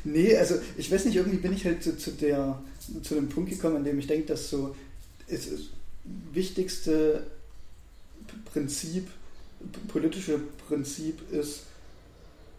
[0.04, 2.62] Nee, also ich weiß nicht, irgendwie bin ich halt zu, zu, der,
[3.02, 4.74] zu dem Punkt gekommen, an dem ich denke, dass so
[5.28, 5.48] das
[6.32, 7.26] wichtigste
[8.52, 9.08] Prinzip,
[9.88, 11.60] politische Prinzip ist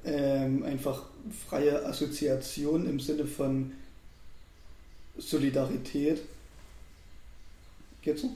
[0.06, 1.04] ähm, einfach
[1.50, 3.72] freie Assoziation im Sinne von
[5.18, 6.22] Solidarität.
[8.02, 8.30] Geht's so?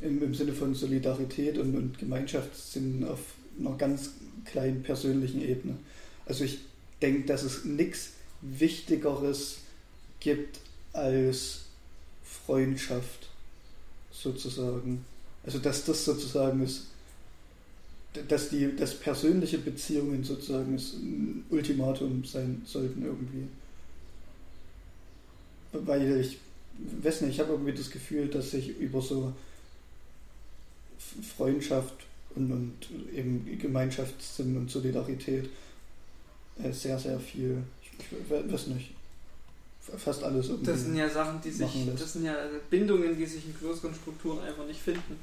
[0.00, 3.20] Im, Im Sinne von Solidarität und, und Gemeinschaftssinn auf
[3.58, 4.10] einer ganz
[4.44, 5.76] kleinen persönlichen Ebene.
[6.26, 6.58] Also ich
[7.00, 8.10] denke, dass es nichts
[8.42, 9.58] Wichtigeres
[10.20, 10.60] gibt
[10.92, 11.60] als
[12.24, 13.28] Freundschaft
[14.10, 15.04] sozusagen.
[15.44, 16.86] Also dass das sozusagen ist,
[18.28, 23.46] dass die, dass persönliche Beziehungen sozusagen ein Ultimatum sein sollten irgendwie.
[25.72, 26.38] Weil ich
[27.02, 29.32] weiß nicht, ich habe irgendwie das Gefühl, dass sich über so
[31.36, 31.94] Freundschaft
[32.34, 32.74] und, und
[33.14, 35.48] eben Gemeinschaftssinn und Solidarität
[36.62, 38.92] äh, sehr, sehr viel, ich, ich weiß nicht,
[39.80, 40.66] fast alles irgendwie.
[40.66, 42.34] Das sind ja Sachen, die sich, das sind ja
[42.70, 45.16] Bindungen, die sich in größeren Strukturen einfach nicht finden.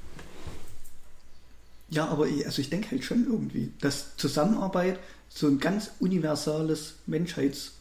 [1.94, 4.99] Ja, aber ich, also ich denke halt schon irgendwie, dass Zusammenarbeit
[5.30, 7.72] so ein ganz universales Menschheits-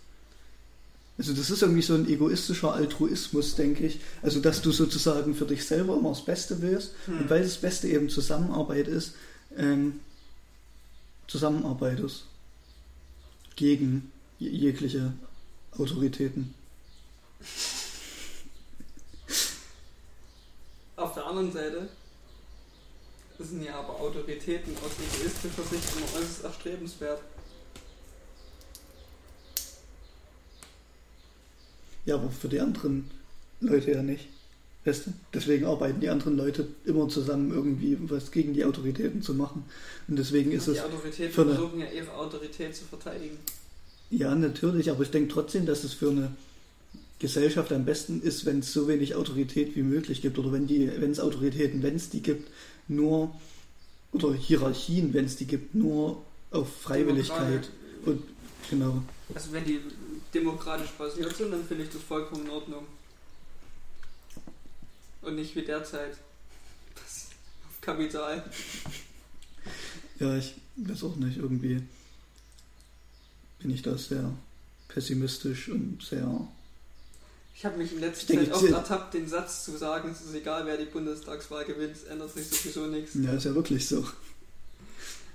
[1.18, 4.00] also das ist irgendwie so ein egoistischer Altruismus, denke ich.
[4.22, 7.20] Also dass du sozusagen für dich selber immer das Beste willst hm.
[7.20, 9.14] und weil das Beste eben Zusammenarbeit ist,
[9.56, 10.00] ähm,
[11.28, 12.24] zusammenarbeitest
[13.56, 15.12] gegen jegliche
[15.78, 16.54] Autoritäten.
[20.96, 21.88] Auf der anderen Seite
[23.44, 27.20] sind ja aber Autoritäten aus egoistischer Sicht immer äußerst erstrebenswert.
[32.04, 33.10] Ja, aber für die anderen
[33.60, 34.28] Leute ja nicht.
[34.84, 35.12] Weißt du?
[35.32, 39.64] Deswegen arbeiten die anderen Leute immer zusammen, irgendwie was gegen die Autoritäten zu machen.
[40.08, 40.76] Und deswegen ist die es.
[40.78, 43.38] Die Autoritäten versuchen ja ihre Autorität zu verteidigen.
[44.10, 46.32] Ja, natürlich, aber ich denke trotzdem, dass es für eine
[47.20, 50.90] Gesellschaft am besten ist, wenn es so wenig Autorität wie möglich gibt oder wenn die,
[50.98, 52.50] wenn es Autoritäten, wenn es die gibt,
[52.88, 53.34] nur
[54.12, 57.70] oder Hierarchien, wenn es die gibt, nur auf Freiwilligkeit
[58.04, 58.22] und
[58.68, 59.02] genau.
[59.34, 59.80] Also wenn die
[60.34, 62.86] demokratisch basiert sind, dann finde ich das vollkommen in Ordnung.
[65.22, 66.16] Und nicht wie derzeit.
[66.94, 67.30] Das
[67.68, 68.44] auf Kapital.
[70.18, 71.82] Ja, ich weiß auch nicht, irgendwie
[73.60, 74.32] bin ich da sehr
[74.88, 76.48] pessimistisch und sehr.
[77.54, 80.66] Ich habe mich in letzter Zeit oft ertappt, den Satz zu sagen, es ist egal,
[80.66, 83.14] wer die Bundestagswahl gewinnt, es ändert sich sowieso nichts.
[83.14, 84.06] Ja, ist ja wirklich so.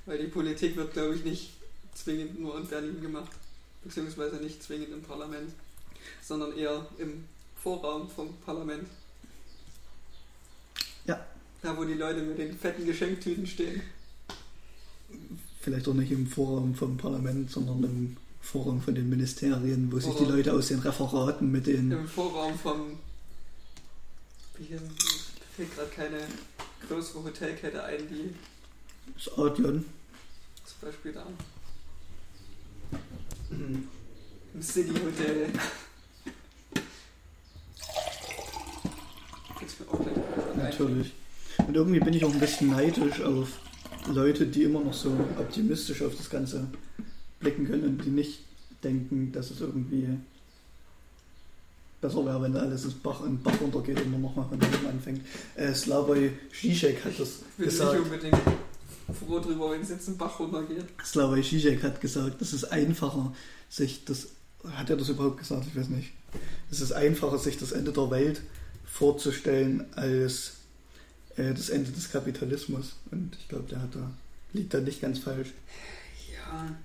[0.06, 1.52] Weil die Politik wird, glaube ich, nicht
[1.94, 3.31] zwingend nur in Berlin gemacht
[3.88, 5.52] beziehungsweise nicht zwingend im Parlament,
[6.22, 7.23] sondern eher im
[7.61, 8.88] Vorraum vom Parlament.
[11.06, 11.26] Ja.
[11.61, 13.81] Da, wo die Leute mit den fetten Geschenktüten stehen.
[15.61, 20.18] Vielleicht auch nicht im Vorraum vom Parlament, sondern im Vorraum von den Ministerien, wo Vorraum.
[20.18, 21.91] sich die Leute aus den Referaten mit den.
[21.91, 22.99] Im Vorraum vom.
[24.57, 24.81] Hier
[25.55, 26.19] fällt gerade keine
[26.88, 28.34] größere Hotelkette ein, die.
[29.14, 29.85] Das Audion.
[30.65, 31.26] Zum Beispiel da.
[33.49, 35.49] Im City Hotel.
[40.55, 41.14] Natürlich.
[41.65, 43.49] Und irgendwie bin ich auch ein bisschen neidisch auf
[44.07, 46.68] Leute, die immer noch so optimistisch auf das Ganze
[47.39, 48.39] blicken können und die nicht
[48.84, 50.07] denken, dass es irgendwie
[52.01, 55.22] besser wäre, wenn alles ins Bach, in Bach runtergeht und man nochmal von oben anfängt.
[55.55, 57.93] Äh, Slavoj Žižek hat das ich gesagt.
[57.93, 58.38] Nicht unbedingt
[59.19, 60.85] froh drüber, wenn es jetzt einen Bach runtergeht.
[61.03, 63.34] Slavoj Žižek hat gesagt, es ist einfacher,
[63.69, 64.27] sich das,
[64.69, 65.65] hat er das überhaupt gesagt?
[65.68, 66.14] Ich weiß nicht.
[66.69, 68.41] Es ist einfacher, sich das Ende der Welt
[68.85, 70.57] vorzustellen, als
[71.35, 72.95] äh, das Ende des Kapitalismus.
[73.11, 74.11] Und ich glaube, der hat da,
[74.53, 75.53] liegt da nicht ganz falsch.
[76.31, 76.76] Ja,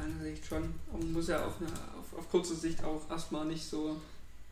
[0.00, 0.74] langer Sicht schon.
[0.92, 3.96] Aber muss ja auf, eine, auf, auf kurze Sicht auch erstmal nicht so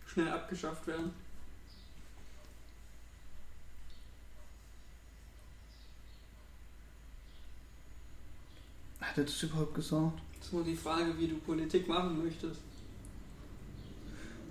[0.06, 1.10] schnell abgeschafft werden.
[9.00, 10.12] Hat er das überhaupt gesagt?
[10.36, 12.60] Das ist nur die Frage, wie du Politik machen möchtest.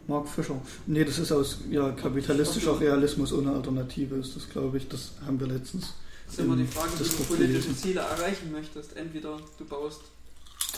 [0.07, 0.59] Mark Fischer.
[0.85, 4.87] Nee, das ist aus ja, kapitalistischer Realismus ohne Alternative, ist das, glaube ich.
[4.87, 5.93] Das haben wir letztens.
[6.25, 8.95] Das ist immer die Frage, wie du politische Ziele erreichen möchtest.
[8.95, 10.01] Entweder du baust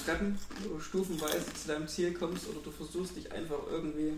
[0.06, 4.14] Treppen, wo du stufenweise zu deinem Ziel kommst, oder du versuchst dich einfach irgendwie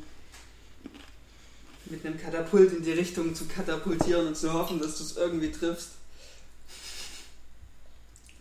[1.85, 5.51] mit einem Katapult in die Richtung zu katapultieren und zu hoffen, dass du es irgendwie
[5.51, 5.89] triffst.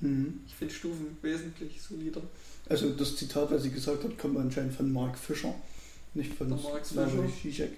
[0.01, 0.41] Mhm.
[0.47, 2.23] Ich finde Stufen wesentlich solider.
[2.69, 5.55] Also das Zitat, was sie gesagt hat, kommt anscheinend von Mark Fischer,
[6.15, 7.65] nicht von Slavoj Fischer?
[7.65, 7.71] Žižek.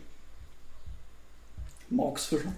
[1.93, 2.53] Marx Fischer.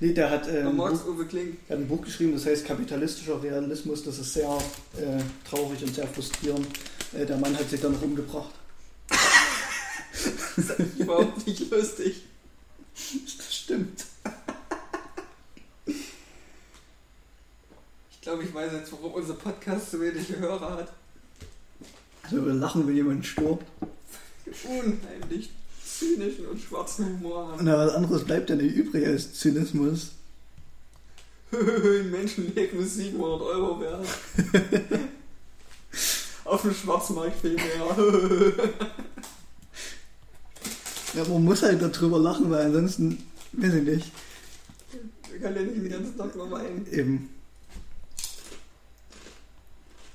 [0.00, 1.24] Nee, der hat, ähm, Max Buch,
[1.68, 4.02] hat ein Buch geschrieben, das heißt Kapitalistischer Realismus.
[4.02, 4.58] Das ist sehr
[4.96, 6.66] äh, traurig und sehr frustrierend.
[7.12, 8.50] Äh, der Mann hat sich dann noch umgebracht.
[9.08, 12.22] Das ist eigentlich überhaupt nicht lustig.
[13.38, 14.04] Das stimmt.
[18.10, 20.92] Ich glaube, ich weiß jetzt, warum unser Podcast so wenig Hörer hat.
[22.24, 23.64] Also wir lachen, wenn jemand stirbt.
[24.64, 25.50] Unheimlich
[26.00, 27.64] zynischen und schwarzen Humor haben.
[27.64, 30.12] Na, was anderes bleibt ja nicht übrig als Zynismus.
[31.52, 34.06] Ein Menschenleben ist 700 Euro wert.
[36.44, 37.96] Auf dem Schwarzmarkt viel mehr.
[41.12, 43.18] Ja, man muss halt darüber lachen, weil ansonsten,
[43.54, 44.12] weiß ich nicht,
[45.34, 46.86] Ich kann ja nicht den ganzen Tag nur weinen.
[46.92, 47.30] eben.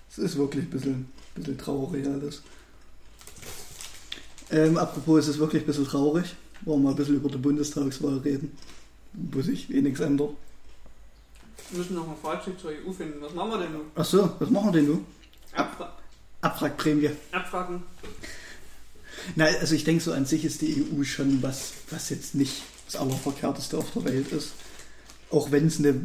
[0.09, 2.41] Es ist wirklich ein bisschen, bisschen traurig alles.
[4.51, 6.35] Ähm, apropos, es ist wirklich ein bisschen traurig.
[6.61, 8.57] Wollen wir mal ein bisschen über die Bundestagswahl reden,
[9.13, 10.31] wo sich eh nichts ändert.
[11.69, 13.21] Wir müssen noch ein Fazit zur EU finden.
[13.21, 13.81] Was machen wir denn nun?
[13.95, 15.05] Ach so, was machen wir denn nun?
[15.53, 15.93] Abfra
[16.41, 17.09] Abwrackprämie.
[17.31, 17.81] abfragen.
[19.35, 22.61] Nein, also ich denke so an sich ist die EU schon was, was jetzt nicht
[22.85, 24.53] das Allerverkehrteste auf der Welt ist.
[25.31, 25.99] Auch wenn es eine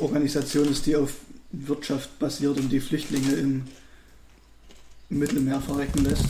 [0.00, 1.12] Organisation ist, die auf
[1.52, 3.64] Wirtschaft basiert und die Flüchtlinge im
[5.08, 6.24] Mittelmeer verrecken lässt.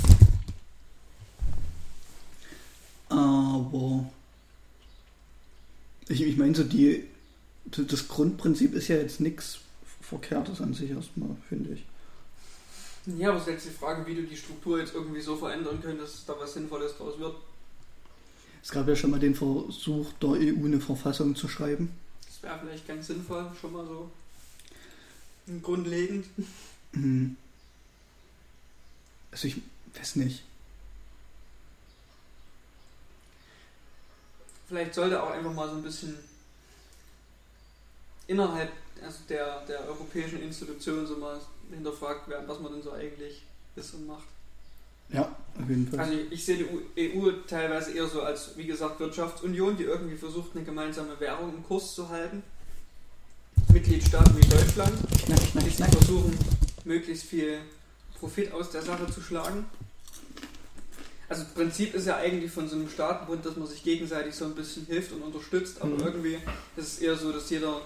[3.11, 4.11] Aber
[6.09, 7.05] ich, ich meine so die
[7.65, 9.61] das Grundprinzip ist ja jetzt nichts
[10.01, 11.85] Verkehrtes an sich erstmal, finde ich.
[13.19, 15.81] Ja, aber es ist jetzt die Frage, wie du die Struktur jetzt irgendwie so verändern
[15.81, 17.37] könntest, dass da was Sinnvolles draus wird.
[18.63, 21.91] Es gab ja schon mal den Versuch, der EU eine Verfassung zu schreiben.
[22.27, 24.11] Das wäre vielleicht ganz sinnvoll, schon mal so
[25.63, 26.27] grundlegend.
[26.93, 27.37] Hm.
[29.31, 29.57] Also ich
[29.95, 30.43] weiß nicht.
[34.71, 36.17] Vielleicht sollte auch einfach mal so ein bisschen
[38.29, 38.71] innerhalb
[39.05, 41.41] also der, der europäischen Institutionen so mal
[41.73, 43.43] hinterfragt werden, was man denn so eigentlich
[43.75, 44.29] ist und macht.
[45.09, 45.23] Ja,
[45.61, 45.99] auf jeden Fall.
[45.99, 50.55] Also ich sehe die EU teilweise eher so als, wie gesagt, Wirtschaftsunion, die irgendwie versucht,
[50.55, 52.45] eine gemeinsame Währung im Kurs zu halten.
[53.73, 54.93] Mitgliedstaaten wie Deutschland,
[55.27, 56.39] die versuchen,
[56.85, 57.59] möglichst viel
[58.21, 59.65] Profit aus der Sache zu schlagen.
[61.31, 64.47] Also das Prinzip ist ja eigentlich von so einem Staatenbund, dass man sich gegenseitig so
[64.47, 66.01] ein bisschen hilft und unterstützt, aber Mhm.
[66.05, 66.35] irgendwie
[66.77, 67.81] ist es eher so, dass jeder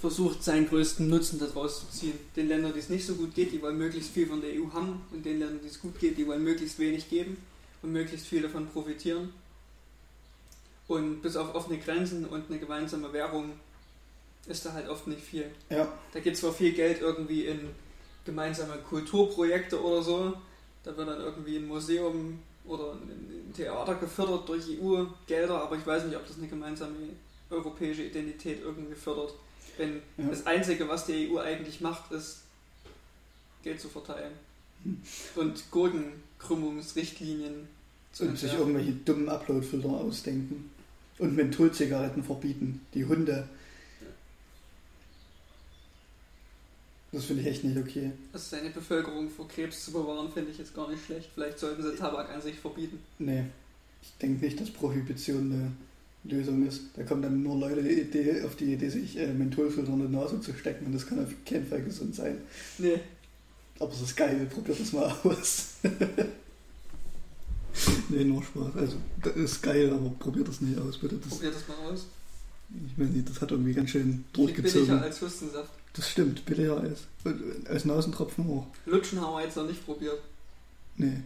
[0.00, 2.18] versucht, seinen größten Nutzen daraus zu ziehen.
[2.36, 4.72] Den Ländern, die es nicht so gut geht, die wollen möglichst viel von der EU
[4.72, 7.36] haben und den Ländern, die es gut geht, die wollen möglichst wenig geben
[7.82, 9.32] und möglichst viel davon profitieren.
[10.86, 13.52] Und bis auf offene Grenzen und eine gemeinsame Währung
[14.46, 15.50] ist da halt oft nicht viel.
[15.70, 17.60] Ja, Da geht zwar viel Geld irgendwie in
[18.24, 20.34] gemeinsame Kulturprojekte oder so,
[20.84, 22.38] da wird dann irgendwie ein Museum
[22.70, 26.94] oder ein Theater gefördert durch EU-Gelder, aber ich weiß nicht, ob das eine gemeinsame
[27.50, 29.34] europäische Identität irgendwie fördert.
[29.76, 30.28] Wenn Ja.
[30.30, 32.42] das Einzige, was die EU eigentlich macht, ist,
[33.62, 34.32] Geld zu verteilen.
[34.84, 34.98] Hm.
[35.36, 37.68] Und Gurkenkrümmungsrichtlinien
[38.12, 40.70] zu und sich irgendwelche dummen Upload-Filter ausdenken.
[41.18, 42.80] Und Mentholzigaretten verbieten.
[42.94, 43.46] Die Hunde.
[47.12, 48.12] Das finde ich echt nicht okay.
[48.32, 51.28] Also seine Bevölkerung vor Krebs zu bewahren, finde ich jetzt gar nicht schlecht.
[51.34, 53.00] Vielleicht sollten sie Tabak an sich verbieten.
[53.18, 53.44] Nee,
[54.02, 55.72] ich denke nicht, dass Prohibition eine
[56.22, 56.82] Lösung ist.
[56.94, 60.16] Da kommen dann nur Leute die Idee, auf die Idee, sich äh, Mentholfilter in die
[60.16, 62.38] Nase zu stecken und das kann auf keinen Fall gesund sein.
[62.78, 63.00] Nee,
[63.80, 65.74] Aber es ist geil, probiert das mal aus.
[68.08, 68.76] nee, nur Spaß.
[68.76, 71.16] Also, das ist geil, aber probiert das nicht aus, bitte.
[71.16, 72.06] Das, probier das mal aus.
[72.86, 74.98] ich nicht, das hat irgendwie ganz schön Viel billiger durchgezogen.
[74.98, 75.79] als Hustensaft.
[75.94, 77.00] Das stimmt, billiger als,
[77.68, 78.66] als Nasentropfen auch.
[78.86, 80.20] Lutschen haben wir jetzt noch nicht probiert.
[80.96, 81.22] Nee.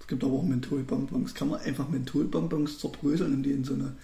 [0.00, 1.34] Es gibt aber auch Mentholbonbons.
[1.34, 3.94] Kann man einfach Mentholbonbons zerbröseln und die in so eine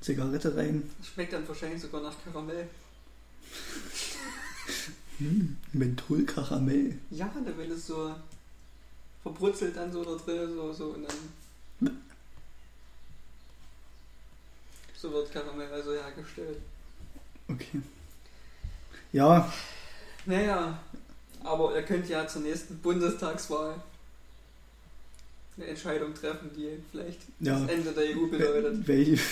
[0.00, 0.90] Zigarette rein.
[1.02, 2.68] Schmeckt dann wahrscheinlich sogar nach Karamell.
[5.18, 6.98] Hm, Mentholkaramell.
[7.10, 8.12] Ja, ne, wenn es so
[9.22, 11.98] verbrutzelt dann so da drin, so, so und dann.
[14.96, 16.58] So wird Karamell also hergestellt.
[17.46, 17.80] Okay.
[19.14, 19.52] Ja,
[20.26, 20.76] Naja,
[21.44, 23.80] aber ihr könnt ja zur nächsten Bundestagswahl
[25.56, 27.60] eine Entscheidung treffen, die vielleicht Ja.
[27.60, 28.88] das Ende der EU bedeutet.
[28.88, 29.16] Welche?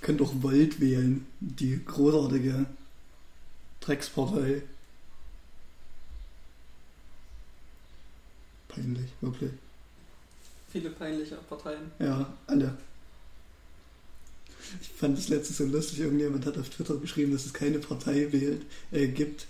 [0.00, 2.66] Könnt doch Volt wählen, die großartige
[3.80, 4.62] Dreckspartei.
[8.66, 9.52] Peinlich, wirklich.
[10.72, 11.92] Viele peinliche Parteien.
[12.00, 12.76] Ja, alle.
[14.80, 18.32] Ich fand es letztens so lustig, irgendjemand hat auf Twitter geschrieben, dass es keine Partei
[18.32, 19.46] wählt, äh, gibt,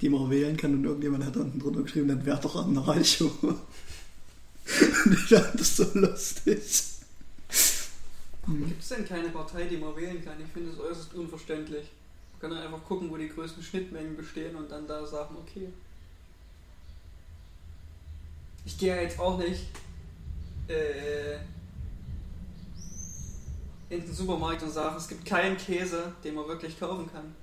[0.00, 3.26] die man wählen kann und irgendjemand hat unten drunter geschrieben, dann wäre doch Anarcho.
[3.42, 3.58] und
[5.12, 6.60] ich fand das so lustig.
[8.46, 10.40] Gibt es denn keine Partei, die man wählen kann?
[10.40, 11.86] Ich finde es äußerst unverständlich.
[12.32, 15.68] Man kann dann einfach gucken, wo die größten Schnittmengen bestehen und dann da sagen, okay.
[18.64, 19.66] Ich gehe ja jetzt auch nicht
[20.68, 21.38] äh,
[23.90, 27.34] in den Supermarkt und sage, es gibt keinen Käse, den man wirklich kaufen kann.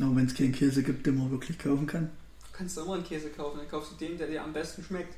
[0.00, 2.10] Aber wenn es keinen Käse gibt, den man wirklich kaufen kann.
[2.52, 5.14] Du kannst immer einen Käse kaufen, dann kaufst du den, der dir am besten schmeckt.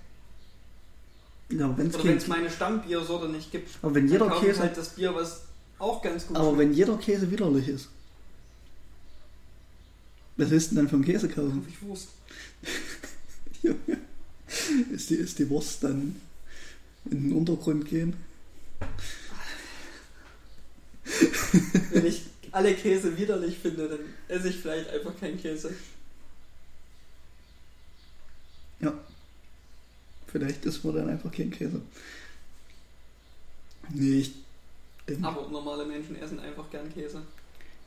[1.50, 4.40] Ja, aber wenn es Oder wenn es meine Stammbiersorte nicht gibt, aber wenn dann jeder
[4.40, 5.42] Käse, halt das Bier, was
[5.78, 6.58] auch ganz gut aber schmeckt.
[6.60, 7.88] wenn jeder Käse widerlich ist.
[10.36, 11.62] Was willst du denn dann vom Käse kaufen?
[11.62, 12.08] Kauf ich Wurst.
[13.62, 13.98] Junge.
[14.92, 16.16] Ist die, ist die Wurst dann
[17.10, 18.16] in den Untergrund gehen?
[21.90, 23.98] Wenn ich alle Käse widerlich finde, dann
[24.28, 25.72] esse ich vielleicht einfach keinen Käse.
[28.80, 28.92] Ja.
[30.26, 31.80] Vielleicht ist man dann einfach kein Käse.
[33.90, 34.32] Nee, ich
[35.08, 37.22] denke, Aber normale Menschen essen einfach gern Käse.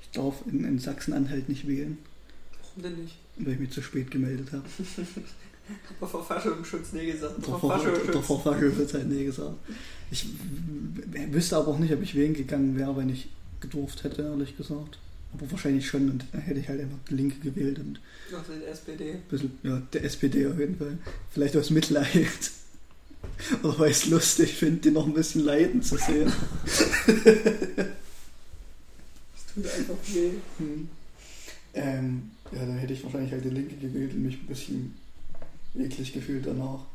[0.02, 1.98] ich darf in, in Sachsen-Anhalt nicht wählen,
[2.62, 3.16] Warum denn nicht?
[3.38, 4.64] weil ich mich zu spät gemeldet habe.
[6.00, 7.38] Der Verfassungsschutz nee gesagt.
[7.38, 8.26] Der Der Ver- der Verfassungsschutz.
[8.26, 9.56] Verfassung wird halt nee gesagt.
[10.12, 10.28] Ich
[11.32, 13.28] wüsste aber auch nicht, ob ich wählen gegangen wäre, wenn ich
[13.66, 15.00] gedurft hätte, ehrlich gesagt.
[15.34, 18.00] Aber wahrscheinlich schon und dann hätte ich halt einfach die Linke gewählt und
[18.34, 19.18] Ach, die SPD.
[19.30, 20.98] bisschen, ja, der SPD auf jeden Fall.
[21.32, 22.06] Vielleicht aus Mitleid.
[23.64, 26.32] Oder weil ich es lustig finde, die noch ein bisschen leiden zu sehen.
[27.06, 27.16] Das
[29.54, 30.32] tut einfach weh.
[30.58, 30.90] Hm.
[31.74, 34.96] Ähm, ja, dann hätte ich wahrscheinlich halt die Linke gewählt und mich ein bisschen
[35.78, 36.86] eklig gefühlt danach.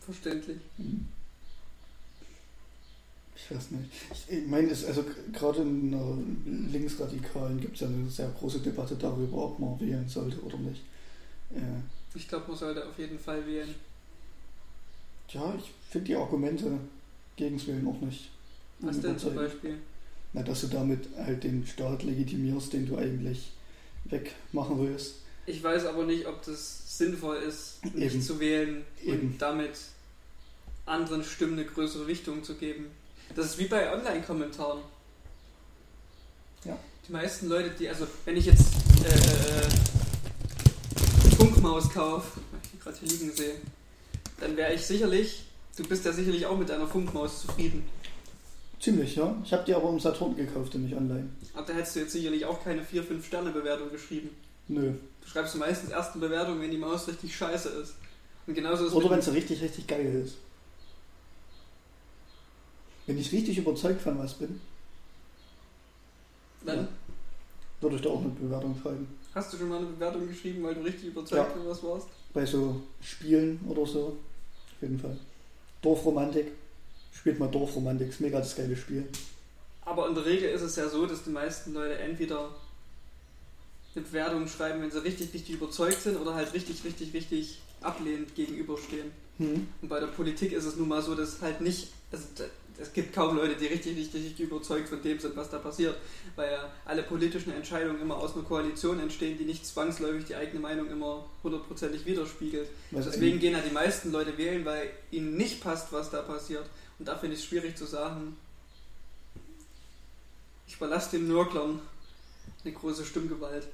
[0.00, 0.58] Verständlich.
[0.78, 1.06] Hm.
[3.40, 3.90] Ich weiß nicht.
[4.28, 8.96] Ich, meine, es, also gerade in äh, Linksradikalen gibt es ja eine sehr große Debatte
[8.96, 10.82] darüber, ob man wählen sollte oder nicht.
[11.54, 11.60] Äh,
[12.16, 13.74] Ich glaube, man sollte auf jeden Fall wählen.
[15.30, 16.78] ja, ich finde die Argumente
[17.36, 18.30] gegens Wählen auch nicht.
[18.80, 19.34] Was denn zum.
[19.34, 19.78] Beispiel?
[20.32, 23.52] Na, dass du damit halt den Staat legitimierst, den du eigentlich
[24.04, 25.16] wegmachen willst.
[25.46, 28.22] Ich weiß aber nicht, ob das sinnvoll ist, nicht Eben.
[28.22, 29.20] zu wählen Eben.
[29.32, 29.70] und damit
[30.84, 32.86] anderen Stimmen eine größere Richtung zu geben.
[33.34, 34.80] Das ist wie bei Online-Kommentaren.
[36.64, 36.78] Ja.
[37.06, 38.66] Die meisten Leute, die, also wenn ich jetzt
[39.04, 39.68] äh, äh,
[41.36, 43.54] Funkmaus kaufe, ich die gerade hier liegen sehe,
[44.40, 45.44] dann wäre ich sicherlich,
[45.76, 47.84] du bist ja sicherlich auch mit deiner Funkmaus zufrieden.
[48.80, 49.36] Ziemlich, ja.
[49.44, 51.28] Ich habe die aber im Saturn gekauft und nicht online.
[51.54, 54.30] Aber da hättest du jetzt sicherlich auch keine 4-5 Sterne Bewertung geschrieben.
[54.68, 54.92] Nö.
[55.20, 57.94] Du schreibst meistens erst eine Bewertung, wenn die Maus richtig scheiße ist.
[58.46, 60.36] Und genauso ist Oder wenn sie richtig, richtig geil ist.
[63.08, 64.60] Wenn ich richtig überzeugt von was bin,
[66.64, 66.88] dann Ja.
[67.80, 69.08] würde ich da auch eine Bewertung schreiben.
[69.34, 71.44] hast du schon mal eine Bewertung geschrieben, weil du richtig überzeugt Ja.
[71.56, 72.08] von was warst.
[72.34, 74.08] Bei so Spielen oder so.
[74.08, 75.16] Auf jeden Fall.
[75.80, 76.52] Dorfromantik.
[77.14, 78.08] Spielt mal Dorfromantik.
[78.10, 79.08] Ist mega das geile Spiel.
[79.86, 82.50] Aber in der Regel ist es ja so, dass die meisten Leute entweder
[83.94, 88.34] eine Bewertung schreiben, wenn sie richtig, richtig überzeugt sind oder halt richtig, richtig, richtig ablehnend
[88.34, 89.12] gegenüberstehen.
[89.38, 89.66] Hm.
[89.80, 92.24] Und bei der Politik ist es nun mal so, dass halt nicht, also
[92.80, 95.96] es gibt kaum Leute, die richtig, richtig, richtig überzeugt von dem sind, was da passiert,
[96.36, 100.60] weil ja alle politischen Entscheidungen immer aus einer Koalition entstehen, die nicht zwangsläufig die eigene
[100.60, 102.68] Meinung immer hundertprozentig widerspiegelt.
[102.92, 106.66] Was Deswegen gehen ja die meisten Leute wählen, weil ihnen nicht passt, was da passiert.
[106.98, 108.36] Und da finde ich es schwierig zu sagen,
[110.68, 111.80] ich überlasse den Nörglern
[112.64, 113.66] eine große Stimmgewalt.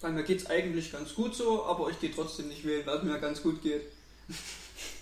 [0.00, 2.98] Weil mir geht es eigentlich ganz gut so, aber ich gehe trotzdem nicht wählen, weil
[2.98, 3.82] es mir ganz gut geht.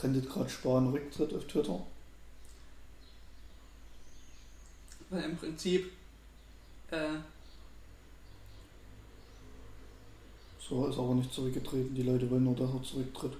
[0.00, 1.78] Trendet gerade Spahn Rücktritt auf Twitter.
[5.10, 5.92] Weil im Prinzip
[6.90, 7.18] äh,
[10.70, 11.94] So ist aber nicht zurückgetreten.
[11.96, 13.32] Die Leute wollen nur, dass er zurücktritt.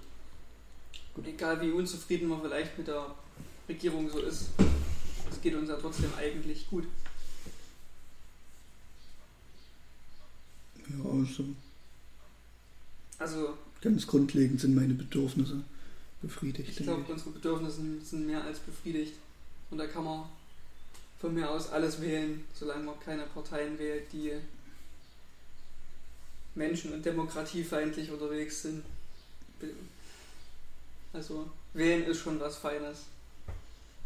[1.25, 3.15] egal wie unzufrieden man vielleicht mit der
[3.69, 4.51] Regierung so ist,
[5.31, 6.85] es geht uns ja trotzdem eigentlich gut.
[10.89, 11.45] Ja, also
[13.19, 15.63] Also ganz grundlegend sind meine Bedürfnisse
[16.23, 16.69] befriedigt.
[16.71, 19.15] Ich glaube, unsere Bedürfnisse sind, mehr als befriedigt.
[19.71, 20.25] Und da kann man
[21.21, 24.33] von mir aus alles wählen, solange man keine Parteien wählt, die
[26.55, 28.85] menschen- und demokratiefeindlich unterwegs sind.
[31.13, 32.99] Also wählen ist schon was Feines.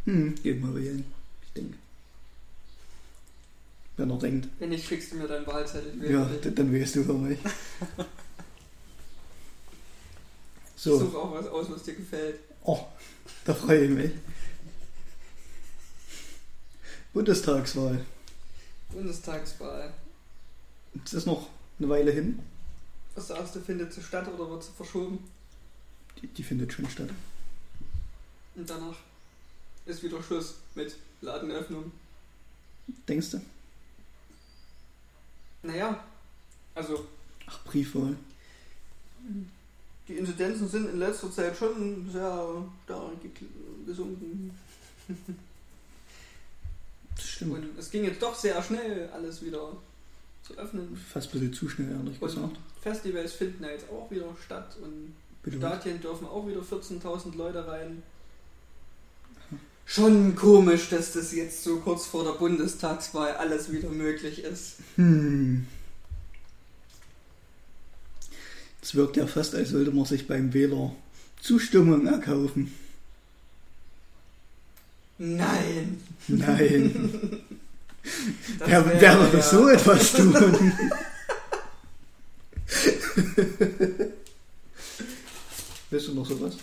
[0.05, 1.05] Hm, geht mal wählen.
[1.47, 1.77] Ich denke.
[3.97, 6.11] Wenn er denkt, Wenn nicht, schickst du mir deinen Wahlzettel.
[6.11, 7.39] ja, dann wählst du für mich.
[10.85, 12.41] Ich So, suche auch was aus, was dir gefällt.
[12.65, 12.79] oh,
[13.47, 14.11] da freue ich mich.
[17.15, 18.05] Bundestagswahl.
[18.91, 19.95] Bundestagswahl.
[21.05, 21.49] Es ist noch
[21.79, 22.39] eine Weile hin.
[23.15, 25.19] Was sagst du, findet sie statt oder wird sie verschoben?
[26.21, 27.09] Die, die findet schon statt.
[28.57, 28.97] Und danach
[29.87, 31.93] ist wieder Schluss mit Ladenöffnung.
[33.09, 33.41] Denkst du?
[35.63, 36.05] Naja,
[36.75, 37.07] also
[37.47, 38.17] Ach, Briefwahl.
[40.09, 44.51] Die Inzidenzen sind in letzter Zeit schon sehr stark gekl- gesunken.
[47.17, 47.53] Das stimmt.
[47.53, 49.69] Und es ging jetzt doch sehr schnell, alles wieder
[50.43, 50.97] zu öffnen.
[51.13, 52.57] Fast ein bisschen zu schnell, ehrlich Und gesagt.
[52.83, 55.15] Festivals finden ja jetzt auch wieder statt und
[55.45, 55.75] Bitte was?
[55.77, 58.03] Stadien dürfen auch wieder 14.000 Leute rein.
[59.87, 64.79] Schon komisch, dass das jetzt so kurz vor der Bundestagswahl alles wieder möglich ist.
[64.97, 65.67] Hm.
[68.85, 70.95] Es wirkt ja fast, als sollte man sich beim Wähler
[71.41, 72.71] Zustimmung erkaufen.
[75.17, 76.03] Nein!
[76.29, 77.41] Nein.
[78.59, 80.35] Wer, würde ja- so etwas tun?
[85.91, 86.57] Willst du noch sowas?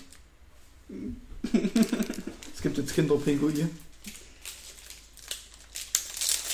[2.54, 3.68] Es gibt jetzt Kinderpinguine.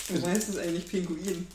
[0.07, 1.45] Wie heißt das eigentlich Pinguin?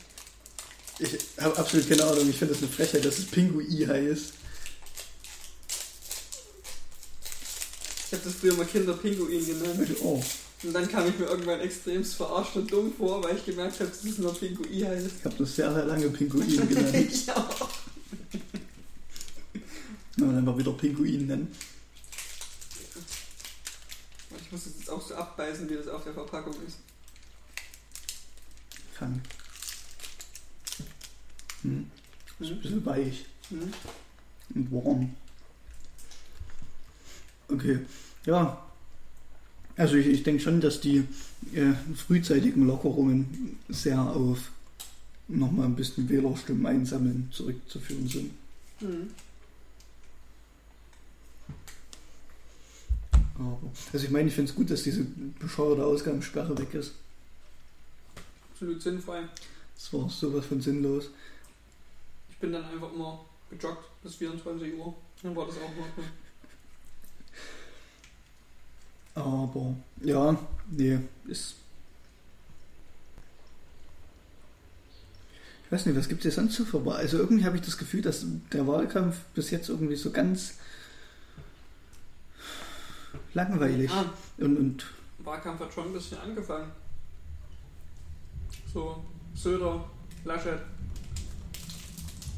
[1.03, 2.29] Ich habe absolut keine Ahnung.
[2.29, 4.33] Ich finde das eine Frechheit, dass es Pinguin heißt.
[8.07, 9.89] Ich habe das früher mal Kinderpinguin genannt.
[10.01, 10.23] Oh,
[10.63, 13.89] Und dann kam ich mir irgendwann extremst verarscht und dumm vor, weil ich gemerkt habe,
[13.89, 15.07] dass es nur Pinguin heißt.
[15.19, 16.95] ich habe das sehr, sehr lange Pinguin genannt.
[17.11, 17.69] ich auch.
[20.19, 21.53] Und dann mal wieder Pinguin nennen.
[24.41, 26.77] Ich muss das jetzt auch so abbeißen, wie das auf der Verpackung ist.
[28.95, 29.21] Krank.
[31.63, 31.89] Hm.
[32.39, 33.73] Ist ein bisschen weich Mhm.
[34.55, 35.15] und warm.
[37.49, 37.79] Okay,
[38.25, 38.65] ja.
[39.75, 41.03] Also ich, ich denke schon, dass die
[41.53, 44.51] äh, frühzeitigen Lockerungen sehr auf
[45.27, 48.31] nochmal ein bisschen Wählerstimmen einsammeln zurückzuführen sind.
[48.81, 49.09] Mhm.
[53.35, 53.59] Aber,
[53.91, 55.05] also ich meine, ich finde es gut, dass diese
[55.39, 56.93] bescheuerte Ausgangssperre weg ist.
[58.53, 59.23] Absolut sinnfrei.
[59.75, 61.09] Das war sowas von sinnlos.
[62.43, 64.93] Ich bin dann einfach immer gejoggt bis 24 Uhr.
[65.21, 65.71] Dann war das auch
[69.15, 69.47] noch.
[69.55, 70.37] Aber ja,
[70.69, 71.55] nee, ist.
[75.63, 76.85] Ich weiß nicht, was gibt es sonst so für?
[76.93, 80.55] Also irgendwie habe ich das Gefühl, dass der Wahlkampf bis jetzt irgendwie so ganz
[83.33, 84.85] langweilig Ah, und, und
[85.19, 86.73] Wahlkampf hat schon ein bisschen angefangen.
[88.73, 89.01] So,
[89.33, 89.89] Söder,
[90.25, 90.59] Laschet.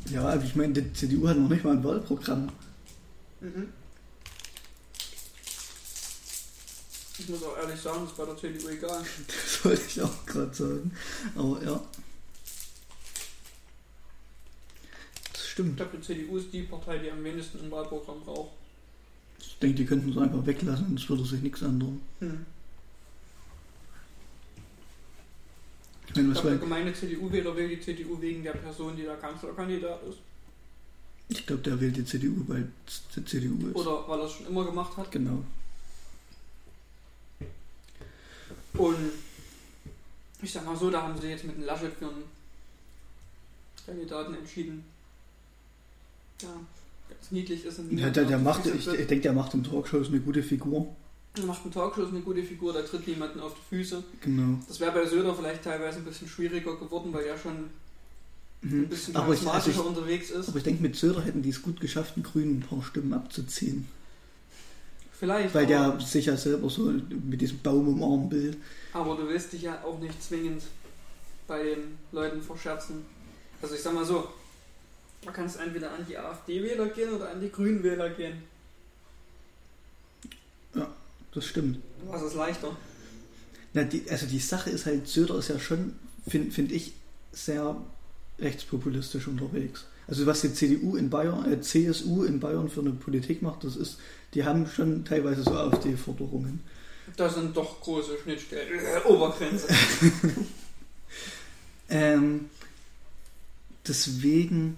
[0.09, 2.49] Ja, aber ich meine, die CDU hat noch nicht mal ein Wahlprogramm.
[3.41, 3.69] Mhm.
[7.17, 9.03] Ich muss auch ehrlich sagen, das ist bei der CDU egal.
[9.27, 10.91] Das wollte ich auch gerade sagen.
[11.35, 11.81] Aber ja.
[15.31, 15.77] Das Ich stimmt.
[15.77, 18.51] glaube, die CDU ist die Partei, die am wenigsten ein Wahlprogramm braucht.
[19.39, 22.01] Ich denke, die könnten es einfach weglassen und es würde sich nichts ändern.
[22.19, 22.45] Hm.
[26.15, 29.17] Ich meine, Ich glaube, der gemeine CDU-Wähler will die CDU wegen der Person, die der
[29.17, 30.19] Kanzlerkandidat ist.
[31.27, 33.75] ich glaube, der wählt die CDU, weil es die CDU ist.
[33.75, 35.11] Oder weil er es schon immer gemacht hat.
[35.11, 35.43] Genau.
[38.73, 39.11] Und
[40.41, 42.23] ich sag mal so, da haben sie jetzt mit dem Laschet für einen
[43.85, 44.83] Kandidaten entschieden.
[46.41, 46.49] Ja,
[47.09, 47.79] ganz niedlich ist.
[47.91, 50.95] Ja, der, der macht, ich, ich denke, der macht in Talkshows eine gute Figur.
[51.37, 54.03] Er macht einen Talkshow, eine gute Figur, da tritt niemanden auf die Füße.
[54.21, 54.57] Genau.
[54.67, 57.69] Das wäre bei Söder vielleicht teilweise ein bisschen schwieriger geworden, weil er schon ein
[58.61, 58.87] Mhm.
[58.89, 60.47] bisschen Aber ich, also ich, unterwegs ist.
[60.49, 63.13] aber ich denke, mit Söder hätten die es gut geschafft, einen Grünen ein paar Stimmen
[63.13, 63.87] abzuziehen.
[65.17, 65.53] Vielleicht.
[65.53, 66.91] Weil der sich ja selber so
[67.29, 68.57] mit diesem Baum im Arm will.
[68.93, 70.63] aber du willst dich ja auch nicht zwingend
[71.47, 73.05] bei den Leuten verscherzen.
[73.61, 74.27] Also ich sag mal so,
[75.25, 78.41] du kannst entweder an die AfD-Wähler gehen oder an die Grünen-Wähler gehen.
[81.35, 81.79] Das stimmt.
[82.07, 82.75] Was ist leichter?
[83.73, 85.95] Na, die, also die Sache ist halt, Söder ist ja schon,
[86.25, 86.93] finde find ich,
[87.33, 87.75] sehr
[88.39, 89.85] rechtspopulistisch unterwegs.
[90.07, 93.75] Also was die CDU in Bayern, äh, CSU in Bayern für eine Politik macht, das
[93.75, 93.97] ist,
[94.33, 96.61] die haben schon teilweise so AfD-Forderungen.
[97.17, 99.67] Da sind doch große Schnittstellen, äh, Obergrenze.
[101.89, 102.49] ähm,
[103.85, 104.77] deswegen,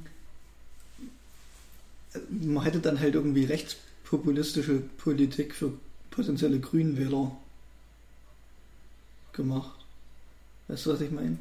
[2.14, 5.74] äh, man hätte dann halt irgendwie rechtspopulistische Politik für
[6.18, 7.32] potenzielle Grünwähler
[9.34, 9.80] gemacht.
[10.68, 11.38] Weißt du, was ich meine?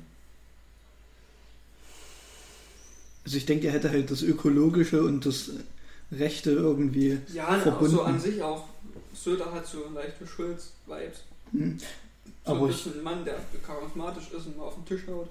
[3.24, 5.50] Also ich denke, er hätte halt das Ökologische und das
[6.12, 7.96] Rechte irgendwie Ja, verbunden.
[7.96, 8.68] so an sich auch.
[9.14, 11.20] Söder hat so leichte Schulz-Vibes.
[11.52, 11.78] Hm.
[11.78, 15.28] So Aber ein bisschen ein Mann, der charismatisch ist und mal auf den Tisch haut.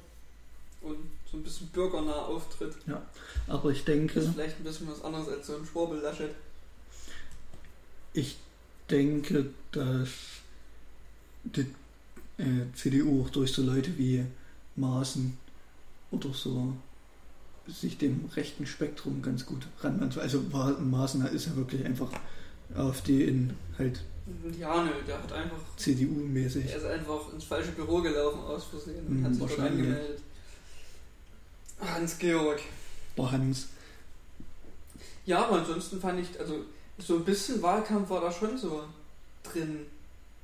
[0.81, 0.97] Und
[1.31, 2.75] so ein bisschen bürgernah auftritt.
[3.47, 6.31] aber ich Ist denke, vielleicht ein bisschen was anderes als so ein Schwurbel-Laschet.
[8.13, 8.37] ich
[8.89, 10.09] denke, dass
[11.43, 11.61] die
[12.37, 14.25] äh, CDU auch durch so Leute wie
[14.75, 15.37] Maaßen
[16.11, 16.73] oder so
[17.67, 20.17] sich dem rechten Spektrum ganz gut ranmannt.
[20.17, 22.09] Also Maaßen ist ja wirklich einfach
[22.75, 24.01] AfD in halt
[24.59, 25.57] Ja, nö, der hat einfach.
[25.77, 26.65] CDU-mäßig.
[26.69, 30.19] Er ist einfach ins falsche Büro gelaufen aus Versehen und Hm, hat sich dort angemeldet.
[31.79, 32.61] Hans-Georg.
[33.17, 33.67] Der Hans.
[35.25, 36.65] Ja, aber ansonsten fand ich, also
[36.97, 38.83] so ein bisschen Wahlkampf war da schon so
[39.43, 39.85] drin.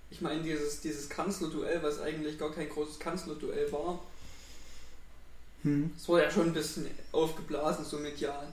[0.10, 3.99] Ich meine, dieses, dieses Kanzlerduell, was eigentlich gar kein großes Kanzlerduell war,
[5.64, 5.91] Hm.
[5.95, 8.48] es war ja schon ein bisschen aufgeblasen, so medial.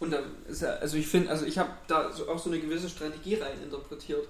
[0.00, 2.88] Und da ist ja, also ich finde, also ich habe da auch so eine gewisse
[2.88, 4.26] Strategie rein interpretiert.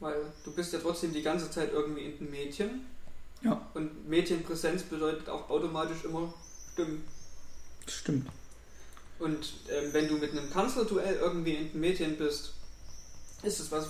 [0.00, 2.86] Weil du bist ja trotzdem die ganze Zeit irgendwie in den Medien.
[3.42, 3.68] Ja.
[3.74, 6.32] Und Medienpräsenz bedeutet auch automatisch immer
[6.72, 7.04] Stimmen.
[7.84, 8.28] Das stimmt.
[9.18, 12.52] Und ähm, wenn du mit einem Kanzlerduell irgendwie in den Medien bist,
[13.42, 13.88] ist es was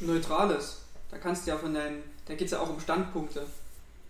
[0.00, 0.78] Neutrales.
[1.10, 3.44] Da kannst du ja von deinen, da geht es ja auch um Standpunkte.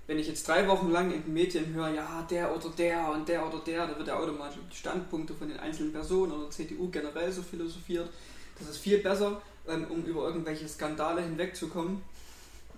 [0.06, 3.28] Wenn ich jetzt drei Wochen lang in den Medien höre, ja, der oder der und
[3.28, 6.88] der oder der, dann wird ja automatisch die Standpunkte von den einzelnen Personen oder CDU
[6.90, 8.08] generell so philosophiert.
[8.58, 12.02] Das ist viel besser, ähm, um über irgendwelche Skandale hinwegzukommen.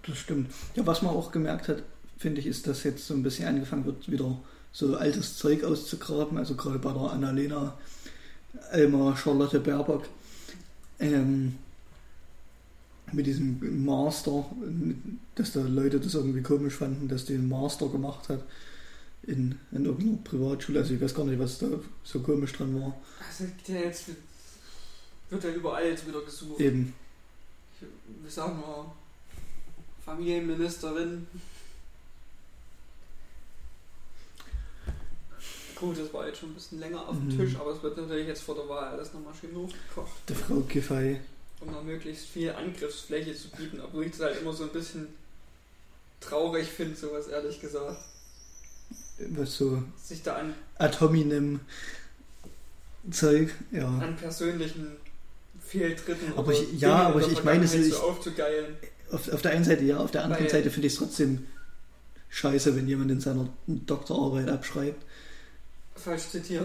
[0.06, 0.52] Das stimmt.
[0.74, 1.82] Ja, was man auch gemerkt hat,
[2.18, 4.38] finde ich, ist, dass jetzt so ein bisschen angefangen wird, wieder
[4.72, 6.38] so altes Zeug auszugraben.
[6.38, 7.76] Also gerade bei der Annalena,
[8.70, 10.04] Elmar, Charlotte Baerbock.
[10.98, 11.56] Ähm,
[13.12, 14.46] mit diesem Master,
[15.34, 18.42] dass da Leute das irgendwie komisch fanden, dass die einen Master gemacht hat
[19.24, 20.80] in, in irgendeiner Privatschule.
[20.80, 21.66] Also ich weiß gar nicht, was da
[22.04, 22.96] so komisch dran war.
[23.26, 24.06] Also der jetzt
[25.28, 26.60] wird, ja überall jetzt wieder gesucht.
[26.60, 26.94] Eben.
[27.80, 27.86] Ich,
[28.22, 28.92] wir sagen nur
[30.04, 31.26] Familienministerin.
[35.82, 37.36] Gut, das war jetzt schon ein bisschen länger auf dem Mhm.
[37.36, 40.60] Tisch, aber es wird natürlich jetzt vor der Wahl alles nochmal schön hochgekocht, Der Frau
[40.60, 41.18] Giffey.
[41.60, 45.08] um da möglichst viel Angriffsfläche zu bieten, obwohl ich das halt immer so ein bisschen
[46.20, 47.96] traurig finde, sowas ehrlich gesagt.
[49.30, 51.58] Was so Sich da an, ad hominem
[53.10, 53.88] Zeug, ja.
[53.88, 54.86] an persönlichen
[55.66, 58.76] Fehltritten Aber ich- ja, Dingen aber ich- ich meine, es ist- so aufzugeilen.
[59.10, 61.44] Auf, auf der einen Seite ja, auf der anderen Weil- Seite finde ich es trotzdem
[62.30, 65.04] scheiße, wenn jemand in seiner Doktorarbeit abschreibt.
[66.02, 66.64] Falsch zitiert.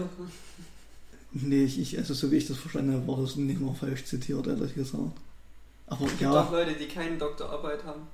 [1.32, 4.46] Nee, ich, also so wie ich das verstanden habe, war das nicht mal falsch zitiert,
[4.46, 5.12] ehrlich gesagt.
[5.86, 8.06] Aber Es gibt auch ja, Leute, die keine Doktorarbeit haben.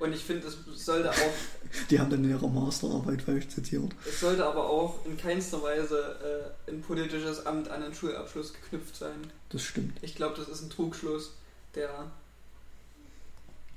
[0.00, 1.16] Und ich finde, es sollte auch,
[1.90, 3.92] die haben dann in ihrer Masterarbeit falsch zitiert.
[4.06, 8.96] es sollte aber auch in keinster Weise äh, ein politisches Amt an einen Schulabschluss geknüpft
[8.96, 9.30] sein.
[9.50, 9.98] Das stimmt.
[10.02, 11.32] Ich glaube, das ist ein Trugschluss,
[11.74, 12.10] der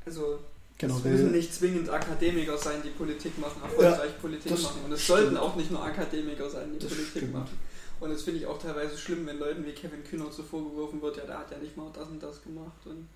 [0.05, 0.39] also
[0.79, 4.81] es müssen nicht zwingend Akademiker sein, die Politik machen, erfolgreich Politik das machen.
[4.85, 7.33] Und es sollten auch nicht nur Akademiker sein, die Das Politik stimmt.
[7.33, 7.57] machen.
[7.99, 11.17] Und das finde ich auch teilweise schlimm, wenn Leuten wie Kevin Kühner so vorgeworfen wird,
[11.17, 12.85] ja, der hat ja nicht mal das und das gemacht.
[12.85, 13.07] Und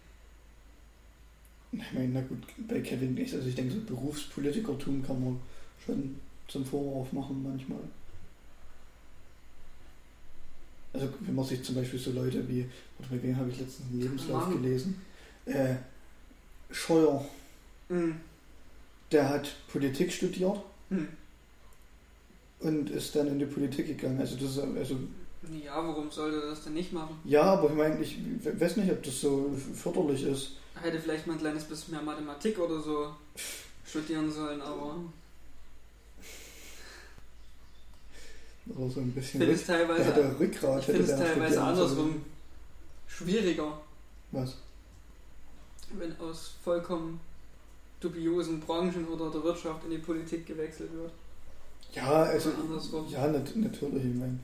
[1.71, 3.31] Ich meine, na gut, bei Kevin nicht.
[3.33, 5.39] Also ich denke, so Berufspolitikertum kann man
[5.85, 7.79] schon zum Vorwurf machen manchmal.
[10.93, 12.65] Also wenn man sich zum Beispiel so Leute wie,
[12.97, 14.99] warte, bei wem habe ich letztens einen Lebenslauf gelesen?
[15.45, 15.75] Äh,
[16.71, 17.23] Scheuer,
[17.91, 18.15] hm,
[19.11, 20.57] der hat Politik studiert
[20.89, 21.09] hm.
[22.61, 24.19] und ist dann in die Politik gegangen.
[24.19, 24.95] Also das also
[25.63, 27.19] ja, warum sollte er das denn nicht machen?
[27.25, 30.51] ja, aber ich meine, ich weiß nicht, ob das so förderlich ist.
[30.75, 33.13] Hätte vielleicht mal ein kleines bisschen mehr Mathematik oder so
[33.85, 34.95] studieren sollen, aber
[38.67, 39.41] Oder so ein bisschen.
[39.41, 40.81] Der hat teilweise, der Rückgrat.
[40.81, 42.25] ich hätte finde es teilweise andersrum sollen.
[43.07, 43.81] schwieriger,
[44.31, 44.55] Was?
[45.97, 47.19] wenn aus vollkommen
[48.01, 51.11] dubiosen Branchen oder der Wirtschaft in die Politik gewechselt wird.
[51.93, 52.51] Ja, also.
[53.09, 54.39] Ja, nat natürlich, ich meine.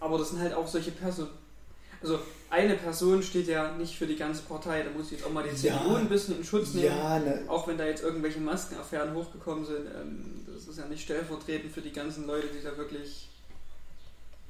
[0.00, 1.30] Aber das sind halt auch solche Personen.
[2.02, 2.18] Also
[2.50, 5.44] eine Person steht ja nicht für die ganze Partei, da muss ich jetzt auch mal
[5.44, 5.78] die Ja.
[5.78, 6.86] CDU ein bisschen in Schutz nehmen.
[6.86, 11.02] Ja, ne, Auch wenn da jetzt irgendwelche Maskenaffären hochgekommen sind, ähm, das ist ja nicht
[11.02, 13.28] stellvertretend für die ganzen Leute, die da wirklich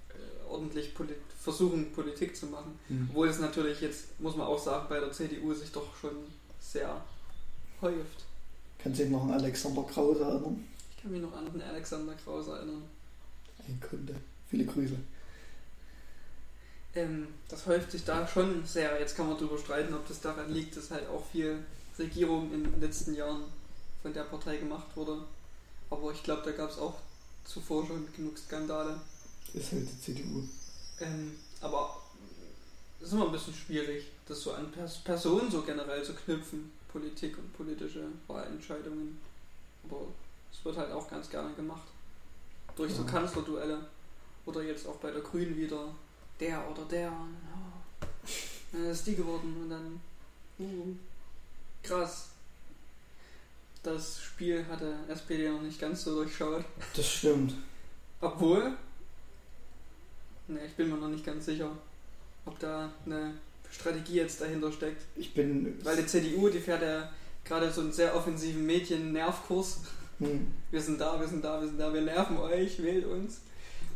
[0.09, 2.79] äh, ordentlich Polit versuchen, Politik zu machen.
[2.89, 3.09] hm.
[3.11, 6.13] Obwohl es natürlich jetzt, muss man auch sagen, bei der CDU sich doch schon
[6.59, 7.05] sehr
[7.83, 8.25] häuft.
[8.79, 10.65] kannst du dich noch an Alexander Krause erinnern?
[10.91, 12.83] Ich kann mich noch an den Alexander Kraus erinnern.
[13.67, 14.15] Ein Kunde.
[14.49, 14.97] Viele Grüße.
[16.95, 18.99] Ähm, das häuft sich da schon sehr.
[19.01, 21.59] Jetzt kann man darüber streiten, ob das daran liegt, dass halt auch viel
[21.99, 23.43] Regierung in den letzten Jahren
[24.03, 25.25] von der Partei gemacht wurde.
[25.91, 26.95] Aber ich glaube, da gab es auch
[27.45, 29.01] zuvor schon genug Skandale.
[29.55, 30.43] Ist halt die CDU.
[31.01, 32.01] Ähm, aber
[33.01, 36.71] es ist immer ein bisschen schwierig, das so an Pers Personen so generell zu knüpfen,
[36.93, 39.19] Politik und politische Wahlentscheidungen.
[39.85, 40.03] Aber
[40.53, 41.89] es wird halt auch ganz gerne gemacht.
[42.77, 43.05] Durch so.
[43.05, 43.87] Kanzlerduelle.
[44.45, 45.95] Oder jetzt auch bei der Grünen wieder
[46.39, 47.13] der oder der.
[48.73, 50.01] Dann ist die geworden und dann.
[50.59, 50.95] Uh,
[51.83, 52.29] krass.
[53.83, 56.65] Das Spiel hatte SPD noch nicht ganz so durchschaut.
[56.95, 57.55] Das stimmt.
[58.21, 58.77] Obwohl,
[60.47, 61.71] ne, ich bin mir noch nicht ganz sicher,
[62.45, 63.35] ob da eine
[63.73, 65.03] Strategie jetzt dahinter steckt.
[65.17, 65.79] Ich bin.
[65.85, 67.11] Weil die CDU, die fährt ja
[67.45, 69.81] gerade so einen sehr offensiven Medien-Nervkurs.
[70.21, 73.41] Hm, Wir sind da, wir sind da, wir sind da, wir nerven euch, wählt uns.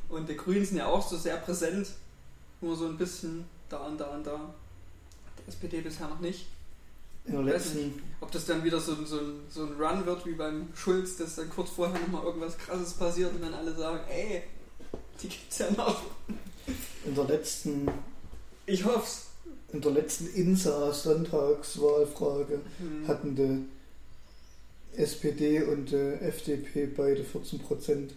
[0.09, 1.89] Und die Grünen sind ja auch so sehr präsent,
[2.61, 4.55] nur so ein bisschen da und da und da.
[5.45, 6.47] Die SPD bisher noch nicht.
[7.27, 8.03] in der Weiß letzten.
[8.21, 9.21] Ob das dann wieder so, ein- so,
[9.51, 13.35] so ein Run wird wie beim Schulz, dass dann kurz vorher nochmal irgendwas krasses passiert
[13.35, 14.43] und dann alle sagen, ey,
[15.21, 16.03] die gibt's ja noch.
[17.05, 17.89] In der letzten.
[18.65, 19.26] Ich hoff's.
[19.77, 23.07] In der letzten INSA-Sonntagswahlfrage Hm.
[23.07, 23.67] hatten die
[24.99, 28.15] SPD und die FDP beide 14 Prozent.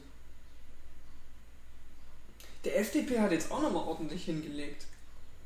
[2.63, 4.85] Der FDP hat jetzt auch nochmal ordentlich hingelegt.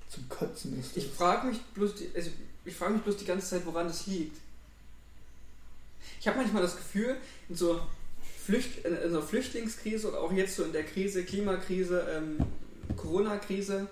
[0.07, 1.03] Zum Kotzen ist das.
[1.03, 2.29] Ich frage mich bloß, die, also
[2.63, 4.37] ich frage mich bloß die ganze Zeit, woran das liegt.
[6.19, 7.17] Ich habe manchmal das Gefühl,
[7.49, 7.81] in so
[8.45, 12.37] Flücht, in, so einer Flüchtlingskrise oder auch jetzt so in der Krise, Klimakrise, ähm,
[12.97, 13.87] Corona-Krise,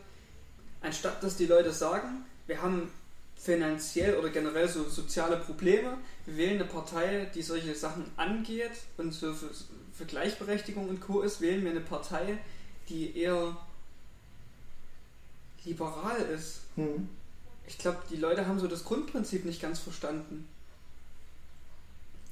[0.82, 2.90] anstatt dass die Leute sagen, wir haben
[3.38, 9.14] finanziell oder generell so soziale Probleme, wir wählen eine Partei, die solche Sachen angeht und
[9.14, 9.50] so für,
[9.94, 11.22] für Gleichberechtigung und Co.
[11.22, 12.38] ist, wählen wir eine Partei,
[12.90, 13.58] die eher
[15.66, 16.62] liberal ist.
[16.76, 17.10] Hm.
[17.68, 20.48] Ich glaube, die Leute haben so das Grundprinzip nicht ganz verstanden.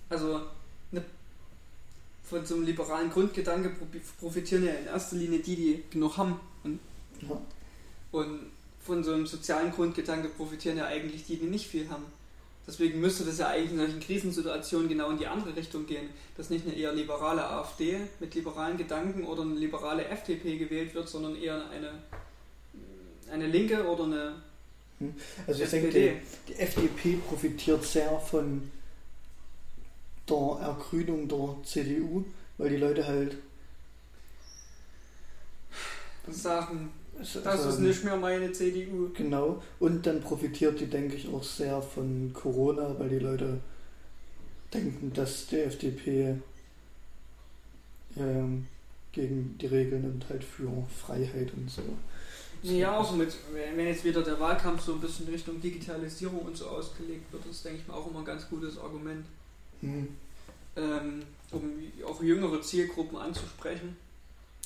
[0.09, 0.41] Also,
[0.91, 1.03] ne,
[2.27, 6.39] von so einem liberalen Grundgedanke profi- profitieren ja in erster Linie die, die genug haben.
[6.63, 6.79] Und,
[7.21, 7.39] Ja.
[8.11, 12.05] Und von so einem sozialen Grundgedanke profitieren ja eigentlich die, die nicht viel haben.
[12.65, 16.49] Deswegen müsste das ja eigentlich in solchen Krisensituationen genau in die andere Richtung gehen, dass
[16.49, 21.35] nicht eine eher liberale AfD mit liberalen Gedanken oder eine liberale FDP gewählt wird, sondern
[21.35, 21.93] eher eine,
[23.31, 24.35] eine Linke oder eine
[25.47, 25.91] Also ich SPD.
[25.91, 28.69] denke, die, die FDP profitiert sehr von
[30.29, 32.23] der Ergrünung der CDU,
[32.57, 33.37] weil die Leute halt
[36.27, 36.91] sagen,
[37.21, 39.09] s- das ist nicht mehr meine CDU.
[39.13, 39.61] Genau.
[39.79, 43.59] Und dann profitiert die, denke ich, auch sehr von Corona, weil die Leute
[44.73, 46.35] denken, dass die FDP
[48.17, 48.67] ähm,
[49.11, 51.81] gegen die Regeln und halt für Freiheit und so.
[52.61, 56.67] Ja, auch mit, wenn jetzt wieder der Wahlkampf so ein bisschen Richtung Digitalisierung und so
[56.67, 59.25] ausgelegt wird, ist, denke ich mal, auch immer ein ganz gutes Argument,
[59.81, 60.09] Hm.
[60.75, 61.21] ähm,
[61.51, 61.71] um
[62.05, 63.95] auch jüngere Zielgruppen anzusprechen.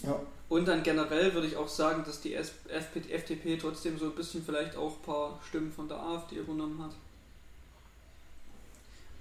[0.02, 0.20] Ja.
[0.50, 4.76] Und dann generell würde ich auch sagen, dass die FDP trotzdem so ein bisschen vielleicht
[4.76, 6.92] auch ein paar Stimmen von der AfD übernommen hat.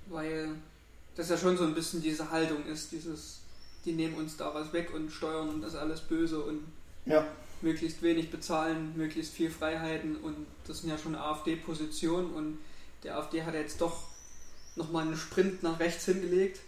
[0.07, 0.51] Weil
[1.15, 3.41] das ja schon so ein bisschen diese Haltung ist, dieses,
[3.85, 6.65] die nehmen uns da was weg und steuern und das alles böse und
[7.07, 7.27] Ja.
[7.63, 12.59] möglichst wenig bezahlen, möglichst viel Freiheiten und das sind ja schon AfD-Positionen und
[13.05, 14.09] der AfD hat jetzt doch
[14.77, 16.61] nochmal einen Sprint nach rechts hingelegt.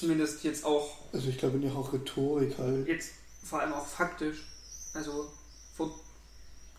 [0.00, 2.88] Zumindest jetzt auch Also ich glaube in ihrer Rhetorik halt.
[2.88, 3.10] jetzt
[3.44, 4.46] vor allem auch faktisch.
[4.94, 5.26] Also
[5.76, 5.94] vor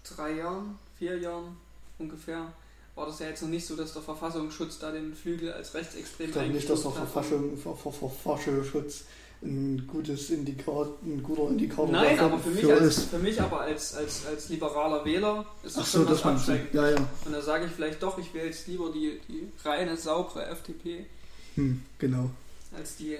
[0.04, 1.56] drei Jahren, vier Jahren
[2.00, 2.52] ungefähr,
[2.96, 6.26] war das ja jetzt noch nicht so, dass der Verfassungsschutz da den Flügel als rechtsextrem
[6.28, 9.04] Ich glaube nicht, dass der Verfassungsschutz
[9.44, 13.10] ein gutes Indikator, ein guter Indikator Nein, aber für mich, für als, ist.
[13.10, 16.26] für mich aber als, als, als liberaler Wähler ist Ach das so, schon was das
[16.26, 16.52] meinst du.
[16.54, 16.74] abschreckend.
[16.76, 17.08] Ja, ja.
[17.26, 21.06] Und da sage ich vielleicht doch, ich wähle jetzt lieber die, die reine, saubere FDP
[21.56, 22.30] Hm, genau.
[22.76, 23.18] Als die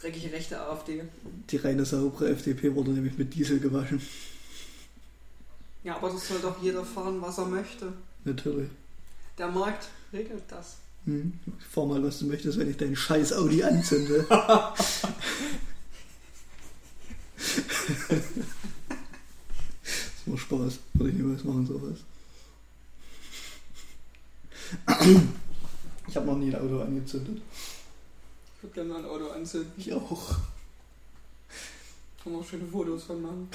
[0.00, 1.02] dreckige rechte AfD.
[1.50, 4.00] Die reine saubere FDP wurde nämlich mit Diesel gewaschen.
[5.82, 7.92] Ja, aber das soll doch jeder fahren, was er möchte.
[8.24, 8.68] Natürlich.
[9.38, 10.76] Der Markt regelt das.
[11.06, 11.32] Hm.
[11.70, 14.26] Fahr mal, was du möchtest, wenn ich deinen scheiß Audi anzünde.
[14.28, 14.38] das
[20.26, 20.38] war Spaß.
[20.38, 20.78] Spaß.
[20.94, 21.98] Würde ich niemals machen, sowas.
[26.06, 27.40] Ich habe noch nie ein Auto angezündet.
[28.60, 29.72] Ich würde gerne mal ein Auto anzünden.
[29.78, 30.36] Ich auch.
[32.22, 33.48] Kann man auch schöne Fotos von machen.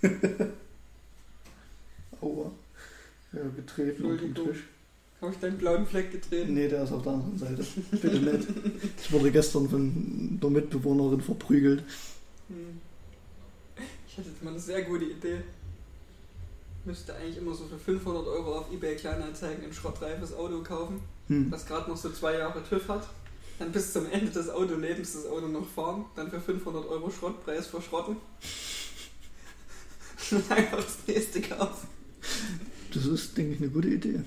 [2.20, 2.52] Aua.
[3.32, 4.32] Ja, getreten auf den.
[4.32, 4.62] Tisch.
[5.20, 6.54] Habe ich deinen blauen Fleck getreten?
[6.54, 7.64] Nee, der ist auf der anderen Seite.
[7.90, 8.48] Bitte nicht.
[9.02, 11.82] Ich wurde gestern von der Mitbewohnerin verprügelt.
[12.48, 12.80] Hm.
[14.06, 15.42] Ich hätte jetzt mal eine sehr gute Idee.
[16.84, 21.50] Müsste eigentlich immer so für 500 Euro auf eBay Kleinanzeigen ein schrottreifes Auto kaufen, Hm.
[21.50, 23.08] das gerade noch so zwei Jahre TÜV hat.
[23.58, 27.68] Dann bis zum Ende des Autolebens das Auto noch fahren, dann für 500 Euro Schrottpreis
[27.68, 28.16] verschrotten.
[30.30, 31.88] Und einfach das nächste kaufen.
[32.92, 34.20] Das ist, denke ich, eine gute Idee.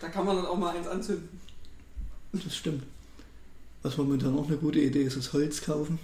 [0.00, 1.28] Da kann man dann auch mal eins anzünden.
[2.32, 2.84] Das stimmt.
[3.82, 5.98] Was momentan auch eine gute Idee ist, ist Holz kaufen.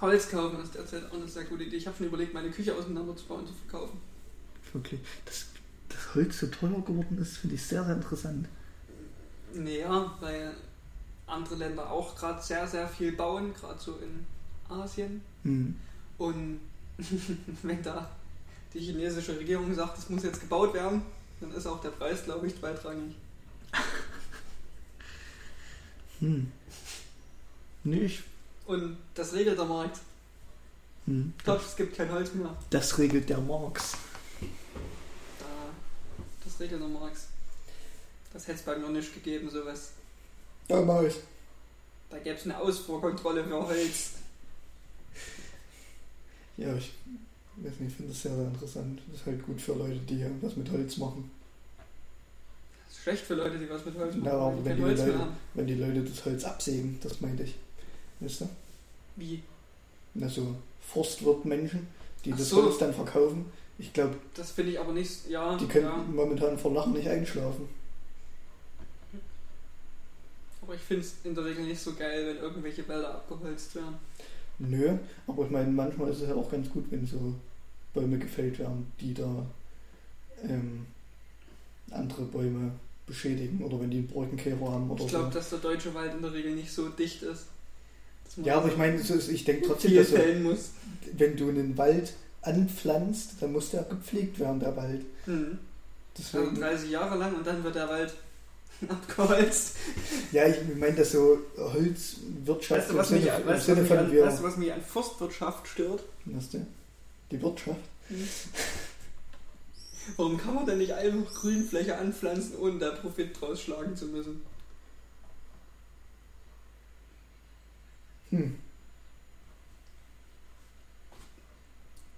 [0.00, 1.76] Holz kaufen ist derzeit auch eine sehr gute Idee.
[1.76, 3.98] Ich habe schon überlegt, meine Küche auseinanderzubauen und zu verkaufen.
[4.72, 5.00] Wirklich.
[5.24, 5.46] Dass
[5.88, 8.48] das Holz so teuer geworden ist, finde ich sehr, sehr interessant.
[9.54, 10.54] Naja, weil
[11.26, 14.26] andere Länder auch gerade sehr, sehr viel bauen, gerade so in
[14.68, 15.22] Asien.
[15.42, 15.76] Hm.
[16.18, 16.60] Und
[17.62, 18.10] wenn da
[18.74, 21.02] die chinesische Regierung sagt, es muss jetzt gebaut werden,
[21.40, 23.14] dann ist auch der Preis, glaube ich, zweitrangig.
[26.20, 26.52] Hm.
[27.82, 28.22] Nee, ich.
[28.66, 29.98] Und das regelt der Markt.
[31.06, 31.32] Hm.
[31.38, 32.54] Ich glaube, es gibt kein Holz mehr.
[32.68, 33.94] Das regelt der Marx.
[35.38, 35.46] Da,
[36.44, 37.16] das regelt der Markt.
[38.32, 39.90] Das hätte es bei mir nicht gegeben, sowas.
[40.68, 41.16] Damals.
[42.10, 44.10] Da gäbe es eine Ausfuhrkontrolle für Holz.
[46.56, 46.92] Ja, ich
[47.56, 49.00] weiß nicht, ich finde das sehr, sehr interessant.
[49.10, 51.30] Das ist halt gut für Leute, die was mit Holz machen.
[52.86, 54.22] Das ist schlecht für Leute, die was mit Holz machen.
[54.24, 55.36] Na, aber wenn die Holz Leute- haben.
[55.54, 57.54] Wenn die Leute das Holz absägen, das meinte ich.
[58.20, 58.48] Weißt du?
[59.16, 59.42] Wie?
[60.14, 61.86] Na, so Forstwirtmenschen,
[62.24, 62.62] die Ach das so.
[62.64, 63.46] Holz dann verkaufen.
[63.78, 65.28] Ich glaube, Das finde ich aber nicht.
[65.28, 65.96] Ja, die können ja.
[65.96, 67.66] momentan vor Lachen nicht einschlafen.
[70.70, 73.96] Aber ich finde es in der Regel nicht so geil, wenn irgendwelche Wälder abgeholzt werden.
[74.60, 77.34] Nö, aber ich meine, manchmal ist es ja auch ganz gut, wenn so
[77.92, 79.44] Bäume gefällt werden, die da
[80.44, 80.86] ähm,
[81.90, 82.70] andere Bäume
[83.04, 85.38] beschädigen oder wenn die einen Borkenkäfer haben oder Ich glaube, so.
[85.40, 87.46] dass der deutsche Wald in der Regel nicht so dicht ist.
[88.36, 90.70] Ja, aber ich meine, ich denke trotzdem, dass muss.
[91.16, 95.04] wenn du einen Wald anpflanzt, dann muss der gepflegt werden, der Wald.
[95.24, 95.58] Hm.
[96.16, 98.14] Also Deswegen, 30 Jahre lang und dann wird der Wald
[98.88, 99.76] abgeholzt.
[100.32, 103.98] ja, ich meine, dass so Holzwirtschaft Weißt du, was mich, Sinne, weißt, was mich von
[103.98, 106.02] an, wir, weißt du, was mich an Forstwirtschaft stört?
[106.26, 106.66] was denn?
[107.30, 107.80] Die Wirtschaft.
[110.16, 114.42] Warum kann man denn nicht einfach Grünfläche anpflanzen, ohne da Profit draus schlagen zu müssen?
[118.30, 118.56] Hm.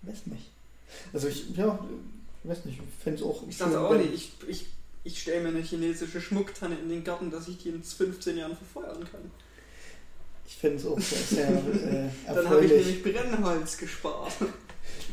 [0.02, 0.50] Weiß nicht.
[1.12, 1.78] Also ich, ja,
[2.44, 4.12] weiß nicht, ich fände es auch Ich sag's auch nicht.
[4.12, 4.66] Ich, ich,
[5.04, 8.56] ich stelle mir eine chinesische Schmucktanne in den Garten, dass ich die in 15 Jahren
[8.56, 9.30] verfeuern kann.
[10.46, 12.86] Ich fände es auch sehr, äh, Dann habe ich erfreulich.
[12.86, 14.32] nämlich Brennholz gespart.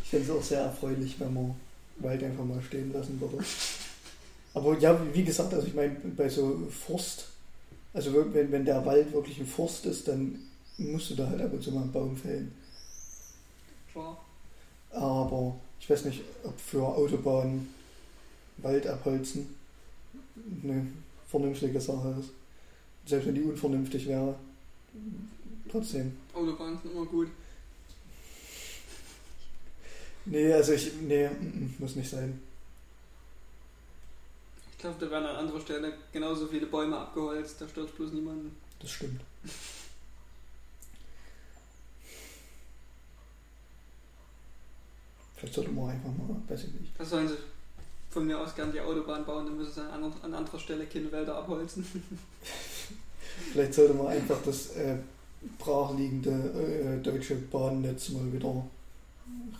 [0.04, 1.56] Ich fände es auch sehr erfreulich, wenn man
[1.98, 3.44] Wald einfach mal stehen lassen würde.
[4.54, 7.28] Aber ja, wie- gesagt, also ich meine, bei so Forst,
[7.94, 10.40] also wenn, wenn der Wald wirklich ein Forst ist, dann
[10.78, 12.52] musst du da halt ab und zu mal einen Baum fällen.
[13.92, 14.24] Klar.
[14.92, 17.74] Aber ich weiß nicht, ob für Autobahnen
[18.58, 19.56] Wald abholzen
[20.64, 20.88] eine
[21.28, 22.30] vernünftige Sache ist.
[23.06, 24.36] Selbst wenn die unvernünftig wäre.
[25.70, 26.18] Trotzdem.
[26.34, 27.28] Autobahnen sind immer gut.
[30.26, 30.92] Nee, also ich.
[31.02, 32.42] Nee, mm, mm, muss nicht sein.
[34.72, 38.56] Ich glaube, da werden an anderer Stelle genauso viele Bäume abgeholzt, da stört bloß niemanden.
[38.80, 39.22] Das stimmt.
[45.36, 46.92] Vielleicht sollte man einfach mal, weiß ich nicht.
[46.98, 47.38] Da sollen sie
[48.10, 50.86] von mir aus gern die Autobahn bauen, dann müssen sie an, ander- an anderer Stelle
[50.86, 51.86] keine Wälder abholzen.
[53.54, 54.96] Vielleicht sollte man einfach das äh,
[55.58, 58.66] brachliegende äh, deutsche Bahnnetz mal wieder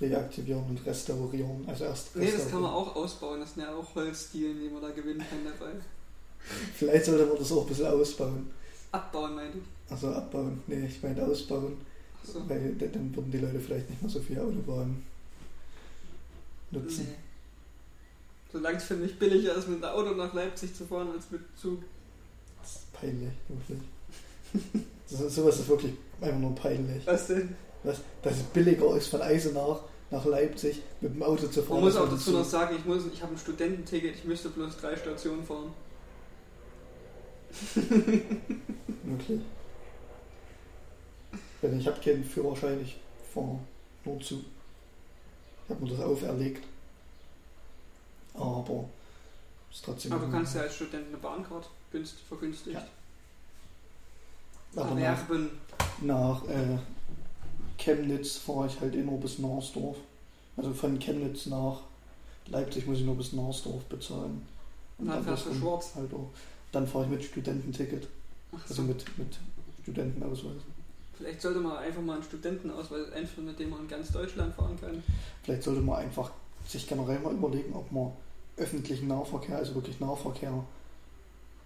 [0.02, 1.64] reaktivieren und restaurieren.
[1.68, 4.82] Also erst Nee, das kann man auch ausbauen, das sind ja auch Holzstielen, die man
[4.82, 5.74] da gewinnen kann dabei.
[6.76, 8.48] Vielleicht sollte man das auch ein bisschen ausbauen.
[8.92, 9.92] Abbauen, meinte ich.
[9.92, 10.62] Also abbauen.
[10.68, 11.78] Nee, ich meine ausbauen.
[12.24, 12.42] Achso.
[12.50, 15.04] Weil dann würden die Leute vielleicht nicht mehr so viel Autobahnen
[16.72, 17.08] nutzen.
[17.10, 17.16] Nee.
[18.52, 21.42] Solange es für mich billiger ist, mit dem Auto nach Leipzig zu fahren, als mit
[21.56, 21.82] Zug.
[22.62, 23.80] Das ist peinlich, wirklich.
[25.12, 27.02] Das ist, sowas ist wirklich einfach nur peinlich.
[27.08, 27.56] Was denn?
[27.84, 29.80] Was, dass es billiger ist von Eisenach
[30.12, 31.78] nach Leipzig mit dem Auto zu fahren.
[31.78, 34.78] Man muss auch dazu noch sagen, ich, muss, ich habe ein Studententicket, ich müsste bloß
[34.78, 35.72] drei Stationen fahren.
[39.04, 39.42] Wirklich.
[41.62, 43.00] Weil ich habe keinen Führerschein, ich
[43.34, 43.60] fahre
[44.06, 44.42] nur Zug.
[45.66, 46.64] Ich habe mir das auferlegt.
[48.34, 48.90] Aber
[49.72, 50.14] ist trotzdem.
[50.14, 52.86] Aber du kannst ja als Student eine Bahncard günstig, vergünstigt Ja.
[54.82, 55.50] aber nach, erwerben.
[56.02, 56.78] nach äh,
[57.78, 59.98] Chemnitz fahre ich halt nur bis Narsdorf.
[60.58, 61.82] Also von Chemnitz nach
[62.48, 64.46] Leipzig muss ich nur bis Narsdorf bezahlen.
[64.98, 65.92] Und dann fährst du schwarz.
[65.96, 66.30] Halt auch.
[66.72, 68.08] Dann fahre ich mit Studententicket,
[68.52, 68.82] also so.
[68.84, 69.40] mit, mit
[69.82, 70.62] Studentenausweis.
[71.18, 74.78] Vielleicht sollte man einfach mal einen Studentenausweis einführen, mit dem man in ganz Deutschland fahren
[74.80, 75.04] kann.
[75.44, 76.32] Vielleicht sollte man einfach
[76.70, 78.12] sich generell mal überlegen, ob man
[78.58, 80.64] öffentlichen Nahverkehr, also wirklich Nahverkehr,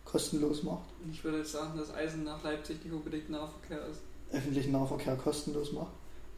[0.06, 0.90] kostenlos macht.
[1.04, 4.02] Und Ich würde jetzt sagen, dass Eisen nach Leipzig nicht unbedingt Nahverkehr ist.
[4.32, 5.92] Öffentlichen Nahverkehr kostenlos macht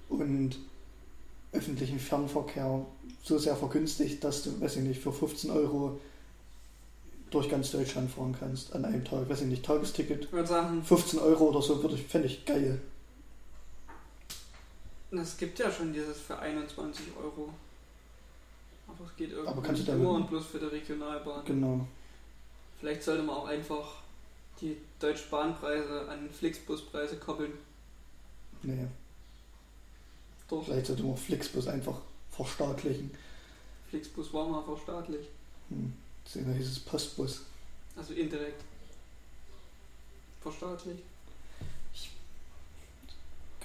[0.09, 0.57] und
[1.51, 2.85] öffentlichen Fernverkehr
[3.23, 5.99] so sehr vergünstigt, dass du, weiß ich nicht, für 15 Euro
[7.31, 9.29] durch ganz Deutschland fahren kannst an einem Tag.
[9.29, 12.45] Weiß ich nicht, Tagesticket, Ich würde sagen, 15 Euro oder so, würde ich, fände ich
[12.45, 12.81] geil.
[15.11, 17.49] es gibt ja schon dieses für 21 Euro.
[18.97, 21.45] Aber es geht irgendwie Aber kannst du nicht damit- nur und bloß für die Regionalbahn.
[21.45, 21.87] Genau.
[22.79, 23.95] Vielleicht sollte man auch einfach
[24.61, 27.53] die Deutsche Bahnpreise an Flixbuspreise koppeln.
[28.63, 28.87] Nee,
[30.47, 31.99] Doch, vielleicht sollte man Flixbus einfach
[32.31, 33.11] verstaatlichen.
[33.89, 35.29] Flixbus war mal verstaatlicht.
[35.69, 35.93] Hm.
[36.25, 37.41] Deswegen hieß es Postbus.
[37.95, 38.61] Also indirekt.
[40.41, 41.03] Verstaatlicht.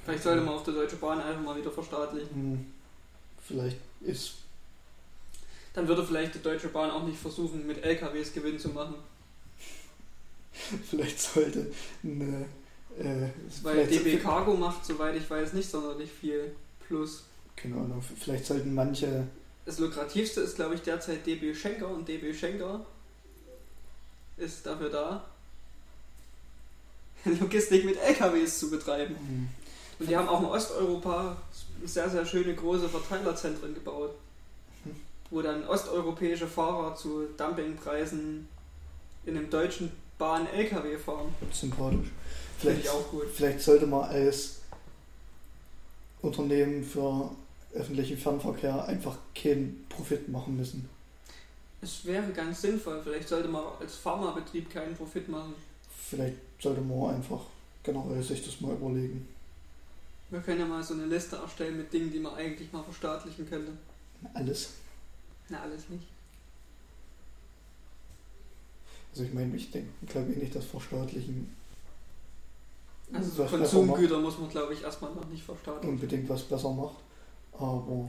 [0.04, 2.34] Vielleicht sollte man auch die Deutsche Bahn einfach mal wieder verstaatlichen.
[2.34, 2.66] Hm.
[3.46, 4.34] Vielleicht ist
[5.72, 8.96] Dann würde vielleicht die Deutsche Bahn auch nicht versuchen, mit LKWs Gewinn zu machen.
[10.90, 11.72] Vielleicht sollte
[12.02, 12.44] eine.
[12.98, 13.28] Äh,
[13.62, 16.52] Weil DB Cargo macht, soweit ich weiß, nicht sonderlich viel
[16.86, 17.22] Plus.
[17.54, 19.28] Keine Ahnung, vielleicht sollten manche.
[19.64, 22.84] Das lukrativste ist, glaube ich, derzeit DB Schenker und DB Schenker
[24.36, 25.24] ist dafür da,
[27.24, 29.14] Logistik mit LKWs zu betreiben.
[29.14, 29.48] hm,
[29.98, 31.36] Und die haben auch in Osteuropa
[31.84, 34.14] sehr, sehr schöne große Verteilerzentren gebaut.
[35.30, 38.48] Wo dann osteuropäische Fahrer zu Dumpingpreisen
[39.24, 41.34] in einem deutschen Bahn-LKW fahren.
[41.52, 42.08] Sympathisch.
[42.58, 43.26] Finde Vielleicht, ich auch gut.
[43.34, 44.60] vielleicht sollte man als
[46.20, 47.30] Unternehmen für
[47.72, 50.88] öffentlichen Fernverkehr einfach keinen Profit machen müssen.
[51.80, 53.00] Es wäre ganz sinnvoll.
[53.02, 55.54] Vielleicht sollte man als Pharmabetrieb keinen Profit machen.
[56.10, 57.40] Vielleicht sollte man einfach
[57.82, 59.26] generell sich das mal überlegen.
[60.28, 63.48] Wir können ja mal so eine Liste erstellen mit Dingen, die man eigentlich mal verstaatlichen
[63.48, 63.72] könnte.
[64.34, 64.74] Alles.
[65.50, 66.06] Na, alles nicht.
[69.12, 71.54] Also ich meine, ich denke, glaube ich nicht, dass Verstaatlichen
[73.12, 75.94] Also besser macht, Konsumgüter muss man, glaube ich, erstmal noch nicht verstaatlichen.
[75.94, 76.94] unbedingt was besser macht.
[77.52, 78.08] Aber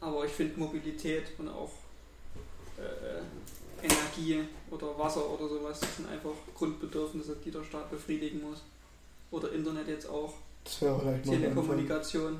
[0.00, 1.72] Aber ich finde Mobilität und auch
[2.78, 8.62] äh, Energie oder Wasser oder sowas das sind einfach Grundbedürfnisse, die der Staat befriedigen muss.
[9.32, 11.32] Oder Internet jetzt auch, das wäre vielleicht mal.
[11.36, 12.38] Telekommunikation.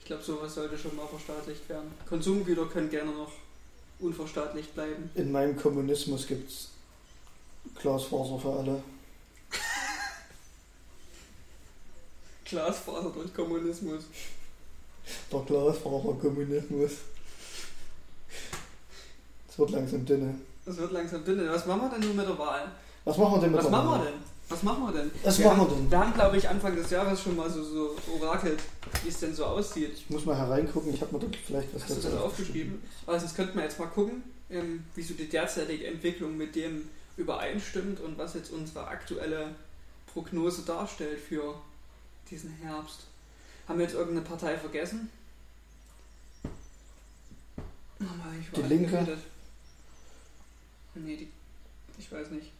[0.00, 1.92] Ich glaube, sowas sollte schon mal verstaatlicht werden.
[2.08, 3.30] Konsumgüter können gerne noch
[4.02, 5.10] unverstaatlicht bleiben.
[5.14, 6.68] In meinem Kommunismus gibt es
[7.80, 8.82] Glasfaser für alle.
[12.44, 14.02] Glasfaser durch Kommunismus.
[15.32, 16.90] Der Glasfaser-Kommunismus.
[19.48, 20.34] Es wird langsam dünne.
[20.64, 21.48] Das wird langsam dünn.
[21.48, 22.70] Was machen wir denn nun mit der Wahl?
[23.04, 24.04] Was machen wir denn mit Was der machen wir Wahl?
[24.06, 24.32] denn?
[24.48, 25.10] Was machen wir denn?
[25.24, 25.90] Was wir machen wir haben, denn?
[25.90, 28.60] Wir haben, glaube ich, Anfang des Jahres schon mal so, so orakelt,
[29.02, 29.92] wie es denn so aussieht.
[29.94, 32.82] Ich muss mal hereingucken, ich habe mir da vielleicht was Hast du dazu das aufgeschrieben?
[33.06, 36.88] Aber sonst könnten wir jetzt mal gucken, ähm, wie so die derzeitige Entwicklung mit dem
[37.16, 39.54] übereinstimmt und was jetzt unsere aktuelle
[40.12, 41.54] Prognose darstellt für
[42.30, 43.00] diesen Herbst.
[43.68, 45.10] Haben wir jetzt irgendeine Partei vergessen?
[47.98, 48.90] Wir eigentlich Die Linke?
[48.90, 49.18] geredet?
[50.94, 51.28] Nee, die.
[51.98, 52.50] Ich weiß nicht.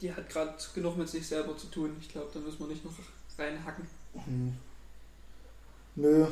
[0.00, 1.96] Die hat gerade genug mit sich selber zu tun.
[2.00, 2.92] Ich glaube, da müssen wir nicht noch
[3.38, 3.86] reinhacken.
[4.14, 4.54] Hm.
[5.96, 6.26] Nö,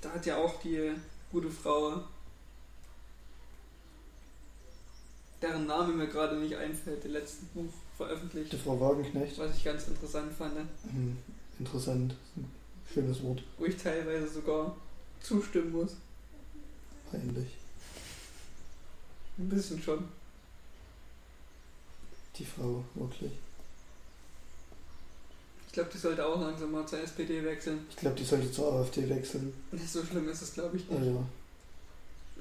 [0.00, 0.92] Da hat ja auch die
[1.32, 2.00] gute Frau,
[5.42, 9.38] deren Name mir gerade nicht einfällt, im letzten Buch veröffentlicht, die Frau Wagenknecht.
[9.38, 10.56] was ich ganz interessant fand,
[10.90, 11.16] Hm.
[11.58, 12.14] Interessant.
[12.92, 13.42] Schönes Wort.
[13.58, 14.74] wo ich teilweise sogar
[15.22, 15.92] zustimmen muss.
[17.10, 17.48] Peinlich.
[19.38, 20.08] Ein bisschen schon.
[22.36, 23.32] Die Frau, wirklich.
[25.70, 27.86] Ich glaube, die sollte auch langsam mal zur SPD wechseln.
[27.90, 29.54] Ich glaube, die sollte zur AfD wechseln.
[29.70, 31.00] Nicht so schlimm ist es, glaube ich, nicht.
[31.06, 31.24] ja,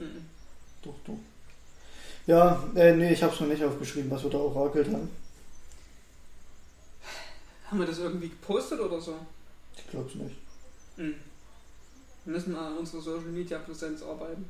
[0.03, 0.26] Mhm.
[0.81, 1.14] doch, doch.
[2.26, 5.11] Ja, äh, nee, ich habe es noch nicht aufgeschrieben, was wir da orakelt haben.
[7.68, 9.14] Haben wir das irgendwie gepostet oder so?
[9.77, 10.35] Ich glaube es nicht.
[10.97, 11.14] Mhm.
[12.26, 14.49] Wir müssen mal an unserer Social Media Präsenz arbeiten.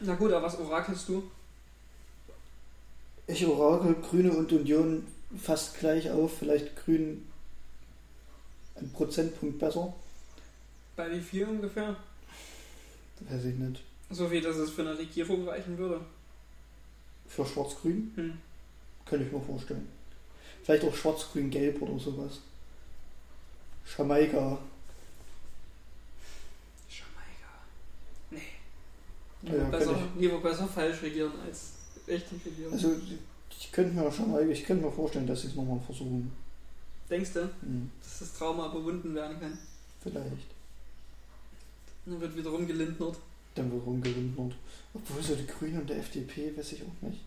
[0.00, 1.30] Na gut, aber was orakelst du?
[3.26, 5.06] Ich orakel Grüne und Union
[5.40, 6.38] fast gleich auf.
[6.38, 7.26] Vielleicht Grün
[8.74, 9.94] ein Prozentpunkt besser.
[10.96, 11.96] Bei wie viel ungefähr?
[13.20, 13.82] Weiß ich nicht.
[14.10, 16.00] So viel, dass es für eine Regierung reichen würde.
[17.28, 18.38] Für Schwarz-Grün Hm.
[19.06, 19.88] könnte ich mir vorstellen.
[20.64, 22.40] Vielleicht auch Schwarz-Grün-Gelb oder sowas.
[23.96, 24.58] Jamaika.
[26.90, 27.52] Jamaika.
[28.30, 28.42] Nee.
[29.42, 31.72] Ja, Lieber, kann besser, lieber besser falsch regieren als
[32.08, 32.72] richtig regieren.
[32.72, 32.94] Also
[33.50, 36.32] ich könnte mir Jamaika, ich könnte mir vorstellen, dass sie es nochmal versuchen.
[37.10, 39.58] Denkst du, Hm, dass das Trauma überwunden werden kann?
[40.02, 40.46] vielleicht.
[42.06, 43.16] Dann wird wieder rumgelindert.
[43.54, 44.54] Dann wird rumgewindert.
[44.94, 47.20] Obwohl so die Grünen und der FDP, weiß ich auch nicht.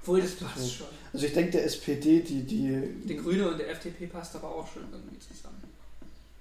[0.00, 0.86] Obwohl, das Das passt wird- schon.
[1.12, 3.06] Also ich denke der SPD, die, die.
[3.06, 5.62] Die Grüne und der FDP passt aber auch schon irgendwie zusammen.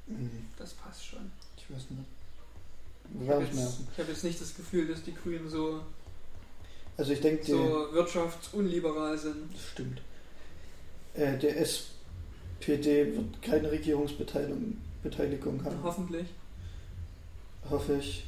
[0.08, 1.32] Hm, Das passt schon.
[1.58, 2.04] Ich weiß nicht.
[3.24, 3.58] Ich habe jetzt,
[3.92, 5.82] ich hab jetzt nicht das Gefühl, dass die Grünen so,
[7.02, 9.52] Also ich denke, so wirtschaftsunliberal sind.
[9.52, 10.02] das stimmt.
[11.16, 15.82] Äh, der SPD wird keine Regierungsbeteiligung Beteiligung haben.
[15.82, 16.28] Hoffentlich.
[17.68, 18.28] Hoffe ich.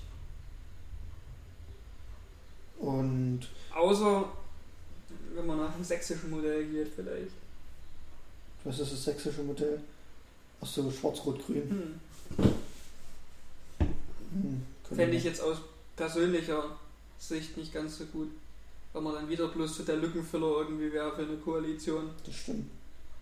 [2.80, 3.41] Und
[3.76, 4.28] Außer,
[5.36, 7.34] wenn man nach dem sächsischen Modell geht, vielleicht.
[8.64, 9.82] was ist das sächsische Modell?
[10.62, 11.70] Achso, Schwarz-Rot-Grün.
[11.70, 12.50] Hm.
[14.32, 14.64] Hm,
[14.95, 15.58] Fände ich jetzt aus
[15.95, 16.76] persönlicher
[17.20, 18.30] Sicht nicht ganz so gut.
[18.94, 22.11] Wenn man dann wieder bloß so der Lückenfüller irgendwie wäre für eine Koalition.
[22.24, 22.70] Das stimmt.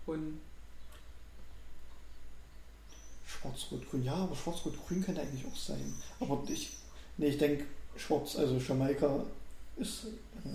[0.06, 0.38] Und
[3.26, 5.94] Schwarz-Rot-Grün, ja, aber Schwarz-Rot-Grün könnte eigentlich auch sein.
[6.20, 6.76] Aber ich,
[7.16, 7.64] nee, ich denke
[7.96, 9.24] Schwarz, also Jamaika
[9.76, 10.04] ist
[10.44, 10.48] äh,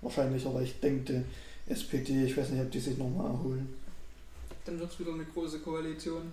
[0.00, 1.24] wahrscheinlich, aber ich denke
[1.66, 3.74] SPD, ich weiß nicht, ob die sich nochmal erholen.
[4.64, 6.32] dann wird es wieder eine große Koalition.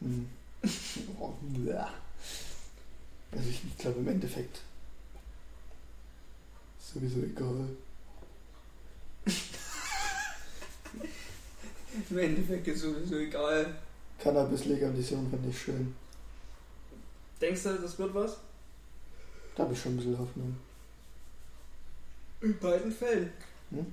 [0.00, 0.26] Hm.
[1.20, 1.32] Oh,
[3.32, 4.60] also ich glaube im Endeffekt
[6.96, 7.68] sowieso egal.
[12.10, 13.66] Im Endeffekt ist sowieso egal.
[14.18, 15.94] Cannabis legalisieren finde ich schön.
[17.40, 18.38] Denkst du, das wird was?
[19.56, 20.56] Da habe ich schon ein bisschen Hoffnung.
[22.40, 23.30] In beiden Fällen.
[23.70, 23.86] Hm?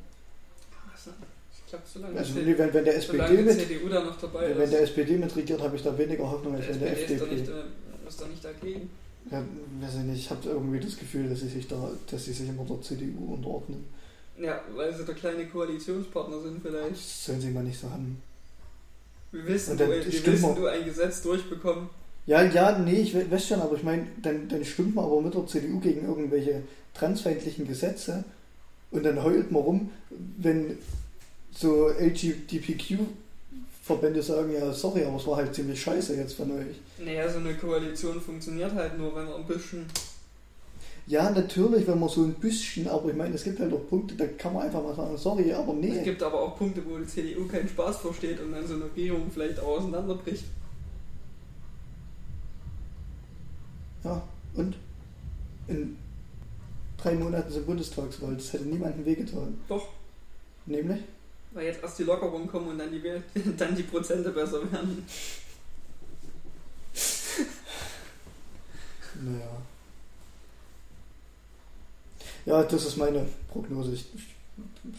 [0.94, 1.12] Also,
[1.52, 4.74] ich glaube, solange, Also wenn, wenn der SPD mit CDU da noch dabei wenn ist.
[4.74, 7.22] der SPD mit regiert, habe ich da weniger Hoffnung als der wenn der SPD ist
[7.22, 7.42] doch FDP.
[7.42, 8.90] nicht, äh, ist doch nicht dagegen.
[9.32, 9.44] Ja,
[9.82, 12.50] weiß ich nicht, ich habe irgendwie das Gefühl, dass sie sich da, dass sie sich
[12.50, 13.86] immer der CDU unterordnen.
[14.38, 16.96] Ja, weil sie der kleine Koalitionspartner sind vielleicht.
[16.96, 18.22] Das sollen sie mal nicht so haben.
[19.32, 21.90] Wir wissen, Und du, dann wir wissen du ein Gesetz durchbekommen.
[22.26, 25.22] Ja, ja, nee, ich we- weiß schon, aber ich meine, dann, dann stimmt man aber
[25.22, 26.64] mit der CDU gegen irgendwelche
[26.94, 28.24] transfeindlichen Gesetze
[28.92, 29.90] und dann heult man rum,
[30.38, 30.78] wenn
[31.52, 31.90] so
[33.84, 36.80] LGBTQ-Verbände sagen, ja, sorry, aber es war halt ziemlich scheiße jetzt von euch.
[37.00, 39.86] Naja, so eine Koalition funktioniert halt nur, wenn man ein bisschen.
[41.06, 44.16] Ja, natürlich, wenn man so ein bisschen, aber ich meine, es gibt halt auch Punkte,
[44.16, 46.04] da kann man einfach mal sagen, sorry, aber Es nee.
[46.04, 49.30] gibt aber auch Punkte, wo die CDU keinen Spaß versteht und dann so eine Regierung
[49.30, 50.46] vielleicht auch auseinanderbricht.
[54.06, 54.22] Ja,
[54.56, 54.76] und?
[55.68, 55.98] In
[56.98, 59.58] drei Monaten sind Bundestagswahl, das hätte niemandem wehgetan.
[59.68, 59.88] Doch,
[60.66, 61.00] Nämlich?
[61.54, 63.02] Weil jetzt erst die Lockerungen kommen und dann die,
[63.58, 65.06] dann die Prozente besser werden.
[69.22, 69.62] Naja.
[72.46, 73.94] Ja, das ist meine Prognose.
[73.94, 74.36] Ich, ich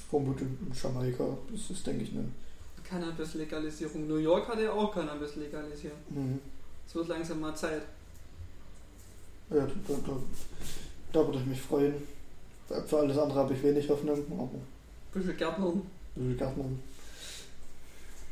[0.08, 1.36] vermute Jamaika.
[1.50, 2.24] Das ist, denke ich, eine.
[2.88, 4.06] Cannabis-Legalisierung.
[4.06, 5.94] New York hat ja auch Cannabis legalisiert.
[6.10, 6.38] Mhm.
[6.86, 7.82] Es wird langsam mal Zeit.
[9.50, 10.16] Ja, da, da,
[11.12, 11.94] da würde ich mich freuen.
[12.68, 14.50] Für alles andere habe ich wenig Hoffnung, aber
[15.12, 15.82] Bisschen Gärtnern.
[16.16, 16.82] Gärtnern.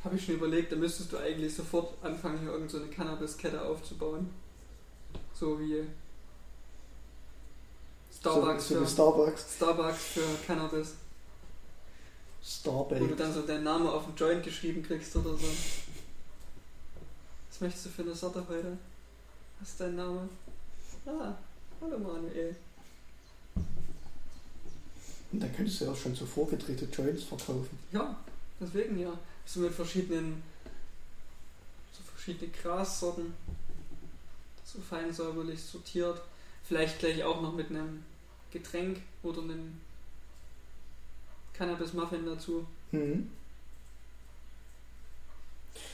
[0.04, 3.62] Habe ich schon überlegt, da müsstest du eigentlich sofort anfangen, hier irgendeine so eine Cannabis-Kette
[3.62, 4.30] aufzubauen.
[5.34, 5.84] So wie
[8.18, 9.56] Starbucks, So, so für, Starbucks.
[9.56, 10.94] Starbucks für Cannabis.
[12.64, 15.46] Wo du dann so deinen Namen auf den Joint geschrieben kriegst oder so.
[17.48, 18.76] Was möchtest du für eine Sorte heute?
[19.60, 20.28] Was ist dein Name?
[21.06, 21.34] Ah,
[21.80, 22.56] hallo Manuel.
[25.32, 27.78] Und dann könntest du ja auch schon so vorgedrehte Joints verkaufen.
[27.90, 28.16] Ja,
[28.60, 29.18] deswegen ja.
[29.46, 30.42] So mit verschiedenen,
[31.92, 33.34] so verschiedene Grassorten.
[34.64, 36.20] So fein säuberlich sortiert.
[36.64, 38.04] Vielleicht gleich auch noch mit einem
[38.50, 39.80] Getränk oder einem
[41.54, 42.66] Cannabis-Muffin dazu.
[42.92, 43.30] Mhm.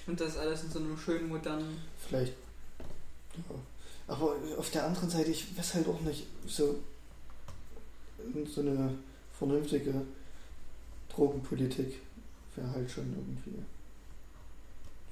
[0.06, 1.80] Und das alles in so einem schönen modernen.
[2.08, 2.34] Vielleicht.
[3.34, 3.54] Ja.
[4.08, 6.78] Aber auf der anderen Seite, ich weiß halt auch nicht, so,
[8.52, 8.98] so eine
[9.38, 9.94] vernünftige
[11.14, 12.00] Drogenpolitik
[12.56, 13.62] wäre halt schon irgendwie.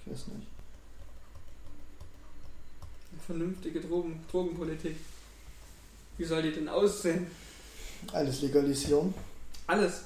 [0.04, 0.46] Ich weiß nicht.
[3.26, 4.96] Vernünftige Drogen, Drogenpolitik.
[6.18, 7.26] Wie soll die denn aussehen?
[8.12, 9.12] Alles legalisieren,
[9.66, 10.02] Alles.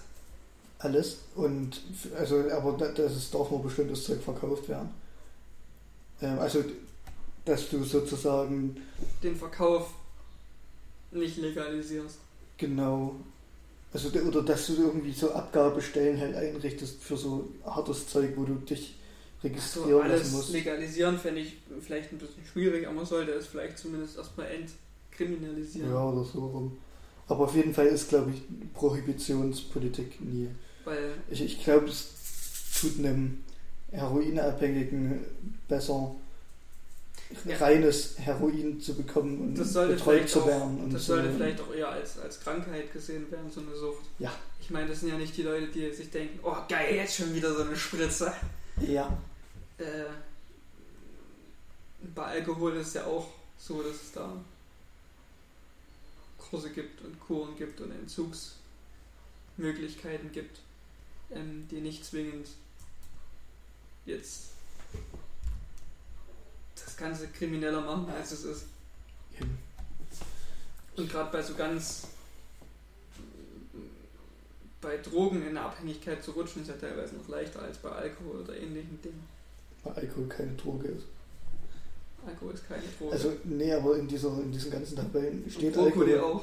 [0.79, 1.19] alles.
[1.35, 1.81] Und
[2.17, 4.91] also, aber da- das ist, darf nur bestimmtes Zeug verkauft werden.
[6.23, 6.65] Ähm, also,
[7.45, 8.77] dass du sozusagen
[9.23, 9.91] Den Verkauf
[11.11, 12.19] nicht legalisierst.
[12.57, 13.17] genau,
[13.93, 18.45] also de- oder dass du irgendwie so Abgabestellen halt einrichtest für so hartes Zeug, wo
[18.45, 18.97] du dich
[19.41, 20.53] So, registrieren lassen alles musst.
[20.53, 25.91] legalisieren fände ich vielleicht ein bisschen schwierig, aber man sollte es vielleicht zumindest erstmal entkriminalisieren.
[25.91, 26.77] Ja, oder so rum.
[27.29, 28.43] Aber auf jeden Fall ist, glaube ich,
[28.75, 30.49] Prohibitionspolitik nie.
[30.85, 32.09] Weil Ich, ich glaube, es
[32.81, 33.39] tut einem
[33.93, 35.21] Heroinabhängigen
[35.69, 36.15] besser,
[37.45, 37.57] Ja.
[37.59, 40.81] reines Heroin zu bekommen und Das sollte betreut vielleicht zu auch- werden.
[40.85, 41.15] Und das so.
[41.15, 44.05] sollte vielleicht auch eher als, als Krankheit gesehen werden, so eine Sucht.
[44.19, 44.33] Ja.
[44.61, 47.33] Ich meine, das sind ja nicht die Leute, die sich denken, oh geil, jetzt schon
[47.35, 48.33] wieder so eine Spritze.
[48.81, 49.17] Ja,
[49.79, 50.05] Äh,
[52.15, 53.29] bei Alkohol ist ja auch
[53.59, 54.33] so, dass es da
[56.39, 60.61] Kurse gibt und Kuren gibt und Entzugsmöglichkeiten gibt,
[61.31, 62.49] ähm, die nicht zwingend
[64.07, 64.51] jetzt
[67.01, 68.65] Ganze krimineller machen, als es ist.
[70.97, 72.09] Und gerade bei so ganz
[74.81, 78.43] bei Drogen in eine Abhängigkeit zu rutschen, ist ja teilweise noch leichter als bei Alkohol
[78.43, 79.27] oder ähnlichen Dingen.
[79.83, 81.07] weil Alkohol keine Droge ist.
[82.27, 83.13] Alkohol ist keine Droge.
[83.13, 86.35] Also, nee, aber in, dieser, in diesen ganzen Tabellen Und steht Brokkoli Alkohol.
[86.35, 86.43] auch.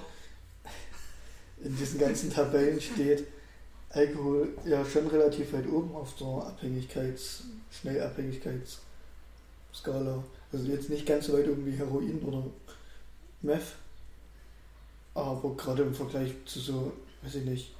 [1.63, 3.25] In diesen ganzen Tabellen steht
[3.89, 10.23] Alkohol ja schon relativ weit oben auf der Abhängigkeits-, Schnellabhängigkeitsskala.
[10.51, 12.43] Also jetzt nicht ganz so weit oben wie Heroin oder
[13.41, 13.75] Meth.
[15.13, 17.75] Aber gerade im Vergleich zu so, weiß ich nicht.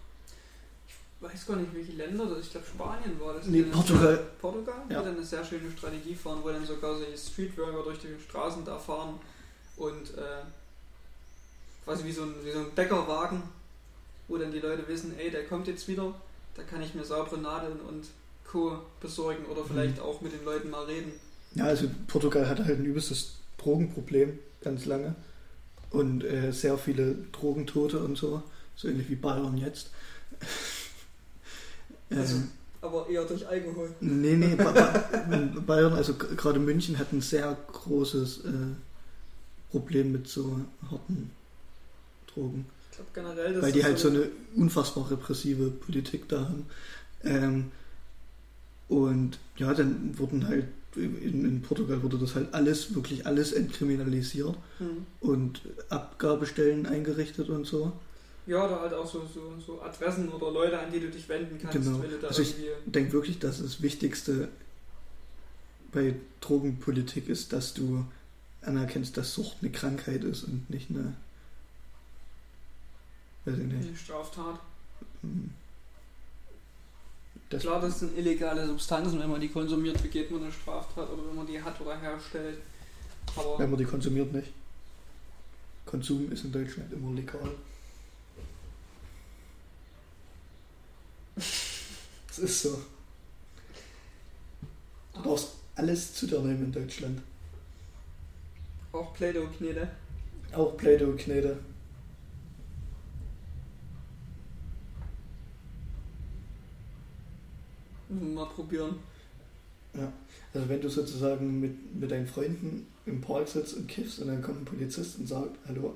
[0.87, 3.45] Ich weiß gar nicht, welche Länder das Ich glaube, Spanien war das.
[3.47, 4.17] Nee, Portugal.
[4.39, 4.81] Portugal?
[4.89, 5.01] Ja.
[5.01, 8.77] Dann eine sehr schöne Strategie fahren, wo dann sogar solche Streetworker durch die Straßen da
[8.77, 9.19] fahren
[9.77, 10.41] und äh,
[11.85, 13.41] quasi wie so, ein, wie so ein Bäckerwagen,
[14.27, 16.13] wo dann die Leute wissen, ey, der kommt jetzt wieder,
[16.55, 18.07] da kann ich mir saubere Nadeln und
[18.43, 18.79] Co.
[18.99, 19.67] besorgen oder Mhm.
[19.67, 21.11] vielleicht auch mit den Leuten mal reden.
[21.57, 25.15] Ja, also Portugal hatte halt ein übelstes Drogenproblem ganz lange.
[25.89, 28.43] Und äh, sehr viele Drogentote und so.
[28.75, 29.89] So ähnlich wie Bayern jetzt.
[32.09, 32.49] Also- ähm,
[32.81, 33.89] Aber eher durch Alkohol.
[33.99, 35.03] Nee, nee, ba ba
[35.65, 38.51] Bayern, also gerade München hat ein sehr großes äh,
[39.71, 41.31] Problem mit so harten
[42.33, 42.65] Drogen.
[42.91, 46.65] Ich glaube generell, dass weil die das halt so eine unfassbar repressive Politik da haben.
[47.25, 47.71] Ähm,
[48.87, 54.55] und ja, dann wurden halt, in, in Portugal wurde das halt alles, wirklich alles entkriminalisiert
[54.79, 55.05] Hm.
[55.21, 57.91] und Abgabestellen eingerichtet und so.
[58.47, 61.59] Ja, oder halt auch so, so, so Adressen oder Leute, an die du dich wenden
[61.61, 62.01] kannst, Genau.
[62.27, 62.55] Also ich-
[62.85, 64.47] denke wirklich, dass das Wichtigste
[65.91, 68.05] bei Drogenpolitik ist, dass du
[68.61, 71.13] anerkennst, dass Sucht eine Krankheit ist und nicht eine.
[73.45, 73.87] Weiß ich nicht.
[73.87, 74.59] Eine Straftat.
[75.21, 75.49] hm,
[77.49, 81.25] Das, Klar, das sind illegale Substanzen, wenn man die konsumiert, begeht man eine Straftat oder
[81.27, 82.57] wenn man die hat oder herstellt.
[83.35, 84.51] Aber Wenn man die konsumiert nicht.
[85.85, 87.49] Konsum ist in Deutschland immer legal.
[92.27, 92.79] Das ist so.
[95.13, 97.19] Du darfst alles zu dir nehmen in Deutschland.
[98.91, 99.89] auch Play-Doh-Knete.
[100.53, 101.57] Auch Play-Doh-Knete.
[108.09, 108.99] Mal probieren.
[110.53, 114.41] Also wenn du sozusagen mit, mit deinen Freunden im Park sitzt und kiffst und dann
[114.41, 115.95] kommt ein Polizist und sagt, hallo,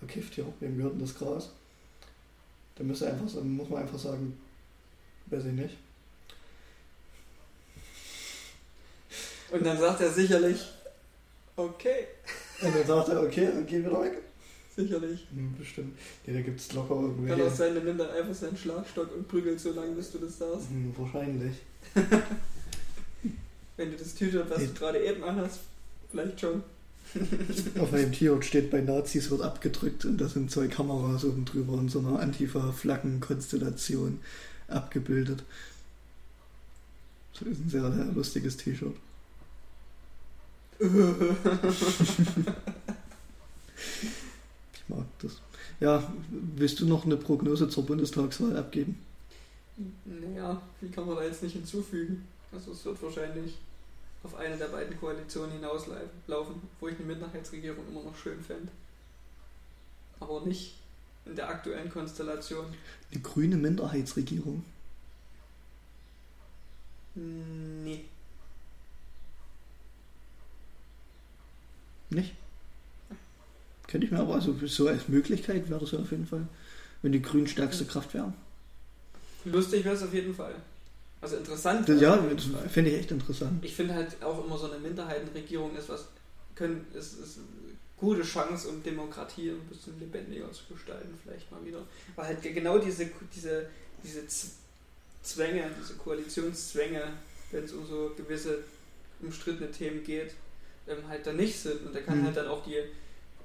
[0.00, 1.50] wer kifft hier, wem gehört denn das Gras?
[2.76, 4.38] Dann muss, er einfach, muss man einfach sagen,
[5.26, 5.76] weiß ich nicht.
[9.50, 10.66] Und dann sagt er sicherlich,
[11.56, 12.06] okay,
[12.62, 14.22] Und dann sagt er, okay, dann geh wieder weg.
[14.76, 15.26] Sicherlich.
[15.34, 15.96] Hm, bestimmt.
[16.26, 17.50] Nee, da gibt es locker Kann auch irgendwelche.
[17.50, 20.68] sein, der nimmt dann einfach seinen Schlagstock und prügelt so lange, bis du das sagst.
[20.70, 21.54] Hm, wahrscheinlich.
[23.76, 24.70] Wenn du das T-Shirt, was du Nee.
[24.78, 25.60] gerade eben anhast,
[26.10, 26.62] vielleicht schon.
[27.78, 31.74] Auf meinem T-Shirt steht bei Nazis wird abgedrückt und da sind zwei Kameras oben drüber
[31.78, 34.20] in so einer Antifa-Flaggen-Konstellation
[34.68, 35.42] abgebildet.
[37.32, 38.94] Das ist ein sehr, sehr lustiges T-Shirt.
[44.82, 45.40] Ich mag das.
[45.80, 48.98] Ja, willst du noch eine Prognose zur Bundestagswahl abgeben?
[50.04, 52.26] Naja, wie kann man da jetzt nicht hinzufügen?
[52.52, 53.58] Also es wird wahrscheinlich
[54.22, 58.68] auf eine der beiden Koalitionen hinauslaufen, wo ich eine Minderheitsregierung immer noch schön fände.
[60.20, 60.74] Aber nicht
[61.24, 62.66] in der aktuellen Konstellation.
[63.10, 64.64] Eine grüne Minderheitsregierung?
[67.14, 68.04] Nee.
[72.10, 72.34] Nicht?
[73.92, 76.48] Könnte ich mir aber, also so als Möglichkeit wäre das ja auf jeden Fall,
[77.02, 78.32] wenn die Grünen stärkste Kraft wären.
[79.44, 80.54] Lustig wäre es auf jeden Fall.
[81.20, 81.86] Also interessant.
[81.86, 82.16] Das, ja,
[82.70, 83.62] finde ich echt interessant.
[83.62, 86.06] Ich finde halt auch immer so eine Minderheitenregierung ist was
[86.54, 91.62] können ist, ist eine gute Chance, um Demokratie ein bisschen lebendiger zu gestalten, vielleicht mal
[91.64, 91.82] wieder.
[92.16, 93.66] Weil halt genau diese diese
[94.02, 94.22] diese
[95.22, 97.02] Zwänge, diese Koalitionszwänge,
[97.50, 98.60] wenn es um so gewisse
[99.20, 100.32] umstrittene Themen geht,
[100.88, 101.86] ähm, halt da nicht sind.
[101.86, 102.24] Und da kann Mhm.
[102.24, 102.78] halt dann auch die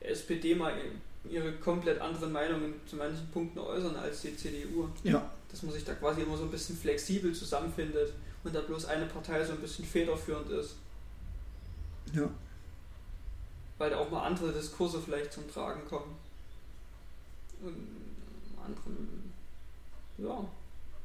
[0.02, 0.74] SPD mal
[1.30, 4.88] ihre komplett anderen Meinungen zu manchen Punkten äußern als die CDU.
[5.04, 8.14] Ja, Dass man sich da quasi immer so ein bisschen flexibel zusammenfindet
[8.44, 10.76] und da bloß eine Partei so ein bisschen federführend ist.
[12.14, 12.30] ja.
[13.78, 16.16] Weil da auch mal andere Diskurse vielleicht zum Tragen kommen.
[17.62, 17.88] Und
[18.66, 19.32] anderen,
[20.18, 20.44] ja,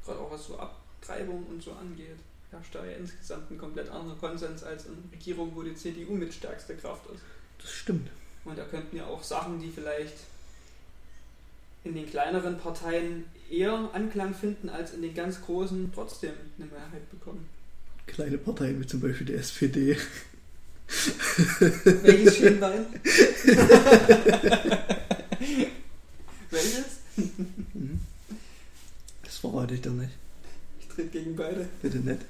[0.03, 2.17] gerade auch was so Abtreibung und so angeht,
[2.49, 6.33] herrscht da ja insgesamt ein komplett anderer Konsens als in Regierungen, wo die CDU mit
[6.33, 7.21] stärkste Kraft ist.
[7.59, 8.09] Das stimmt.
[8.45, 10.15] Und da könnten ja auch Sachen, die vielleicht
[11.83, 17.09] in den kleineren Parteien eher Anklang finden als in den ganz großen, trotzdem eine Mehrheit
[17.11, 17.47] bekommen.
[18.07, 19.97] Kleine Parteien wie zum Beispiel die SPD.
[21.83, 22.85] Welches Schienbein?
[26.49, 26.85] Welches?
[29.23, 30.11] Das verrate ich doch nicht.
[30.79, 31.67] Ich trete gegen beide.
[31.81, 32.21] Bitte nicht.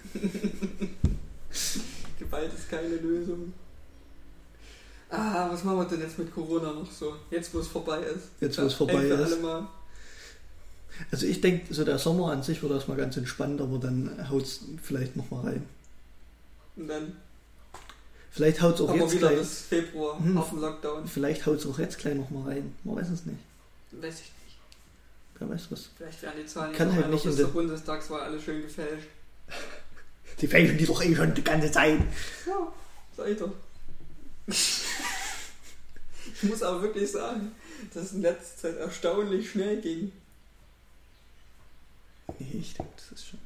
[2.20, 3.54] Gewalt ist keine Lösung.
[5.16, 7.16] Ah, was machen wir denn jetzt mit Corona noch so?
[7.30, 8.30] Jetzt, wo es vorbei ist.
[8.40, 9.38] Jetzt, wo es vorbei für ist.
[11.12, 14.44] Also ich denke, so der Sommer an sich wird erstmal ganz entspannt, aber dann haut
[14.44, 15.66] es vielleicht nochmal rein.
[16.76, 17.16] Und dann
[18.32, 19.40] Vielleicht haut es auch jetzt wieder gleich.
[19.40, 20.38] bis Februar Hm.
[20.40, 21.08] auf dem Lockdown.
[21.08, 22.74] Vielleicht haut es auch jetzt gleich nochmal rein.
[22.84, 23.38] Man weiß es nicht.
[23.92, 24.58] Weiß ich nicht.
[25.38, 25.90] Wer weiß was.
[25.96, 29.08] Vielleicht werden die Zahlen Kann halt nicht in den- Bundestagswahl alle schön gefälscht.
[30.42, 32.00] Die fälschen die doch eh schon die ganze Zeit.
[32.48, 32.68] Ja,
[33.16, 33.52] sag ich doch.
[34.48, 37.52] Ich muss aber wirklich sagen,
[37.94, 40.12] dass es in letzter Zeit erstaunlich schnell ging.
[42.40, 43.40] Nee, ich denke, das ist schon.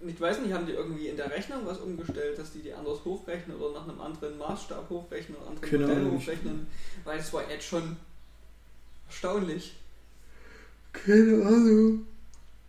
[0.00, 3.04] Ich weiß nicht, haben die irgendwie in der Rechnung was umgestellt, dass die die anders
[3.04, 6.66] hochrechnen oder nach einem anderen Maßstab hochrechnen oder anderen Keine Modell hochrechnen?
[7.04, 7.96] Weil es war jetzt schon
[9.08, 9.74] erstaunlich.
[10.92, 12.06] Keine Ahnung.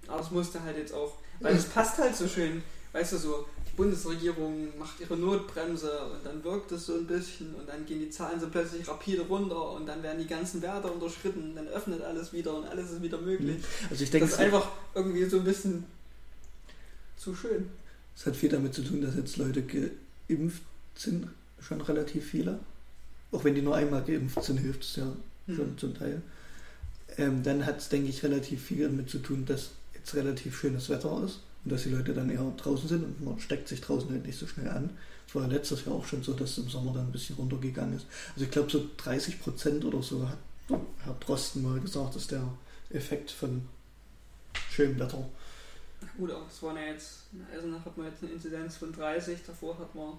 [0.08, 2.64] Aber es musste halt jetzt auch, weil es passt halt so schön,
[2.94, 3.48] weißt du so,
[3.80, 8.10] Bundesregierung macht ihre Notbremse und dann wirkt es so ein bisschen und dann gehen die
[8.10, 12.34] Zahlen so plötzlich rapide runter und dann werden die ganzen Werte unterschritten, dann öffnet alles
[12.34, 13.64] wieder und alles ist wieder möglich.
[13.90, 15.86] Also ich Das denke, ist es, einfach irgendwie so ein bisschen
[17.16, 17.70] zu schön.
[18.18, 20.64] es hat viel damit zu tun, dass jetzt Leute geimpft
[20.96, 21.28] sind.
[21.62, 22.60] Schon relativ viele.
[23.32, 25.12] Auch wenn die nur einmal geimpft sind, hilft es ja
[25.48, 25.78] schon Mhm.
[25.78, 26.22] zum Teil.
[27.18, 30.90] Ähm, dann hat es, denke ich, relativ viel damit zu tun, dass jetzt relativ schönes
[30.90, 31.40] Wetter ist
[31.70, 34.40] und dass die Leute dann eher draußen sind und man steckt sich draußen halt nicht
[34.40, 34.90] so schnell an.
[35.28, 37.36] Es war ja letztes Jahr auch schon so, dass es im Sommer dann ein bisschen
[37.36, 38.08] runtergegangen ist.
[38.34, 42.44] Also ich glaube so 30 Prozent oder so hat Herr Drosten mal gesagt, ist der
[42.90, 43.68] Effekt von
[44.72, 45.24] schönem Wetter.
[46.18, 49.40] Gut, aber es waren ja jetzt, in Eisenach hat man jetzt eine Inzidenz von 30,
[49.46, 50.14] davor hat man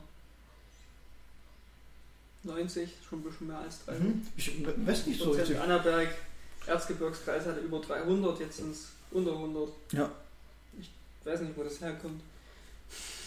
[2.45, 4.05] 90, schon ein bisschen mehr als 30.
[4.05, 4.27] Mhm.
[4.37, 4.53] Ich
[4.87, 5.59] weiß nicht so Prozent.
[5.59, 6.11] Annaberg,
[6.67, 9.69] Erzgebirgskreis hatte über 300, jetzt sind es unter 100.
[9.93, 10.11] Ja.
[11.21, 12.21] Ich weiß nicht, wo das herkommt.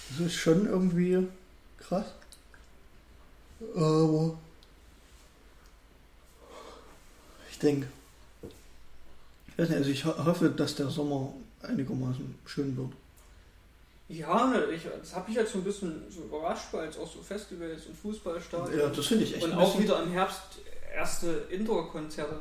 [0.09, 1.27] Das ist schon irgendwie
[1.77, 2.05] krass.
[3.75, 4.37] Aber
[7.51, 7.87] ich denke,
[9.47, 12.91] ich weiß nicht, also ich ho hoffe, dass der Sommer einigermaßen schön wird.
[14.09, 17.21] Ja, ich, das habe ich jetzt so ein bisschen so überrascht, weil jetzt auch so
[17.21, 20.59] Festivals und Fußballstadien Ja, das finde ich echt und auch wieder im Herbst
[20.93, 22.35] erste Indoor-Konzerte.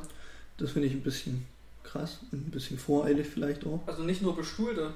[0.57, 1.45] das finde ich ein bisschen
[1.83, 3.81] krass und ein bisschen voreilig vielleicht auch.
[3.85, 4.93] Also nicht nur Bestuhlte.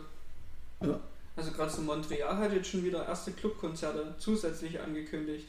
[0.81, 0.99] Ja.
[1.35, 5.45] Also gerade so Montreal hat jetzt schon wieder erste Clubkonzerte zusätzlich angekündigt.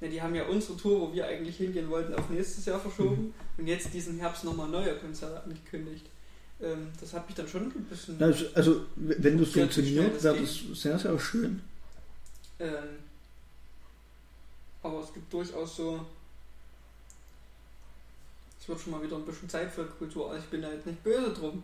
[0.00, 3.34] Ne, die haben ja unsere Tour, wo wir eigentlich hingehen wollten, auf nächstes Jahr verschoben
[3.56, 6.06] und jetzt diesen Herbst nochmal neue Konzerte angekündigt.
[6.60, 8.22] Ähm, das hat mich dann schon ein bisschen.
[8.22, 11.60] Also, also wenn das Ja, funktioniert, wäre das sehr, sehr schön.
[12.58, 12.98] Ähm,
[14.82, 16.04] aber es gibt durchaus so.
[18.60, 20.30] Es wird schon mal wieder ein bisschen Zeit für Kultur.
[20.30, 21.62] Also ich bin da jetzt nicht böse drum.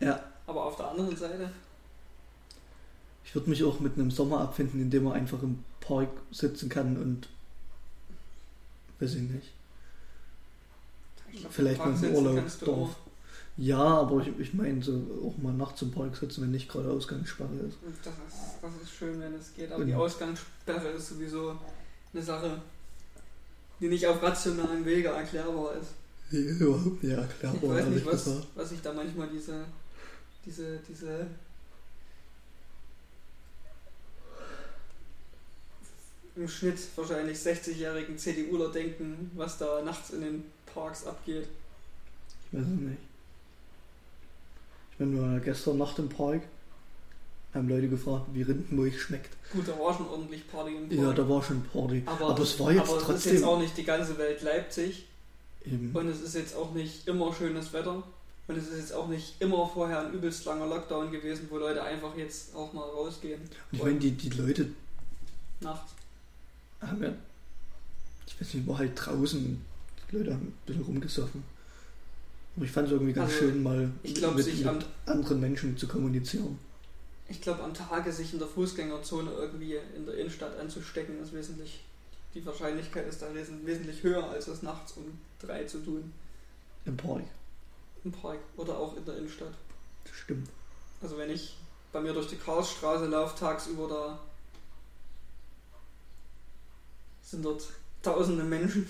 [0.00, 0.22] Ja.
[0.46, 1.50] Aber auf der anderen Seite.
[3.24, 6.68] Ich würde mich auch mit einem Sommer abfinden, in dem man einfach im Park sitzen
[6.68, 7.28] kann und
[9.00, 9.52] weiß ich nicht.
[11.32, 12.90] Ich glaub, Vielleicht mal im sitzen Urlaub, kannst du Dorf.
[12.90, 12.96] auch.
[13.56, 14.92] Ja, aber ich, ich meine, so
[15.24, 17.76] auch mal nachts im Park sitzen, wenn nicht gerade Ausgangssperre ist.
[18.04, 19.70] Das ist, das ist schön, wenn es geht.
[19.72, 19.88] Aber Mhm.
[19.88, 21.56] die Ausgangssperre ist sowieso
[22.12, 22.60] eine Sache,
[23.80, 25.90] die nicht auf rationalen Wege erklärbar ist.
[26.30, 29.64] Ja, überhaupt nicht erklärbar, Ich weiß nicht, was, was ich da manchmal diese,
[30.44, 31.26] diese, diese
[36.36, 41.46] im Schnitt wahrscheinlich 60-jährigen CDUler denken, was da nachts in den Parks abgeht.
[42.50, 42.98] Ich weiß es nicht.
[44.92, 46.42] Ich bin nur gestern Nacht im Park.
[47.52, 49.30] Haben Leute gefragt, wie Rindenmulch schmeckt.
[49.52, 51.00] Gut, da war schon ordentlich Party im Park.
[51.00, 52.02] Ja, da war schon Party.
[52.04, 53.14] aber, aber es war jetzt aber trotzdem.
[53.14, 55.06] es ist jetzt auch nicht die ganze Welt Leipzig.
[55.64, 55.90] eben.
[55.94, 58.02] Und es ist jetzt auch nicht immer schönes Wetter.
[58.46, 61.82] Und es ist jetzt auch nicht immer vorher ein übelst langer Lockdown gewesen, wo Leute
[61.82, 63.40] einfach jetzt auch mal rausgehen.
[63.72, 64.68] ich meine, die, die Leute
[65.60, 65.92] Nachts.
[66.88, 67.12] Haben ja,
[68.26, 69.64] ich weiß nicht, war halt draußen.
[70.10, 71.42] Die Leute haben ein bisschen rumgesoffen.
[72.56, 75.76] Aber ich fand es irgendwie ganz Also, schön, mal glaub, mit, mit am- anderen Menschen
[75.76, 76.58] zu kommunizieren.
[77.28, 81.80] Ich glaube, am Tage sich in der Fußgängerzone irgendwie in der Innenstadt anzustecken, ist wesentlich.
[82.34, 85.04] Die Wahrscheinlichkeit ist da wes- wesentlich höher, als es nachts um
[85.40, 86.12] drei zu tun.
[86.84, 87.22] Im Park.
[88.04, 89.54] Im Park oder auch in der Innenstadt.
[90.04, 90.48] Das stimmt.
[91.00, 91.56] Also wenn ich
[91.92, 94.20] bei mir durch die Karlsstraße laufe, tagsüber da
[97.24, 97.64] sind dort
[98.02, 98.86] tausende Menschen.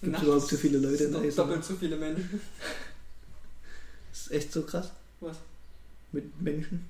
[0.00, 1.44] Gibt Nachts überhaupt so viele Leute in dort Eisenach?
[1.46, 2.40] doppelt so viele Menschen.
[4.10, 4.90] Das ist echt so krass.
[5.20, 5.36] Was?
[6.12, 6.86] Mit Menschen.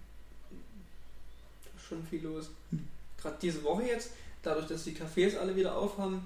[1.65, 2.51] Da ist schon viel los.
[2.71, 2.87] Hm.
[3.21, 4.11] Gerade diese Woche jetzt,
[4.43, 6.23] dadurch, dass die Cafés alle wieder aufhaben,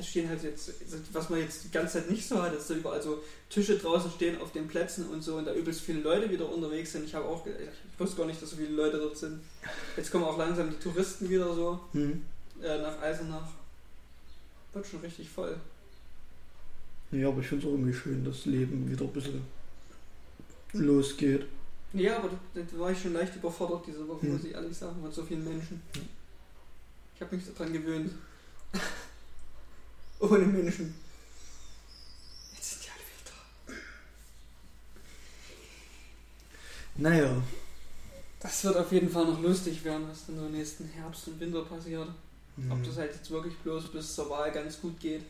[0.00, 0.72] da stehen halt jetzt,
[1.12, 4.10] was man jetzt die ganze Zeit nicht so hat, dass da überall so Tische draußen
[4.10, 7.04] stehen auf den Plätzen und so und da übelst viele Leute wieder unterwegs sind.
[7.04, 9.40] Ich habe auch, ich wusste gar nicht, dass so viele Leute dort sind.
[9.96, 12.22] Jetzt kommen auch langsam die Touristen wieder so Hm.
[12.62, 13.48] äh, nach Eisenach.
[14.72, 15.56] Wird schon richtig voll.
[17.10, 19.42] Ja, aber ich finde es auch irgendwie schön, dass das Leben wieder ein bisschen
[20.72, 21.44] losgeht.
[21.92, 24.32] Ja, aber da, da war ich schon leicht überfordert diese Woche, Hm.
[24.32, 25.82] muss ich ehrlich sagen, mit so vielen Menschen.
[25.94, 26.02] Hm.
[27.16, 28.12] Ich habe mich daran gewöhnt.
[30.20, 30.94] Ohne Menschen.
[32.54, 33.34] Jetzt sind die alle wieder
[33.66, 33.72] da.
[36.96, 37.42] Naja,
[38.40, 41.64] Das wird auf jeden Fall noch lustig werden, was dann so nächsten Herbst und Winter
[41.64, 42.08] passiert.
[42.68, 42.84] Ob hm.
[42.84, 45.22] das halt jetzt wirklich bloß bis zur Wahl ganz gut geht.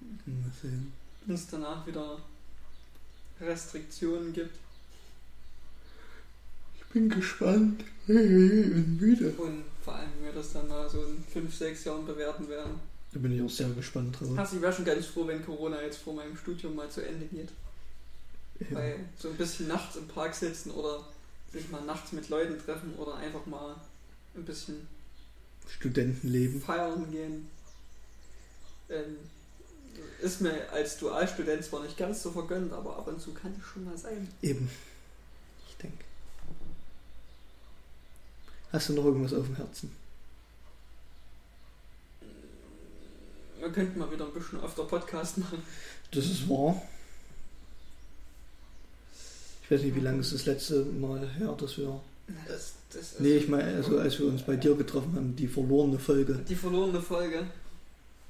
[0.00, 0.92] Mal sehen.
[1.26, 2.18] Und es danach wieder
[3.40, 4.56] Restriktionen gibt.
[6.78, 7.84] Ich bin gespannt.
[8.06, 9.30] Und müde.
[9.32, 12.78] Und vor allem, wie wir das dann mal so in 5, 6 Jahren bewerten werden.
[13.10, 14.36] Da bin ich auch sehr gespannt drauf.
[14.36, 17.24] Also ich wäre schon ganz froh, wenn Corona jetzt vor meinem Studium mal zu Ende
[17.24, 17.48] geht.
[18.60, 18.76] Ja.
[18.76, 21.06] Weil so ein bisschen nachts im Park sitzen oder
[21.54, 23.76] sich mal nachts mit Leuten treffen oder einfach mal
[24.36, 24.86] ein bisschen
[25.66, 26.60] Studentenleben.
[26.60, 27.48] feiern gehen.
[28.90, 29.16] Ähm,
[30.20, 33.66] ist mir als Dualstudent zwar nicht ganz so vergönnt, aber ab und zu kann es
[33.66, 34.28] schon mal sein.
[34.42, 34.68] Eben.
[35.66, 36.04] Ich denke.
[38.72, 39.90] Hast du noch irgendwas auf dem Herzen?
[43.58, 45.62] Wir könnten mal wieder ein bisschen öfter Podcast machen.
[46.10, 46.80] Das ist wahr.
[49.62, 52.00] Ich weiß nicht, wie lange ist das letzte Mal her, dass wir.
[52.46, 55.98] Das, das Nee, ich meine, also als wir uns bei dir getroffen haben, die verlorene
[55.98, 56.34] Folge.
[56.48, 57.46] Die verlorene Folge,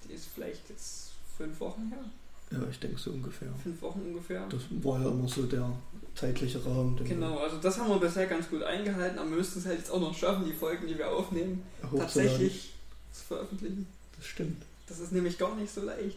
[0.04, 2.04] die ist vielleicht jetzt fünf Wochen her.
[2.50, 3.48] Ja, ich denke so ungefähr.
[3.62, 4.46] Fünf Wochen ungefähr.
[4.48, 5.70] Das war ja immer so der
[6.14, 6.98] zeitliche Rahmen.
[7.04, 9.90] Genau, also das haben wir bisher ganz gut eingehalten, aber wir müssten es halt jetzt
[9.90, 11.98] auch noch schaffen, die Folgen, die wir aufnehmen, hochzuladen.
[12.00, 12.72] tatsächlich
[13.12, 13.86] zu veröffentlichen.
[14.16, 14.62] Das stimmt.
[14.86, 16.16] Das ist nämlich gar nicht so leicht.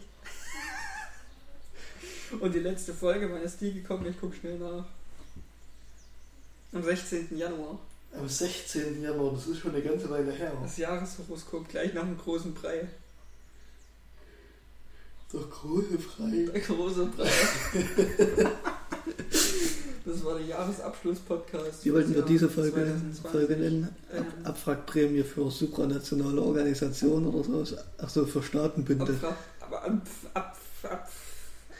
[2.40, 4.06] Und die letzte Folge, wann ist die gekommen?
[4.08, 4.86] Ich gucke schnell nach.
[6.72, 7.36] Am 16.
[7.36, 7.78] Januar.
[8.18, 9.02] Am 16.
[9.02, 10.52] Januar, das ist schon eine ganze Weile her.
[10.62, 12.88] Das Jahreshoroskop, gleich nach dem großen Brei.
[15.32, 16.48] Der große Frei.
[16.52, 17.30] Der große Brei.
[20.04, 21.84] Das war der Jahresabschluss-Podcast.
[21.84, 23.30] Wie wollten wir diese Folge, 2020.
[23.30, 23.84] Folge nennen?
[23.84, 27.76] Ab, Ähm, Abwrackprämie für supranationale Organisationen oder so?
[27.98, 29.04] Achso, für Staatenbünde.
[29.12, 31.08] Abfra aber ab, ab, ab,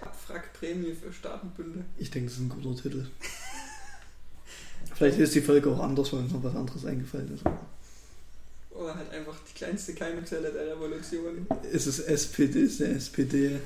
[0.00, 1.84] Abwrackprämie für Staatenbünde.
[1.98, 3.06] Ich denke, das ist ein guter Titel.
[4.94, 7.42] Vielleicht ist die Folge auch anders, weil uns noch was anderes eingefallen ist.
[8.82, 11.46] Oder halt einfach die kleinste Keimzelle der Revolution.
[11.70, 13.60] Ist es SPD, ist eine SPD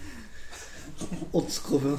[1.33, 1.99] Ortsgruppe.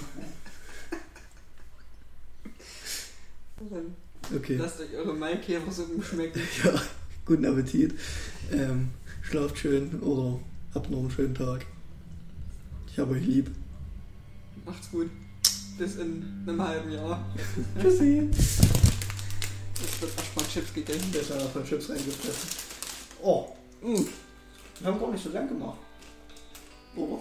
[3.70, 3.96] Dann
[4.36, 4.58] Okay.
[4.58, 6.42] lasst euch eure Maikäfersuppen schmecken.
[6.64, 6.80] Ja,
[7.26, 7.94] guten Appetit.
[8.52, 8.90] Ähm,
[9.22, 10.40] schlaft schön oder
[10.76, 11.66] habt noch einen schönen Tag.
[12.92, 13.50] Ich habe euch lieb.
[14.66, 15.10] Macht's gut.
[15.78, 17.26] Bis in einem halben Jahr.
[17.80, 18.30] Tschüssi.
[18.32, 21.12] Es wird erstmal Chips gegessen.
[21.14, 22.67] Der ist von Chips reingefressen.
[23.24, 23.48] Oh,
[23.84, 24.06] Uh.
[24.80, 25.78] wir haben gar nicht so lang gemacht.
[26.96, 27.20] Oder?